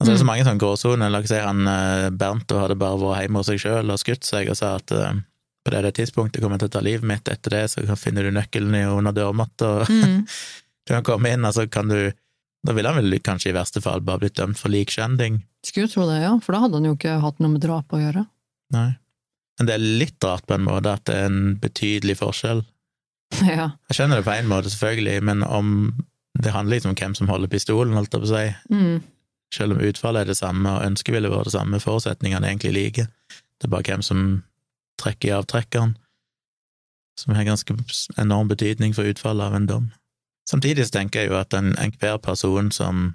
Altså, 0.00 0.12
det 0.12 0.14
er 0.14 0.20
så 0.20 0.24
Mm. 0.24 0.30
mange 0.30 0.44
sånne 0.46 0.62
gråsoner. 0.62 1.11
La 1.11 1.18
oss 1.18 1.28
si 1.28 1.34
han 1.42 1.66
eh, 1.66 2.11
Bernt 2.11 2.50
hadde 2.54 2.76
bare 2.78 2.98
vært 3.00 3.22
hjemme 3.24 3.40
hos 3.40 3.46
seg 3.50 3.58
sjøl 3.58 3.90
og 3.90 3.98
skutt 3.98 4.24
seg 4.24 4.48
og 4.48 4.56
sa 4.56 4.76
at 4.76 4.92
eh, 4.92 5.14
på 5.66 5.70
det, 5.74 5.82
det 5.82 5.94
tidspunktet 5.98 6.40
kommer 6.40 6.54
jeg 6.56 6.61
til 6.61 6.68
å 6.70 6.76
ta 6.78 6.80
livet 6.87 7.02
mitt, 7.08 7.28
etter 7.28 7.50
det 7.50 7.64
så 7.73 7.83
finner 7.98 8.23
du 8.23 8.31
nøkkelen 8.31 8.75
under 8.96 9.12
dørmatta, 9.12 9.66
og 9.83 9.88
Mm. 9.90 10.23
du 10.87 10.94
kan 10.94 11.02
komme 11.04 11.33
inn, 11.33 11.44
altså 11.44 11.68
kan 11.70 11.88
du 11.88 12.12
Da 12.66 12.73
ville 12.75 12.88
han 12.90 12.98
vel 12.98 13.18
kanskje 13.23 13.50
i 13.50 13.54
verste 13.54 13.81
fall 13.81 14.00
bare 14.00 14.18
blitt 14.18 14.35
dømt 14.35 14.58
for 14.58 14.68
likskjending. 14.68 15.42
Skulle 15.64 15.87
jo 15.87 15.92
tro 15.92 16.06
det, 16.10 16.23
ja, 16.25 16.33
for 16.42 16.52
da 16.52 16.60
hadde 16.64 16.75
han 16.75 16.85
jo 16.88 16.94
ikke 16.96 17.20
hatt 17.23 17.38
noe 17.38 17.52
med 17.52 17.60
drap 17.62 17.87
å 17.94 18.00
gjøre. 18.02 18.25
Nei. 18.75 18.96
Men 19.58 19.66
det 19.66 19.75
er 19.77 19.79
litt 20.02 20.25
rart 20.27 20.44
på 20.46 20.54
en 20.56 20.64
måte 20.66 20.90
at 20.92 21.04
det 21.06 21.14
er 21.14 21.27
en 21.31 21.54
betydelig 21.62 22.16
forskjell. 22.18 22.64
ja. 23.58 23.70
Jeg 23.88 23.98
skjønner 23.98 24.20
det 24.20 24.26
på 24.26 24.35
en 24.35 24.50
måte, 24.50 24.70
selvfølgelig, 24.72 25.22
men 25.24 25.42
om 25.44 25.92
det 26.38 26.52
handler 26.54 26.76
liksom 26.76 26.94
om 26.94 26.98
hvem 26.98 27.14
som 27.18 27.29
holder 27.29 27.50
pistolen, 27.52 27.94
holdt 27.98 28.14
jeg 28.14 28.22
på 28.22 28.29
å 28.29 28.35
si. 28.35 28.74
Mm. 28.74 28.98
Selv 29.54 29.74
om 29.74 29.85
utfallet 29.85 30.20
er 30.24 30.33
det 30.33 30.37
samme, 30.38 30.70
og 30.70 30.85
ønsket 30.87 31.14
ville 31.14 31.31
vært 31.33 31.48
det 31.48 31.54
samme, 31.56 31.81
forutsetningene 31.83 32.46
er 32.46 32.54
egentlig 32.54 32.74
like. 32.76 33.06
Det 33.58 33.68
er 33.68 33.72
bare 33.72 33.87
hvem 33.88 34.04
som 34.04 34.26
trekker 35.00 35.31
i 35.31 35.37
avtrekkeren, 35.38 35.96
som 37.18 37.35
har 37.35 37.48
ganske 37.48 37.74
enorm 38.20 38.50
betydning 38.50 38.94
for 38.94 39.08
utfallet 39.08 39.48
av 39.48 39.56
en 39.56 39.66
dom. 39.66 39.88
Samtidig 40.48 40.87
så 40.87 40.98
tenker 40.98 41.24
jeg 41.24 41.33
jo 41.33 41.40
at 41.40 41.54
en 41.56 41.74
enhver 41.76 42.20
person 42.22 42.70
som 42.72 43.10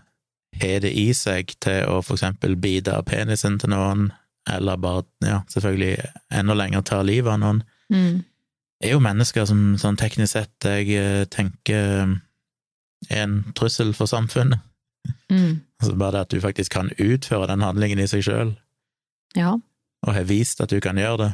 har 0.62 0.84
det 0.84 0.92
i 0.94 1.08
seg 1.18 1.56
til 1.64 1.88
å 1.90 2.02
for 2.04 2.18
eksempel 2.18 2.56
bite 2.62 2.94
av 2.94 3.08
penisen 3.10 3.56
til 3.62 3.72
noen, 3.74 4.12
eller 4.52 4.78
bare, 4.78 5.06
ja, 5.24 5.40
selvfølgelig 5.50 5.96
enda 6.36 6.58
lenger 6.60 6.84
tar 6.86 7.08
livet 7.08 7.34
av 7.34 7.40
noen, 7.46 7.64
Mm. 7.94 8.24
Er 8.84 8.94
jo 8.96 9.00
mennesker 9.04 9.46
som 9.50 9.76
sånn 9.82 9.98
teknisk 10.00 10.34
sett 10.36 10.68
jeg 10.68 10.90
eh, 11.00 11.24
tenker 11.32 12.18
er 13.10 13.22
en 13.24 13.40
trussel 13.58 13.94
for 13.98 14.10
samfunnet. 14.12 14.60
Mm. 15.32 15.62
Altså 15.84 15.98
bare 16.00 16.12
det 16.16 16.20
at 16.22 16.32
du 16.32 16.40
faktisk 16.40 16.72
kan 16.78 16.90
utføre 16.96 17.48
den 17.50 17.60
handlingen 17.66 18.00
i 18.00 18.06
seg 18.08 18.22
sjøl, 18.24 18.54
Ja. 19.36 19.58
og 20.08 20.14
har 20.16 20.24
vist 20.30 20.62
at 20.64 20.70
du 20.72 20.78
kan 20.80 20.96
gjøre 20.96 21.18
det, 21.26 21.32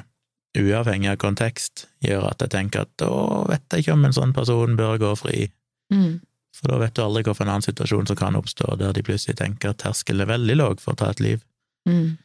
uavhengig 0.57 1.11
av 1.11 1.19
kontekst, 1.21 1.83
gjør 2.01 2.31
at 2.31 2.41
jeg 2.41 2.49
tenker 2.55 2.87
at 2.87 2.89
da 2.97 3.11
vet 3.45 3.61
jeg 3.69 3.83
ikke 3.83 3.93
om 3.93 4.07
en 4.07 4.15
sånn 4.17 4.33
person 4.33 4.73
bør 4.79 4.97
gå 4.97 5.11
fri, 5.21 5.51
Mm. 5.93 6.19
for 6.57 6.67
da 6.73 6.79
vet 6.81 6.95
du 6.97 7.03
aldri 7.03 7.21
hvilken 7.27 7.45
annen 7.47 7.61
situasjon 7.67 8.07
som 8.09 8.15
kan 8.17 8.33
oppstå 8.41 8.73
der 8.79 8.91
de 8.97 9.03
plutselig 9.05 9.37
tenker 9.37 9.69
at 9.69 9.77
terskelen 9.85 10.21
er 10.25 10.31
veldig 10.33 10.55
lav 10.57 10.79
for 10.81 10.93
å 10.93 10.97
ta 10.97 11.11
et 11.13 11.19
liv. 11.21 11.43
Mm. 11.87 12.17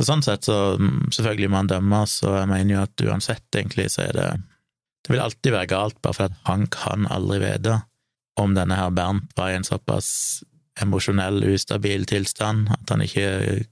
Så 0.00 0.06
sånn 0.08 0.22
sett 0.24 0.46
så 0.48 0.78
mm, 0.80 1.10
selvfølgelig 1.12 1.50
må 1.52 1.58
han 1.60 1.68
dømmes, 1.68 2.14
og 2.24 2.38
jeg 2.38 2.48
mener 2.48 2.72
jo 2.72 2.84
at 2.86 3.02
uansett, 3.04 3.44
egentlig, 3.52 3.90
så 3.92 4.06
er 4.06 4.16
det 4.16 4.28
Det 5.04 5.12
vil 5.12 5.20
alltid 5.20 5.52
være 5.52 5.68
galt, 5.68 5.96
bare 6.00 6.16
for 6.16 6.28
at 6.30 6.38
han 6.46 6.66
kan 6.72 7.04
aldri 7.12 7.40
vite 7.40 7.74
om 8.40 8.54
denne 8.56 8.76
her 8.76 8.92
Bernt 8.96 9.32
var 9.36 9.50
i 9.50 9.58
en 9.58 9.64
såpass 9.64 10.08
emosjonell, 10.80 11.42
ustabil 11.52 12.06
tilstand 12.08 12.70
at 12.72 12.92
han 12.92 13.04
ikke 13.04 13.64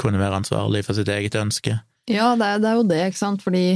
kunne 0.00 0.20
være 0.20 0.40
ansvarlig 0.40 0.84
for 0.86 0.96
sitt 0.96 1.08
eget 1.12 1.36
ønske. 1.36 1.78
Ja, 2.08 2.32
det 2.38 2.46
er, 2.46 2.60
det 2.62 2.70
er 2.70 2.80
jo 2.80 2.88
det, 2.88 3.00
ikke 3.10 3.20
sant, 3.20 3.44
fordi 3.44 3.66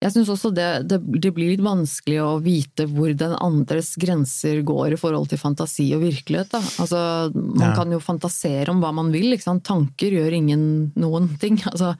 jeg 0.00 0.12
syns 0.14 0.30
også 0.32 0.50
det, 0.56 0.66
det, 0.88 0.96
det 1.20 1.30
blir 1.36 1.50
litt 1.52 1.62
vanskelig 1.64 2.20
å 2.24 2.38
vite 2.40 2.86
hvor 2.88 3.12
den 3.12 3.34
andres 3.36 3.90
grenser 4.00 4.62
går 4.64 4.94
i 4.96 4.98
forhold 5.00 5.28
til 5.28 5.40
fantasi 5.42 5.90
og 5.96 6.00
virkelighet, 6.06 6.48
da. 6.54 6.60
Altså, 6.80 7.00
man 7.36 7.66
Ja. 7.70 7.74
kan 7.76 7.92
jo 7.92 7.98
fantasere 8.00 8.72
om 8.72 8.80
hva 8.80 8.94
man 8.96 9.10
vil, 9.12 9.28
ikke 9.34 9.44
sant. 9.44 9.64
Tanker 9.68 10.10
gjør 10.16 10.32
ingen 10.38 10.92
noen 10.96 11.28
ting. 11.42 11.60
Altså, 11.72 11.92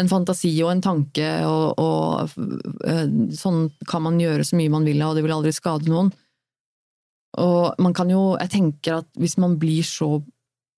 en 0.00 0.08
fantasi 0.10 0.50
og 0.64 0.72
en 0.72 0.80
tanke 0.82 1.26
og, 1.46 1.78
og 1.78 2.32
eh, 2.88 3.04
sånn 3.38 3.68
kan 3.86 4.02
man 4.02 4.16
gjøre 4.18 4.42
så 4.48 4.56
mye 4.58 4.72
man 4.72 4.88
vil, 4.88 4.98
og 5.06 5.14
det 5.14 5.22
vil 5.22 5.36
aldri 5.36 5.52
skade 5.54 5.86
noen. 5.92 6.08
Og 7.38 7.76
man 7.82 7.94
kan 7.94 8.10
jo, 8.10 8.34
jeg 8.40 8.50
tenker 8.56 9.00
at 9.02 9.08
hvis 9.20 9.36
man 9.42 9.54
blir 9.60 9.84
så 9.86 10.16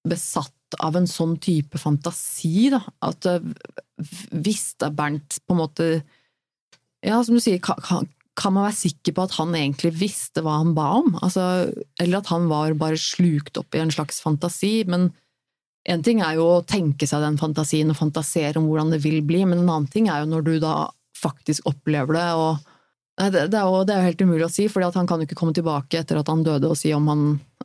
besatt 0.09 0.53
av 0.83 0.97
en 0.99 1.07
sånn 1.09 1.37
type 1.41 1.79
fantasi, 1.81 2.69
da, 2.75 2.83
at 3.07 3.27
eh, 3.31 3.41
hvis 4.35 4.75
da 4.83 4.91
Bernt 4.93 5.39
på 5.47 5.55
en 5.57 5.61
måte 5.63 5.89
Ja, 7.07 7.21
som 7.25 7.39
du 7.39 7.43
sier, 7.43 7.61
kan, 7.63 7.79
kan, 8.37 8.55
man 8.55 8.67
være 8.67 8.81
sikker 8.81 9.15
på 9.17 9.27
at 9.27 9.37
han 9.39 9.55
egentlig 9.55 9.93
visste 10.01 10.43
hva 10.43 10.59
han 10.61 10.75
ba 10.77 10.89
om? 10.99 11.15
Altså, 11.23 11.71
eller 12.03 12.21
at 12.21 12.33
han 12.33 12.49
var 12.51 12.75
bare 12.81 12.99
slukt 13.01 13.61
opp 13.61 13.77
i 13.77 13.83
en 13.85 13.95
slags 13.95 14.19
fantasi, 14.25 14.81
men 14.91 15.13
en 15.87 16.03
ting 16.03 16.21
er 16.25 16.41
jo 16.41 16.49
å 16.57 16.63
tenke 16.67 17.07
seg 17.07 17.23
den 17.23 17.39
fantasien 17.39 17.93
og 17.93 18.01
fantasere 18.01 18.59
om 18.59 18.67
hvordan 18.67 18.91
det 18.95 19.05
vil 19.05 19.21
bli, 19.27 19.45
men 19.47 19.63
en 19.63 19.71
annen 19.71 19.91
ting 19.93 20.11
er 20.11 20.25
jo 20.25 20.33
når 20.33 20.49
du 20.49 20.57
da 20.63 20.79
faktisk 21.17 21.69
opplever 21.71 22.19
det, 22.19 22.31
og 22.35 22.73
Nei, 23.17 23.31
det, 23.33 23.47
det, 23.49 23.57
er 23.57 23.65
jo, 23.65 23.85
det 23.89 23.95
er 23.95 24.03
jo 24.03 24.09
helt 24.11 24.23
umulig 24.27 24.45
å 24.45 24.53
si, 24.53 24.67
for 24.69 24.85
han 24.85 25.09
kan 25.09 25.23
jo 25.23 25.25
ikke 25.25 25.39
komme 25.39 25.57
tilbake 25.57 26.03
etter 26.03 26.19
at 26.21 26.29
han 26.29 26.43
døde 26.45 26.69
og 26.69 26.77
si 26.77 26.91
om 26.93 27.07
han 27.09 27.23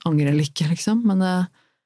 angrer 0.07 0.31
eller 0.31 0.47
ikke, 0.47 0.69
liksom. 0.71 1.01
Men 1.09 1.23
det, 1.23 1.31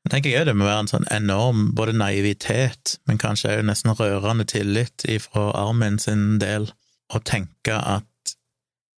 Jeg 0.06 0.14
tenker 0.14 0.36
jeg 0.36 0.46
det 0.46 0.54
må 0.54 0.68
være 0.68 0.84
en 0.84 0.92
sånn 0.92 1.08
enorm 1.10 1.72
både 1.78 1.96
naivitet, 1.98 3.00
men 3.10 3.18
kanskje 3.22 3.56
òg 3.56 3.66
nesten 3.66 3.96
rørende 3.98 4.46
tillit 4.46 5.08
fra 5.24 5.48
Armin 5.58 5.98
sin 6.02 6.38
del, 6.44 6.70
å 7.14 7.22
tenke 7.22 7.76
at 7.76 8.06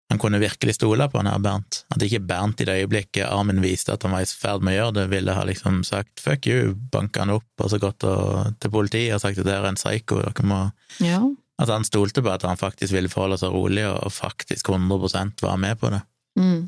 han 0.09 0.19
kunne 0.19 0.39
virkelig 0.39 0.77
stole 0.77 1.09
på 1.11 1.19
han 1.19 1.27
her 1.27 1.41
Bernt. 1.43 1.81
At 1.91 2.03
ikke 2.03 2.21
Bernt 2.23 2.61
i 2.63 2.67
det 2.67 2.77
øyeblikket 2.79 3.27
armen 3.27 3.59
viste 3.63 3.91
at 3.91 4.05
han 4.07 4.13
var 4.15 4.23
i 4.23 4.29
ferd 4.29 4.63
med 4.63 4.77
å 4.77 4.77
gjøre 4.77 4.95
det, 5.01 5.07
ville 5.11 5.35
ha 5.35 5.43
liksom 5.47 5.81
sagt 5.87 6.23
fuck 6.23 6.47
you, 6.47 6.77
banka 6.93 7.25
han 7.25 7.33
opp 7.35 7.63
og 7.63 7.73
så 7.73 7.79
gått 7.81 8.07
og, 8.07 8.53
til 8.63 8.71
politiet 8.71 9.17
og 9.17 9.23
sagt 9.25 9.41
at 9.43 9.49
det 9.49 9.57
er 9.57 9.67
en 9.67 9.79
psyko, 9.79 10.21
dere 10.23 10.47
må 10.47 10.61
ja. 11.03 11.19
At 11.57 11.71
han 11.73 11.87
stolte 11.87 12.21
på 12.21 12.29
at 12.29 12.45
han 12.45 12.59
faktisk 12.59 12.93
ville 12.93 13.09
forholde 13.09 13.39
seg 13.41 13.51
rolig 13.51 13.83
og 13.89 14.13
faktisk 14.13 14.69
100% 14.69 15.41
være 15.41 15.59
med 15.59 15.79
på 15.81 15.89
det. 15.89 16.03
Mm. 16.37 16.67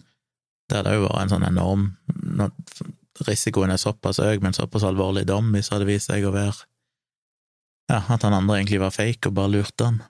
Det 0.69 0.79
hadde 0.79 0.95
jo 0.97 1.05
vært 1.05 1.21
en 1.23 1.33
sånn 1.35 1.47
enorm 1.47 1.91
Risikoen 3.27 3.71
er 3.73 3.79
såpass 3.81 4.21
høy, 4.23 4.37
men 4.39 4.55
såpass 4.55 4.85
alvorlig 4.87 5.25
dom 5.27 5.49
hvis 5.53 5.69
det 5.69 5.75
hadde 5.75 5.87
vist 5.89 6.11
seg 6.11 6.27
å 6.27 6.33
være 6.35 6.55
Ja, 7.89 8.03
at 8.03 8.23
han 8.23 8.35
andre 8.35 8.59
egentlig 8.59 8.79
var 8.81 8.95
fake 8.95 9.31
og 9.31 9.35
bare 9.39 9.53
lurte 9.55 9.87
han. 9.87 10.01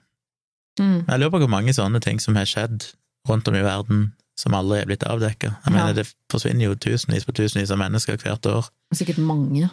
Mm. 0.78 1.04
Jeg 1.08 1.18
lurer 1.20 1.30
på 1.34 1.40
hvor 1.42 1.50
mange 1.50 1.74
sånne 1.76 2.00
ting 2.00 2.20
som 2.22 2.36
har 2.38 2.44
skjedd 2.48 2.86
rundt 3.28 3.48
om 3.48 3.54
i 3.58 3.62
verden 3.64 4.12
som 4.40 4.54
aldri 4.56 4.78
er 4.80 4.86
blitt 4.88 5.02
avdekka. 5.04 5.50
Jeg 5.64 5.66
Ja. 5.66 5.70
mener, 5.74 5.92
det 5.94 6.06
forsvinner 6.32 6.64
jo 6.70 6.74
tusenvis 6.74 7.26
på 7.26 7.32
tusenvis 7.36 7.70
av 7.70 7.78
mennesker 7.78 8.16
hvert 8.16 8.46
år. 8.46 8.70
Sikkert 8.94 9.18
mange. 9.18 9.68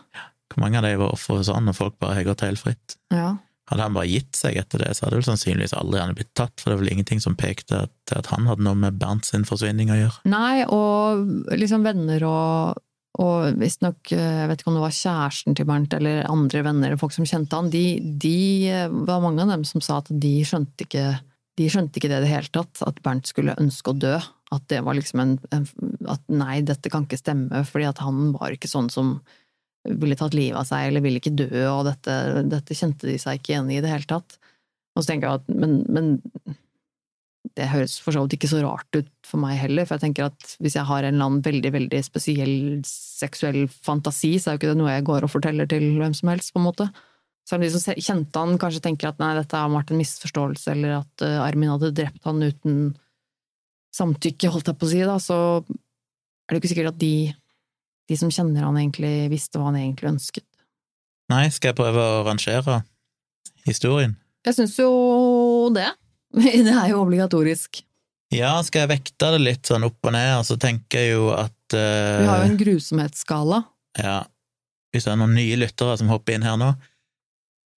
Hvor 0.51 0.59
mange 0.63 0.77
av 0.77 0.83
de 0.83 0.95
var 0.97 1.11
ofre 1.13 1.37
for 1.37 1.43
sånn, 1.43 1.67
og 1.69 1.75
folk 1.75 1.99
bare 1.99 2.15
har 2.15 2.23
gått 2.23 2.41
helt 2.41 2.59
fritt? 2.59 2.95
Ja. 3.11 3.37
Hadde 3.69 3.81
han 3.83 3.93
bare 3.93 4.07
gitt 4.07 4.31
seg 4.35 4.55
etter 4.55 4.79
det, 4.79 4.95
så 4.95 5.05
hadde 5.05 5.17
vel 5.19 5.23
sannsynligvis 5.27 5.73
aldri 5.75 5.99
han 5.99 6.15
blitt 6.15 6.33
tatt, 6.35 6.53
for 6.59 6.69
det 6.71 6.77
var 6.77 6.83
vel 6.85 6.93
ingenting 6.93 7.19
som 7.21 7.35
pekte 7.35 7.89
til 8.07 8.17
at 8.17 8.25
han 8.31 8.45
hadde 8.47 8.63
noe 8.63 8.75
med 8.75 8.97
Bernt 8.99 9.25
sin 9.25 9.43
forsvinning 9.43 9.89
å 9.91 9.97
gjøre. 9.99 10.19
Nei, 10.25 10.63
og 10.63 11.51
liksom 11.51 11.83
venner 11.83 12.23
og, 12.23 12.77
og 13.17 13.57
visstnok, 13.57 14.11
jeg 14.13 14.49
vet 14.49 14.61
ikke 14.61 14.71
om 14.71 14.77
det 14.77 14.83
var 14.83 14.97
kjæresten 14.97 15.57
til 15.57 15.67
Bernt 15.69 15.95
eller 15.97 16.27
andre 16.29 16.61
venner 16.65 16.91
eller 16.91 17.01
folk 17.01 17.15
som 17.15 17.25
kjente 17.27 17.57
han, 17.57 17.71
de, 17.73 17.85
de 18.21 18.37
var 19.07 19.23
mange 19.23 19.41
av 19.41 19.55
dem 19.55 19.65
som 19.65 19.81
sa 19.81 20.01
at 20.03 20.11
de 20.11 20.35
skjønte 20.45 20.85
ikke 20.85 21.07
de 21.57 21.67
skjønte 21.73 21.97
ikke 21.97 22.09
det 22.11 22.19
i 22.19 22.25
det 22.27 22.29
hele 22.29 22.53
tatt, 22.53 22.83
at 22.85 22.99
Bernt 23.01 23.29
skulle 23.29 23.55
ønske 23.57 23.89
å 23.89 23.97
dø. 23.97 24.13
At 24.53 24.67
det 24.71 24.83
var 24.85 24.95
liksom 24.95 25.23
en, 25.23 25.31
en 25.55 25.65
At 26.07 26.21
nei, 26.29 26.59
dette 26.61 26.91
kan 26.93 27.07
ikke 27.07 27.19
stemme, 27.19 27.63
fordi 27.67 27.87
at 27.89 28.01
han 28.03 28.29
var 28.35 28.53
ikke 28.53 28.69
sånn 28.69 28.91
som 28.93 29.17
ville 29.87 30.17
tatt 30.19 30.35
livet 30.35 30.59
av 30.59 30.67
seg 30.67 30.89
eller 30.89 31.03
ville 31.03 31.21
ikke 31.21 31.35
dø, 31.37 31.49
og 31.71 31.85
dette, 31.87 32.13
dette 32.51 32.77
kjente 32.77 33.07
de 33.09 33.15
seg 33.21 33.39
ikke 33.39 33.55
igjen 33.55 33.71
i 33.71 33.79
i 33.79 33.83
det 33.83 33.91
hele 33.91 34.09
tatt. 34.09 34.37
Og 34.93 35.01
så 35.01 35.11
tenker 35.11 35.29
jeg 35.29 35.41
at 35.41 35.59
men, 35.63 35.79
men 35.89 36.13
det 37.57 37.67
høres 37.71 37.97
for 38.03 38.13
så 38.13 38.23
vidt 38.23 38.37
ikke 38.37 38.49
så 38.51 38.61
rart 38.63 38.97
ut 38.97 39.09
for 39.25 39.41
meg 39.41 39.57
heller, 39.59 39.87
for 39.87 39.97
jeg 39.97 40.05
tenker 40.05 40.27
at 40.29 40.55
hvis 40.61 40.77
jeg 40.77 40.87
har 40.87 41.03
en 41.03 41.15
eller 41.15 41.29
annen 41.29 41.43
veldig, 41.45 41.71
veldig 41.73 42.01
spesiell 42.05 42.55
seksuell 42.85 43.65
fantasi, 43.71 44.35
så 44.37 44.51
er 44.51 44.55
jo 44.55 44.61
ikke 44.61 44.71
det 44.71 44.79
noe 44.81 44.93
jeg 44.93 45.07
går 45.09 45.25
og 45.25 45.33
forteller 45.33 45.69
til 45.69 45.87
hvem 45.97 46.13
som 46.17 46.31
helst, 46.31 46.53
på 46.53 46.61
en 46.61 46.67
måte. 46.67 46.87
Så 47.47 47.59
de 47.61 47.69
som 47.71 47.95
kjente 47.95 48.43
han, 48.43 48.59
kanskje 48.61 48.83
tenker 48.83 49.09
at 49.09 49.19
nei, 49.23 49.31
dette 49.37 49.57
har 49.57 49.71
vært 49.71 49.93
en 49.93 50.01
misforståelse, 50.01 50.71
eller 50.75 50.97
at 50.99 51.25
uh, 51.25 51.45
Armin 51.45 51.71
hadde 51.73 51.93
drept 51.95 52.27
han 52.27 52.43
uten 52.43 52.79
samtykke, 53.95 54.51
holdt 54.53 54.69
jeg 54.69 54.77
på 54.77 54.87
å 54.87 54.91
si, 54.91 55.03
da, 55.07 55.17
så 55.23 55.37
er 55.63 56.51
det 56.51 56.59
jo 56.59 56.61
ikke 56.61 56.73
sikkert 56.73 56.93
at 56.93 57.01
de, 57.01 57.15
de 58.11 58.19
som 58.19 58.31
kjenner 58.33 58.67
han 58.67 58.77
egentlig 58.79 59.13
visste 59.33 59.59
hva 59.59 59.71
han 59.71 59.79
egentlig 59.79 60.11
ønsket. 60.13 60.45
Nei, 61.31 61.47
skal 61.51 61.71
jeg 61.71 61.79
prøve 61.79 62.03
å 62.03 62.25
rangere 62.27 62.81
historien? 63.67 64.15
Jeg 64.47 64.55
syns 64.59 64.77
jo 64.79 64.91
det. 65.75 65.89
Det 66.67 66.73
er 66.73 66.89
jo 66.91 67.01
obligatorisk. 67.03 67.83
Ja, 68.33 68.57
skal 68.65 68.83
jeg 68.83 68.91
vekte 68.97 69.31
det 69.37 69.39
litt 69.39 69.69
sånn 69.69 69.85
opp 69.87 70.03
og 70.03 70.13
ned, 70.15 70.33
og 70.41 70.45
så 70.47 70.57
tenker 70.59 70.99
jeg 70.99 71.15
jo 71.15 71.29
at 71.31 71.75
uh, 71.75 72.19
Vi 72.19 72.27
har 72.27 72.41
jo 72.43 72.49
en 72.49 72.59
grusomhetsskala. 72.59 73.61
Ja, 74.01 74.17
hvis 74.91 75.07
det 75.07 75.13
er 75.13 75.19
noen 75.21 75.35
nye 75.37 75.59
lyttere 75.59 75.95
som 75.99 76.11
hopper 76.11 76.35
inn 76.35 76.45
her 76.45 76.57
nå. 76.59 76.73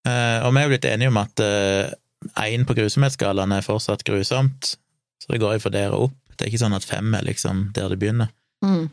Uh, 0.08 0.40
og 0.48 0.54
vi 0.54 0.62
er 0.62 0.68
jo 0.68 0.72
blitt 0.72 0.88
enige 0.88 1.12
om 1.12 1.20
at 1.20 1.44
én 1.44 2.64
uh, 2.64 2.68
på 2.70 2.78
grusomhetsskalaen 2.78 3.58
er 3.58 3.66
fortsatt 3.66 4.06
grusomt, 4.08 4.78
så 5.20 5.34
det 5.34 5.42
går 5.44 5.58
jo 5.58 5.66
for 5.66 5.76
dere 5.76 6.00
opp. 6.08 6.16
Det 6.38 6.46
er 6.46 6.54
ikke 6.54 6.64
sånn 6.64 6.78
at 6.78 6.88
fem 6.88 7.12
er 7.18 7.28
liksom 7.28 7.68
der 7.76 7.92
det 7.92 8.00
begynner. 8.00 8.32
Mm. 8.64 8.88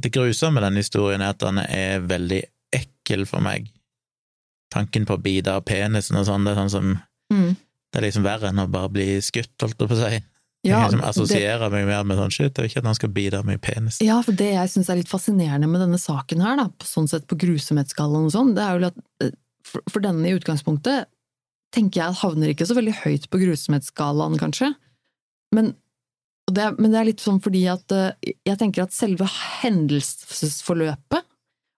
Det 0.00 0.12
grusomme 0.14 0.60
med 0.60 0.64
denne 0.64 0.84
historien 0.84 1.24
er 1.24 1.34
at 1.34 1.42
den 1.42 1.60
er 1.60 2.04
veldig 2.08 2.40
ekkel 2.76 3.26
for 3.28 3.44
meg. 3.44 3.68
Tanken 4.72 5.04
på 5.08 5.16
å 5.16 5.22
bite 5.22 5.52
av 5.52 5.66
penisen 5.68 6.16
og 6.16 6.24
sånn, 6.28 6.46
det 6.46 6.54
er 6.54 6.62
sånn 6.62 6.72
som 6.72 6.96
Mm. 7.26 7.56
Det 7.96 8.02
er 8.02 8.10
liksom 8.10 8.26
verre 8.26 8.50
enn 8.50 8.60
å 8.60 8.66
bare 8.68 8.90
bli 8.92 9.04
skutt, 9.24 9.54
holdt 9.62 9.80
jeg 9.80 9.88
på 9.88 9.96
å 9.96 10.00
si. 10.02 10.18
Ja, 10.66 10.82
kan 10.82 10.90
liksom 10.90 11.00
det- 11.00 11.08
assosiere 11.08 11.70
meg 11.72 11.86
mer 11.86 12.04
med 12.04 12.18
sånn 12.18 12.32
shit, 12.32 12.52
jeg 12.52 12.62
vil 12.62 12.68
ikke 12.68 12.82
at 12.82 12.84
han 12.84 12.94
skal 12.98 13.08
bite 13.08 13.42
meg 13.42 13.54
i 13.56 13.72
penis. 13.72 14.00
Ja, 14.04 14.20
for 14.20 14.32
det 14.32 14.52
jeg 14.52 14.68
syns 14.68 14.90
er 14.90 14.96
litt 14.96 15.08
fascinerende 15.08 15.68
med 15.68 15.80
denne 15.80 15.96
saken 15.96 16.42
her, 16.42 16.56
da, 16.56 16.68
på 16.68 16.84
sånn 16.84 17.08
sett 17.08 17.26
på 17.26 17.38
grusomhetsskalaen 17.40 18.26
og 18.26 18.32
sånn, 18.34 18.54
det 18.54 18.62
er 18.62 18.78
jo 18.78 18.86
at 18.90 18.98
eh, 19.22 19.30
for, 19.64 20.00
denne 20.00 20.28
i 20.28 20.36
utgangspunktet 20.36 21.06
tenker 21.72 22.02
jeg 22.02 22.20
havner 22.20 22.52
ikke 22.52 22.66
så 22.68 22.76
veldig 22.76 22.96
høyt 23.04 23.30
på 23.30 23.40
grusomhetsskalaen, 23.40 24.36
kanskje. 24.36 24.74
Men 25.54 25.74
det, 26.52 26.78
men 26.78 26.90
det 26.92 27.00
er 27.00 27.08
litt 27.08 27.24
sånn 27.24 27.40
fordi 27.40 27.64
at 27.72 27.96
eh, 27.96 28.34
jeg 28.44 28.58
tenker 28.58 28.84
at 28.84 28.92
selve 28.92 29.24
hendelsesforløpet, 29.62 31.24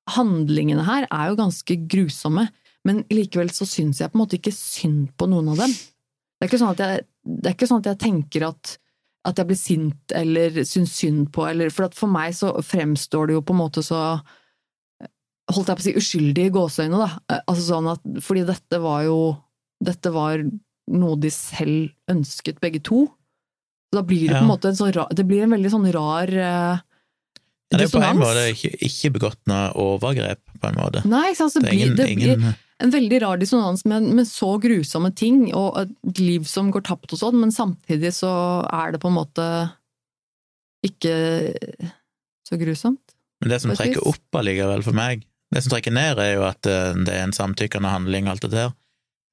handlingene 0.09 0.83
her, 0.83 1.07
er 1.12 1.31
jo 1.31 1.39
ganske 1.39 1.79
grusomme, 1.87 2.49
men 2.89 3.05
likevel 3.12 3.53
så 3.53 3.69
syns 3.69 4.01
jeg 4.01 4.11
på 4.11 4.16
en 4.16 4.25
måte 4.25 4.39
ikke 4.41 4.55
synd 4.57 5.12
på 5.21 5.29
noen 5.29 5.53
av 5.53 5.62
dem. 5.62 5.75
Det 6.39 6.47
er 6.47 6.51
ikke 6.51 6.61
sånn 6.61 6.74
at 6.76 6.82
jeg, 6.84 7.66
sånn 7.66 7.82
at 7.82 7.91
jeg 7.91 8.01
tenker 8.05 8.47
at 8.49 8.76
at 9.26 9.41
jeg 9.41 9.49
blir 9.49 9.59
sint 9.59 10.14
eller 10.16 10.62
syns 10.68 10.95
synd 11.01 11.28
på, 11.34 11.45
eller 11.49 11.72
For 11.74 11.91
for 11.97 12.11
meg 12.11 12.36
så 12.39 12.53
fremstår 12.64 13.28
det 13.28 13.39
jo 13.39 13.45
på 13.45 13.57
en 13.57 13.62
måte 13.64 13.84
så 13.84 14.20
Holdt 15.49 15.70
jeg 15.70 15.78
på 15.78 15.80
å 15.80 15.86
si 15.86 15.93
uskyldig 15.97 16.43
i 16.45 16.53
gåseøyne, 16.53 16.99
da. 17.01 17.39
Altså 17.49 17.62
sånn 17.70 17.86
at 17.95 18.03
Fordi 18.24 18.45
dette 18.49 18.80
var 18.84 19.07
jo 19.07 19.20
Dette 19.84 20.12
var 20.12 20.43
noe 20.89 21.20
de 21.20 21.30
selv 21.32 21.91
ønsket, 22.09 22.61
begge 22.64 22.80
to. 22.84 23.03
Så 23.89 23.99
da 23.99 24.03
blir 24.05 24.28
det 24.28 24.39
på 24.39 24.45
en 24.47 24.51
måte 24.51 24.70
en 24.70 24.78
sånn 24.78 24.93
rar 24.97 25.12
Det 25.16 25.26
blir 25.28 25.45
en 25.45 25.57
veldig 25.57 25.72
sånn 25.72 25.89
rar 25.95 26.32
uh, 26.32 26.78
Ja, 27.68 27.76
det 27.76 27.82
er 27.82 27.84
jo 27.89 27.95
på 27.97 28.05
en 28.05 28.22
måte 28.22 28.47
ikke, 28.55 28.72
ikke 28.86 29.12
begått 29.18 29.41
noe 29.51 29.68
overgrep, 29.76 30.41
på 30.57 30.70
en 30.70 30.78
måte. 30.80 31.03
Nei, 31.09 31.26
ikke 31.32 31.43
sant. 31.43 31.53
Så 31.53 31.61
Det 31.61 31.68
blir, 31.68 31.82
ingen, 31.82 31.97
det 31.99 32.07
blir, 32.09 32.32
ingen 32.39 32.57
en 32.83 32.93
veldig 32.95 33.20
rar 33.24 33.41
dissonans 33.41 33.85
med, 33.85 34.07
med, 34.14 34.26
så 34.29 34.53
grusomme 34.62 35.11
ting, 35.16 35.49
og 35.57 35.81
et 35.83 36.22
liv 36.22 36.47
som 36.49 36.70
går 36.74 36.87
tapt 36.87 37.14
og 37.14 37.20
sånn, 37.20 37.39
men 37.43 37.55
samtidig 37.55 38.12
så 38.20 38.31
er 38.70 38.95
det 38.95 39.03
på 39.03 39.11
en 39.11 39.18
måte 39.18 39.47
ikke 40.87 41.14
så 42.47 42.59
grusomt. 42.61 43.16
Men 43.43 43.53
det 43.53 43.61
som 43.62 43.74
trekker 43.74 44.07
opp 44.07 44.39
allikevel 44.39 44.85
for 44.87 44.97
meg, 44.97 45.24
det 45.55 45.64
som 45.64 45.74
trekker 45.74 45.95
ned, 45.95 46.20
er 46.22 46.37
jo 46.37 46.45
at 46.47 46.68
eh, 46.68 46.95
det 47.07 47.14
er 47.14 47.26
en 47.26 47.35
samtykkende 47.35 47.91
handling, 47.91 48.29
alt 48.31 48.45
det 48.47 48.53
der. 48.55 48.72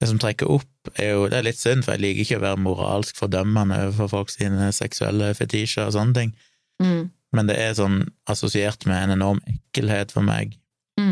Det 0.01 0.09
som 0.09 0.19
trekker 0.19 0.49
opp, 0.51 0.71
er 0.99 1.13
jo 1.13 1.27
Det 1.31 1.37
er 1.37 1.45
litt 1.47 1.59
synd, 1.59 1.85
for 1.85 1.95
jeg 1.95 2.03
liker 2.03 2.25
ikke 2.25 2.39
å 2.41 2.45
være 2.45 2.61
moralsk 2.61 3.17
fordømmende 3.17 3.77
overfor 3.87 4.11
folk 4.11 4.33
sine 4.33 4.71
seksuelle 4.75 5.31
fetisjer 5.37 5.87
og 5.87 5.95
sånne 5.95 6.17
ting, 6.17 6.35
mm. 6.83 7.01
men 7.37 7.49
det 7.49 7.55
er 7.61 7.77
sånn 7.77 8.03
assosiert 8.29 8.85
med 8.89 9.05
en 9.05 9.15
enorm 9.15 9.41
ekkelhet 9.49 10.13
for 10.13 10.25
meg 10.25 10.57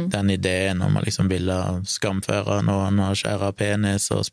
Mm. 0.04 0.10
Den 0.14 0.32
ideen 0.34 0.82
om 0.86 0.98
å 1.00 1.04
liksom 1.06 1.30
ville 1.32 1.60
skamføre 1.90 2.62
noen 2.68 3.00
og 3.04 3.20
skjære 3.20 3.54
penis 3.60 4.10
og 4.16 4.28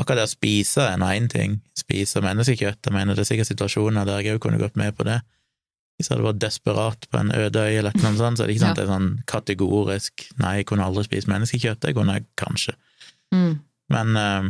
Akkurat 0.00 0.22
det 0.22 0.24
å 0.24 0.30
spise 0.30 0.86
er 0.88 0.94
nå 0.96 1.08
én 1.12 1.26
ting, 1.28 1.58
spise 1.76 2.22
menneskekjøtt, 2.24 2.78
jeg 2.88 2.94
mener 2.94 3.12
det 3.12 3.26
er 3.26 3.28
sikkert 3.28 3.50
situasjoner 3.50 4.06
der 4.08 4.22
jeg 4.24 4.38
òg 4.38 4.46
kunne 4.46 4.56
gått 4.56 4.78
med 4.80 4.94
på 4.96 5.04
det. 5.04 5.18
Hvis 6.00 6.08
jeg 6.08 6.14
hadde 6.14 6.24
vært 6.30 6.38
desperat 6.40 7.04
på 7.12 7.20
en 7.20 7.32
øde 7.36 7.60
øy 7.60 7.76
eller 7.76 7.98
noe 8.00 8.16
sånt, 8.16 8.40
så 8.40 8.46
er 8.46 8.48
det 8.48 8.56
ikke 8.56 8.64
sant 8.66 8.80
ja. 8.80 8.86
det 8.86 8.86
er 8.86 8.94
sånn 8.94 9.10
kategorisk 9.28 10.24
nei, 10.40 10.54
jeg 10.62 10.68
kunne 10.70 10.86
aldri 10.88 11.04
spist 11.04 11.28
menneskekjøtt, 11.28 11.82
det 11.84 11.92
kunne 11.98 12.16
jeg 12.16 12.24
kanskje. 12.40 12.72
Mm. 13.36 13.52
Men 13.92 14.16
uh, 14.16 14.48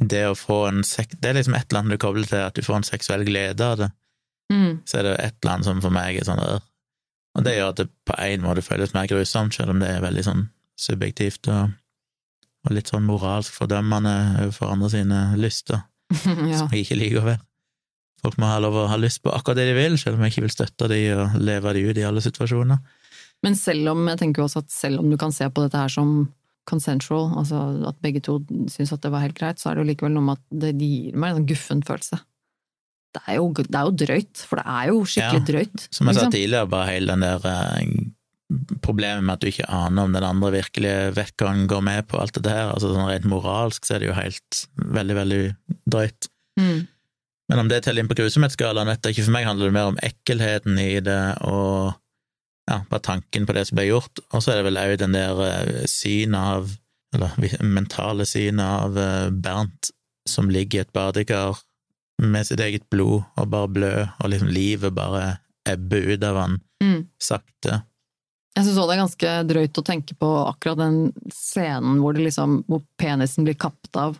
det 0.00 0.24
å 0.26 0.36
få 0.38 0.64
en 0.70 0.82
sek 0.86 1.12
Det 1.20 1.30
er 1.30 1.36
liksom 1.36 1.54
et 1.54 1.66
eller 1.68 1.84
annet 1.84 1.94
du 1.94 2.02
kobler 2.02 2.26
til 2.26 2.42
at 2.42 2.56
du 2.56 2.64
får 2.66 2.80
en 2.80 2.90
seksuell 2.90 3.22
glede 3.28 3.66
av 3.66 3.78
det. 3.78 3.90
Mm. 4.50 4.80
Så 4.90 4.98
er 4.98 5.06
det 5.06 5.14
et 5.20 5.38
eller 5.38 5.54
annet 5.54 5.70
som 5.70 5.82
for 5.84 5.94
meg 5.94 6.18
er 6.18 6.26
sånn 6.26 6.42
der 6.42 6.66
og 7.40 7.46
det 7.46 7.56
gjør 7.56 7.70
at 7.72 7.78
det 7.80 7.88
på 8.04 8.16
en 8.20 8.42
måte 8.44 8.64
føles 8.64 8.92
mer 8.92 9.08
grusomt, 9.08 9.56
selv 9.56 9.72
om 9.72 9.80
det 9.80 9.88
er 9.88 10.02
veldig 10.04 10.24
sånn 10.26 10.42
subjektivt 10.80 11.48
og, 11.52 11.72
og 12.66 12.74
litt 12.76 12.90
sånn 12.92 13.06
moralsk 13.08 13.54
fordømmende 13.56 14.16
overfor 14.44 14.74
andre 14.74 14.90
sine 14.92 15.20
lyster, 15.40 15.86
ja. 16.12 16.58
som 16.58 16.68
jeg 16.68 16.84
ikke 16.84 16.98
liker 17.00 17.22
å 17.22 17.28
være. 17.30 17.44
Folk 18.20 18.36
må 18.36 18.50
ha 18.50 18.58
lov 18.60 18.76
å 18.76 18.88
ha 18.90 18.98
lyst 19.00 19.22
på 19.24 19.32
akkurat 19.32 19.62
det 19.62 19.70
de 19.70 19.78
vil, 19.78 19.96
selv 20.00 20.18
om 20.18 20.26
jeg 20.26 20.34
ikke 20.34 20.44
vil 20.44 20.52
støtte 20.52 20.90
de 20.92 21.00
og 21.14 21.38
leve 21.40 21.72
de 21.76 21.86
ut 21.88 22.00
i 22.02 22.04
alle 22.04 22.20
situasjoner. 22.24 22.82
Men 23.40 23.56
selv 23.56 23.94
om, 23.94 24.02
jeg 24.12 24.20
tenker 24.20 24.44
også 24.44 24.60
at 24.60 24.74
selv 24.74 25.00
om 25.00 25.08
du 25.08 25.16
kan 25.20 25.32
se 25.32 25.48
på 25.48 25.64
dette 25.64 25.80
her 25.80 25.92
som 25.92 26.28
consensual, 26.68 27.30
altså 27.40 27.62
at 27.88 28.02
begge 28.04 28.20
to 28.26 28.36
syns 28.68 28.92
at 28.92 29.00
det 29.00 29.14
var 29.14 29.24
helt 29.24 29.38
greit, 29.38 29.62
så 29.62 29.70
er 29.70 29.78
det 29.78 29.86
jo 29.86 29.90
likevel 29.94 30.12
noe 30.12 30.26
med 30.26 30.36
at 30.36 30.60
det 30.66 30.74
gir 30.76 31.16
meg 31.16 31.32
en 31.32 31.40
sånn 31.40 31.48
guffen 31.48 31.80
følelse 31.88 32.20
det 33.10 33.22
er, 33.26 33.36
jo, 33.40 33.50
det 33.58 33.74
er 33.74 33.88
jo 33.88 33.92
drøyt, 34.04 34.42
for 34.46 34.60
det 34.60 34.64
er 34.70 34.90
jo 34.92 35.02
skikkelig 35.02 35.40
ja, 35.40 35.46
drøyt. 35.48 35.84
Som 35.90 36.06
jeg 36.06 36.16
liksom. 36.16 36.30
sa 36.30 36.34
tidligere, 36.36 36.70
bare 36.70 36.90
hele 36.92 37.14
den 37.16 37.24
der 37.26 37.46
eh, 37.50 38.10
problemet 38.82 39.24
med 39.24 39.34
at 39.34 39.42
du 39.42 39.50
ikke 39.50 39.68
aner 39.70 40.06
om 40.06 40.14
den 40.14 40.26
andre 40.26 40.52
virkelig 40.54 40.94
vekkeren 41.18 41.66
går 41.70 41.82
med 41.86 42.06
på, 42.10 42.20
alt 42.22 42.34
dette 42.38 42.54
her, 42.54 42.72
Altså 42.74 42.92
sånn 42.92 43.08
rent 43.10 43.28
moralsk 43.30 43.86
så 43.86 43.96
er 43.96 44.02
det 44.02 44.10
jo 44.10 44.18
helt 44.18 44.62
veldig, 44.98 45.16
veldig 45.20 45.40
drøyt. 45.90 46.30
Mm. 46.60 46.80
Men 47.50 47.64
om 47.64 47.70
det 47.70 47.82
teller 47.82 48.04
inn 48.04 48.10
på 48.10 48.18
grusomhetsskalaen, 48.18 48.90
vet 48.90 49.06
jeg 49.06 49.16
ikke. 49.16 49.26
For 49.26 49.34
meg 49.34 49.48
handler 49.48 49.70
det 49.70 49.74
mer 49.74 49.90
om 49.90 49.98
ekkelheten 50.06 50.78
i 50.78 50.92
det, 51.02 51.22
og 51.46 51.96
ja, 52.70 52.82
bare 52.90 53.02
tanken 53.02 53.48
på 53.48 53.56
det 53.56 53.64
som 53.66 53.78
ble 53.78 53.88
gjort. 53.88 54.22
Og 54.30 54.44
så 54.44 54.52
er 54.52 54.60
det 54.60 54.68
vel 54.68 54.78
òg 54.78 54.94
den 55.00 55.16
der 55.16 55.40
uh, 55.42 55.80
synet 55.90 56.38
av, 56.38 56.76
eller 57.16 57.64
mentale 57.66 58.26
synet 58.28 58.62
av 58.62 58.94
uh, 58.98 59.32
Bernt 59.34 59.90
som 60.30 60.50
ligger 60.52 60.78
i 60.78 60.84
et 60.84 60.94
badekar 60.94 61.58
med 62.20 62.46
sitt 62.48 62.60
eget 62.60 62.88
blod 62.92 63.22
og 63.22 63.52
bare 63.52 63.70
blø, 63.72 63.94
og 64.20 64.32
liksom 64.32 64.50
livet 64.52 64.94
bare 64.96 65.38
ebber 65.68 66.12
ut 66.14 66.26
av 66.26 66.40
han 66.40 66.58
mm. 66.82 67.00
sakte. 67.22 67.82
Jeg 68.56 68.66
syns 68.66 68.80
òg 68.82 68.90
det 68.90 68.96
er 68.96 69.02
ganske 69.04 69.32
drøyt 69.46 69.78
å 69.78 69.86
tenke 69.86 70.16
på 70.18 70.28
akkurat 70.48 70.80
den 70.80 70.98
scenen 71.32 72.00
hvor, 72.02 72.18
liksom, 72.18 72.60
hvor 72.68 72.82
penisen 73.00 73.46
blir 73.46 73.58
kappet 73.60 73.96
av, 74.00 74.18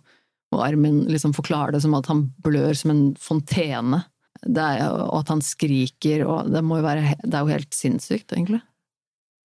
og 0.51 0.63
armen 0.65 1.05
liksom 1.11 1.35
forklarer 1.37 1.75
det 1.75 1.83
som 1.85 1.95
at 1.99 2.09
han 2.11 2.29
blør 2.45 2.75
som 2.79 2.95
en 2.95 3.05
fontene. 3.21 4.05
Er, 4.41 4.87
og 4.89 5.19
at 5.19 5.31
han 5.35 5.43
skriker, 5.45 6.23
og 6.25 6.49
det 6.49 6.63
må 6.65 6.79
jo 6.79 6.85
være 6.87 7.19
Det 7.21 7.35
er 7.37 7.43
jo 7.45 7.53
helt 7.53 7.77
sinnssykt, 7.77 8.33
egentlig. 8.33 8.63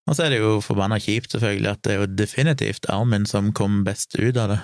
Og 0.05 0.13
så 0.13 0.25
er 0.25 0.33
det 0.33 0.41
jo 0.43 0.59
forbanna 0.61 0.99
kjipt, 1.01 1.31
selvfølgelig, 1.33 1.71
at 1.71 1.81
det 1.81 1.93
er 1.93 2.01
jo 2.01 2.11
definitivt 2.11 2.89
armen 2.91 3.25
som 3.25 3.49
kom 3.55 3.81
best 3.87 4.13
ut 4.19 4.37
av 4.37 4.51
det. 4.53 4.59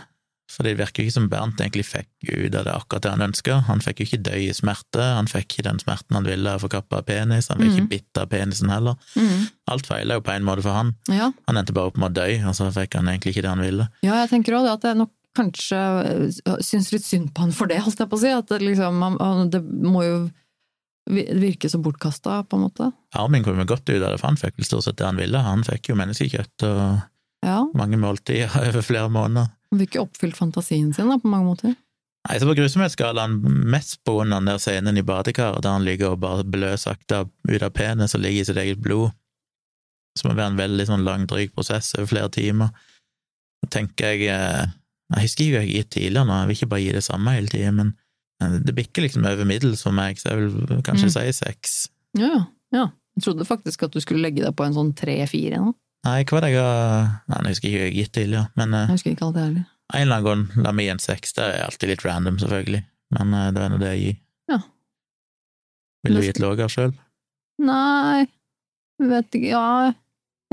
For 0.50 0.66
det 0.66 0.80
virker 0.80 1.04
jo 1.04 1.10
ikke 1.10 1.16
som 1.20 1.28
Bernt 1.30 1.62
egentlig 1.62 1.86
fikk 1.86 2.10
ut 2.26 2.56
av 2.58 2.64
det 2.66 2.74
akkurat 2.74 3.06
det 3.06 3.12
han 3.14 3.26
ønska. 3.28 3.60
Han 3.68 3.84
fikk 3.86 4.02
jo 4.02 4.08
ikke 4.08 4.22
dø 4.26 4.40
i 4.42 4.50
smerte, 4.58 5.04
han 5.04 5.30
fikk 5.30 5.46
ikke 5.46 5.68
den 5.68 5.82
smerten 5.84 6.18
han 6.18 6.26
ville 6.26 6.56
av 6.56 6.58
å 6.58 6.64
få 6.66 6.72
kappa 6.74 7.04
penis, 7.06 7.52
han 7.54 7.62
ble 7.62 7.70
mm. 7.70 7.76
ikke 7.78 7.92
bitt 7.92 8.22
av 8.22 8.32
penisen 8.32 8.74
heller. 8.74 8.98
Mm. 9.14 9.46
Alt 9.70 9.90
feila 9.90 10.18
jo 10.18 10.26
på 10.26 10.34
en 10.34 10.48
måte 10.48 10.66
for 10.66 10.74
han. 10.74 10.96
Ja. 11.14 11.30
Han 11.46 11.62
endte 11.62 11.76
bare 11.78 11.94
opp 11.94 12.02
med 12.02 12.10
å 12.10 12.18
dø, 12.18 12.28
og 12.50 12.58
så 12.58 12.72
fikk 12.74 12.98
han 12.98 13.12
egentlig 13.12 13.36
ikke 13.36 13.46
det 13.46 13.54
han 13.54 13.64
ville. 13.64 13.88
Ja, 14.02 14.18
jeg 14.24 14.34
tenker 14.34 14.58
òg 14.58 14.66
det 14.66 14.76
at 14.80 14.90
jeg 14.90 15.02
nok 15.04 15.14
kanskje 15.38 15.80
øh, 16.10 16.58
syns 16.66 16.90
litt 16.94 17.06
synd 17.06 17.30
på 17.36 17.46
han 17.46 17.54
for 17.56 17.70
det, 17.70 17.80
holdt 17.86 18.02
jeg 18.02 18.10
på 18.10 18.18
å 18.18 18.24
si. 18.24 18.34
At 18.34 18.50
det 18.50 18.64
liksom 18.66 19.06
Det 19.54 19.62
må 19.62 20.04
jo 20.08 20.18
virke 21.10 21.70
så 21.70 21.80
bortkasta, 21.82 22.44
på 22.50 22.58
en 22.58 22.66
måte. 22.68 22.92
Armin 23.18 23.46
kom 23.46 23.58
jo 23.58 23.66
godt 23.70 23.90
ut 23.90 24.02
av 24.02 24.12
det, 24.12 24.18
for 24.20 24.30
han 24.30 24.38
fikk 24.38 24.60
vel 24.60 24.68
stort 24.68 24.86
sett 24.86 25.00
det 25.00 25.08
han 25.08 25.18
ville. 25.18 25.42
Han 25.42 25.64
fikk 25.66 25.90
jo 25.90 25.98
menneskekjøtt 25.98 26.66
og 26.68 26.82
ja. 27.46 27.62
mange 27.78 27.98
måltider 27.98 28.54
over 28.68 28.86
flere 28.86 29.10
måneder. 29.14 29.50
Han 29.70 29.82
fikk 29.82 29.94
ikke 29.94 30.04
oppfylt 30.08 30.38
fantasien 30.40 30.90
sin 30.96 31.12
da, 31.12 31.20
på 31.22 31.30
mange 31.30 31.52
måter. 31.52 31.78
Nei, 32.28 32.36
så 32.40 32.50
På 32.50 32.56
grusomhetsskalaen 32.58 33.40
mest 33.72 34.02
på 34.04 34.18
den 34.24 34.50
der 34.50 34.60
scenen 34.60 35.00
i 35.00 35.06
badekaret 35.06 35.64
der 35.64 35.78
han 35.78 35.86
ligger 35.88 36.14
og 36.14 36.22
bare 36.24 36.44
bløsakta 36.44 37.24
ut 37.26 37.64
av 37.64 37.72
penis 37.74 38.16
og 38.16 38.24
ligger 38.26 38.44
i 38.44 38.50
sitt 38.50 38.60
eget 38.60 38.82
blod, 38.84 39.14
som 40.20 40.30
må 40.30 40.36
være 40.36 40.54
en 40.54 40.60
veldig 40.60 40.88
sånn 40.90 41.06
lang, 41.08 41.26
dryg 41.30 41.54
prosess 41.56 41.94
over 41.96 42.10
flere 42.12 42.34
timer. 42.36 42.74
Så 43.64 43.72
tenker 43.76 44.14
jeg 44.14 44.30
eh, 44.34 44.76
Jeg 45.10 45.26
husker 45.26 45.44
ikke 45.44 45.56
hva 45.56 45.64
jeg 45.64 45.70
har 45.70 45.78
gitt 45.80 45.92
tidligere 45.96 46.28
nå, 46.28 46.36
jeg 46.38 46.50
vil 46.50 46.58
ikke 46.60 46.72
bare 46.74 46.84
gi 46.84 46.96
det 47.00 47.06
samme 47.06 47.32
hele 47.34 47.50
tida, 47.50 47.72
men 47.74 47.94
eh, 48.44 48.58
det 48.68 48.76
bikker 48.78 49.06
liksom 49.06 49.26
over 49.26 49.48
middels 49.50 49.82
for 49.86 49.96
meg, 49.96 50.20
så 50.22 50.34
jeg 50.34 50.50
vil 50.50 50.84
kanskje 50.86 51.10
mm. 51.10 51.14
si 51.16 51.38
seks. 51.40 51.78
Ja, 52.20 52.46
ja. 52.76 52.90
Jeg 53.18 53.26
trodde 53.26 53.48
faktisk 53.48 53.84
at 53.84 53.96
du 53.96 54.00
skulle 54.04 54.22
legge 54.22 54.44
deg 54.46 54.54
på 54.56 54.64
en 54.64 54.76
sånn 54.76 54.94
tre-fire 54.96 55.64
nå. 55.64 55.74
Nei, 56.08 56.24
hva 56.24 56.38
var 56.38 56.46
det 56.46 56.54
jeg 56.54 56.64
har 56.64 57.10
Nei, 57.28 57.40
jeg 57.50 57.56
husker 57.56 57.70
ikke 57.70 57.80
jeg 57.80 57.88
har 57.88 57.98
gitt 57.98 58.14
til, 58.16 58.36
ja. 58.38 58.46
men 58.60 58.74
eh, 58.76 58.88
Jeg 58.88 58.96
husker 58.96 59.14
ikke 59.16 59.28
alt 59.28 59.38
det 59.38 59.46
heller. 59.46 59.68
En 59.90 60.06
eller 60.06 60.20
annen 60.20 60.28
gang 60.30 60.66
la 60.66 60.74
meg 60.76 60.86
gi 60.86 60.94
en 60.94 61.02
seks. 61.02 61.34
Det 61.36 61.46
er 61.46 61.64
alltid 61.66 61.92
litt 61.92 62.06
random, 62.06 62.38
selvfølgelig, 62.42 62.84
men 63.18 63.34
eh, 63.36 63.48
det 63.56 63.64
er 63.64 63.74
nå 63.74 63.80
det 63.82 63.90
jeg 63.94 64.04
gir. 64.04 64.20
Ja. 64.54 64.60
Vil 66.06 66.16
du 66.16 66.24
gi 66.24 66.32
et 66.32 66.44
lavere 66.44 66.70
sjøl? 66.72 66.94
Nei, 67.60 68.30
vet 69.04 69.36
ikke 69.36 69.52
Ja, 69.52 69.66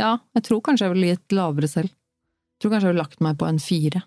ja, 0.01 0.11
jeg 0.37 0.45
tror 0.49 0.65
kanskje 0.65 0.89
jeg 0.89 0.95
ville 0.97 1.13
gitt 1.15 1.37
lavere 1.37 1.71
selv. 1.71 1.93
Jeg 1.93 2.65
tror 2.65 2.75
kanskje 2.75 2.89
jeg 2.89 2.97
ville 2.97 3.05
lagt 3.05 3.23
meg 3.25 3.39
på 3.39 3.49
en 3.49 3.63
fire. 3.63 4.03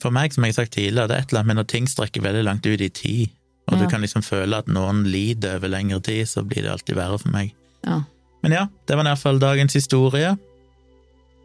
For 0.00 0.14
meg, 0.14 0.32
som 0.32 0.46
jeg 0.46 0.54
har 0.54 0.62
sagt 0.62 0.76
tidligere, 0.76 1.10
det 1.10 1.16
er 1.16 1.24
et 1.24 1.32
eller 1.32 1.42
annet 1.42 1.50
med 1.50 1.60
når 1.60 1.68
ting 1.72 1.88
strekker 1.90 2.24
veldig 2.24 2.44
langt 2.46 2.68
ut 2.68 2.80
i 2.80 2.88
tid, 2.88 3.34
og 3.68 3.76
ja. 3.76 3.82
du 3.82 3.90
kan 3.92 4.04
liksom 4.04 4.24
føle 4.24 4.62
at 4.62 4.70
noen 4.72 5.02
lider 5.08 5.58
over 5.58 5.72
lengre 5.72 6.00
tid, 6.04 6.28
så 6.28 6.44
blir 6.46 6.64
det 6.64 6.72
alltid 6.72 6.96
verre 6.96 7.18
for 7.20 7.32
meg. 7.34 7.52
Ja. 7.84 8.00
Men 8.44 8.56
ja, 8.56 8.64
det 8.88 8.96
var 8.96 9.04
i 9.04 9.12
hvert 9.12 9.22
fall 9.22 9.42
dagens 9.42 9.76
historie. 9.76 10.32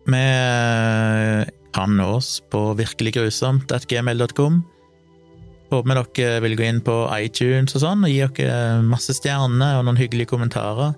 Vi 0.06 0.24
kan 1.76 1.98
nå 1.98 2.08
oss 2.18 2.38
på 2.54 2.62
virkeliggrusomt.gmail.com. 2.80 4.62
Håper 5.74 6.02
dere 6.16 6.44
vil 6.46 6.56
gå 6.56 6.68
inn 6.68 6.82
på 6.86 6.94
iTunes 7.18 7.76
og 7.76 7.84
sånn 7.84 8.06
og 8.06 8.12
gi 8.14 8.22
dere 8.38 8.84
masse 8.86 9.16
stjerner 9.18 9.80
og 9.80 9.88
noen 9.88 10.00
hyggelige 10.00 10.30
kommentarer. 10.32 10.94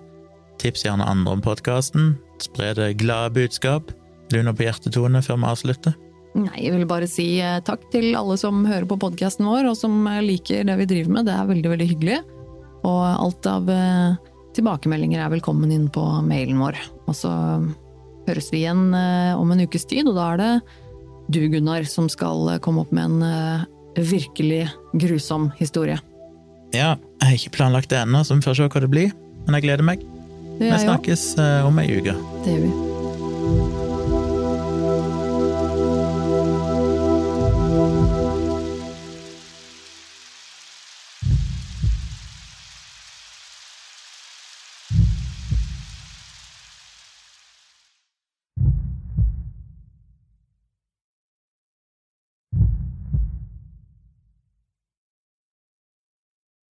Tips 0.60 0.84
gjerne 0.84 1.06
andre 1.06 1.38
om 1.38 1.42
podkasten. 1.42 2.12
Spre 2.42 2.74
det 2.76 2.92
glade 3.00 3.34
budskap. 3.34 3.90
Du 4.28 4.38
noe 4.42 4.54
på 4.54 4.66
hjertetone 4.66 5.22
før 5.24 5.40
vi 5.40 5.50
avslutter? 5.50 5.96
Nei, 6.38 6.58
jeg 6.60 6.74
vil 6.74 6.86
bare 6.86 7.08
si 7.10 7.38
eh, 7.42 7.58
takk 7.64 7.86
til 7.90 8.12
alle 8.18 8.36
som 8.38 8.60
hører 8.68 8.86
på 8.90 8.98
podkasten 9.00 9.46
vår, 9.48 9.70
og 9.70 9.78
som 9.78 9.94
eh, 10.06 10.20
liker 10.22 10.66
det 10.68 10.76
vi 10.82 10.88
driver 10.90 11.14
med. 11.16 11.26
Det 11.26 11.34
er 11.34 11.48
veldig, 11.48 11.70
veldig 11.72 11.88
hyggelig. 11.88 12.18
Og 12.86 13.00
alt 13.08 13.48
av 13.50 13.70
eh, 13.72 14.18
tilbakemeldinger 14.58 15.22
er 15.22 15.32
velkommen 15.32 15.72
inn 15.74 15.86
på 15.92 16.02
mailen 16.26 16.58
vår. 16.60 16.78
Og 17.06 17.16
så 17.16 17.32
høres 18.28 18.50
vi 18.52 18.62
igjen 18.64 18.90
eh, 18.96 19.32
om 19.38 19.50
en 19.54 19.64
ukes 19.64 19.86
tid, 19.88 20.08
og 20.10 20.18
da 20.18 20.32
er 20.34 20.42
det 20.42 20.52
du, 21.28 21.40
Gunnar, 21.52 21.86
som 21.88 22.08
skal 22.12 22.54
eh, 22.54 22.60
komme 22.64 22.84
opp 22.84 22.92
med 22.94 23.08
en 23.08 23.26
eh, 23.28 23.66
virkelig 23.98 24.66
grusom 24.96 25.50
historie. 25.60 25.98
Ja, 26.74 26.96
jeg 27.20 27.24
har 27.24 27.38
ikke 27.38 27.56
planlagt 27.56 27.92
det 27.92 28.02
ennå, 28.02 28.22
så 28.24 28.36
vi 28.36 28.44
får 28.44 28.60
se 28.60 28.68
hva 28.68 28.84
det 28.84 28.92
blir. 28.92 29.16
Men 29.46 29.58
jeg 29.58 29.68
gleder 29.70 29.86
meg. 29.86 30.04
Vi 30.58 30.68
snakkes 30.68 31.30
om 31.64 31.78
ei 31.80 31.88
uke. 32.00 32.16
Det 32.44 32.56
gjør 32.56 32.64
vi. 32.66 33.77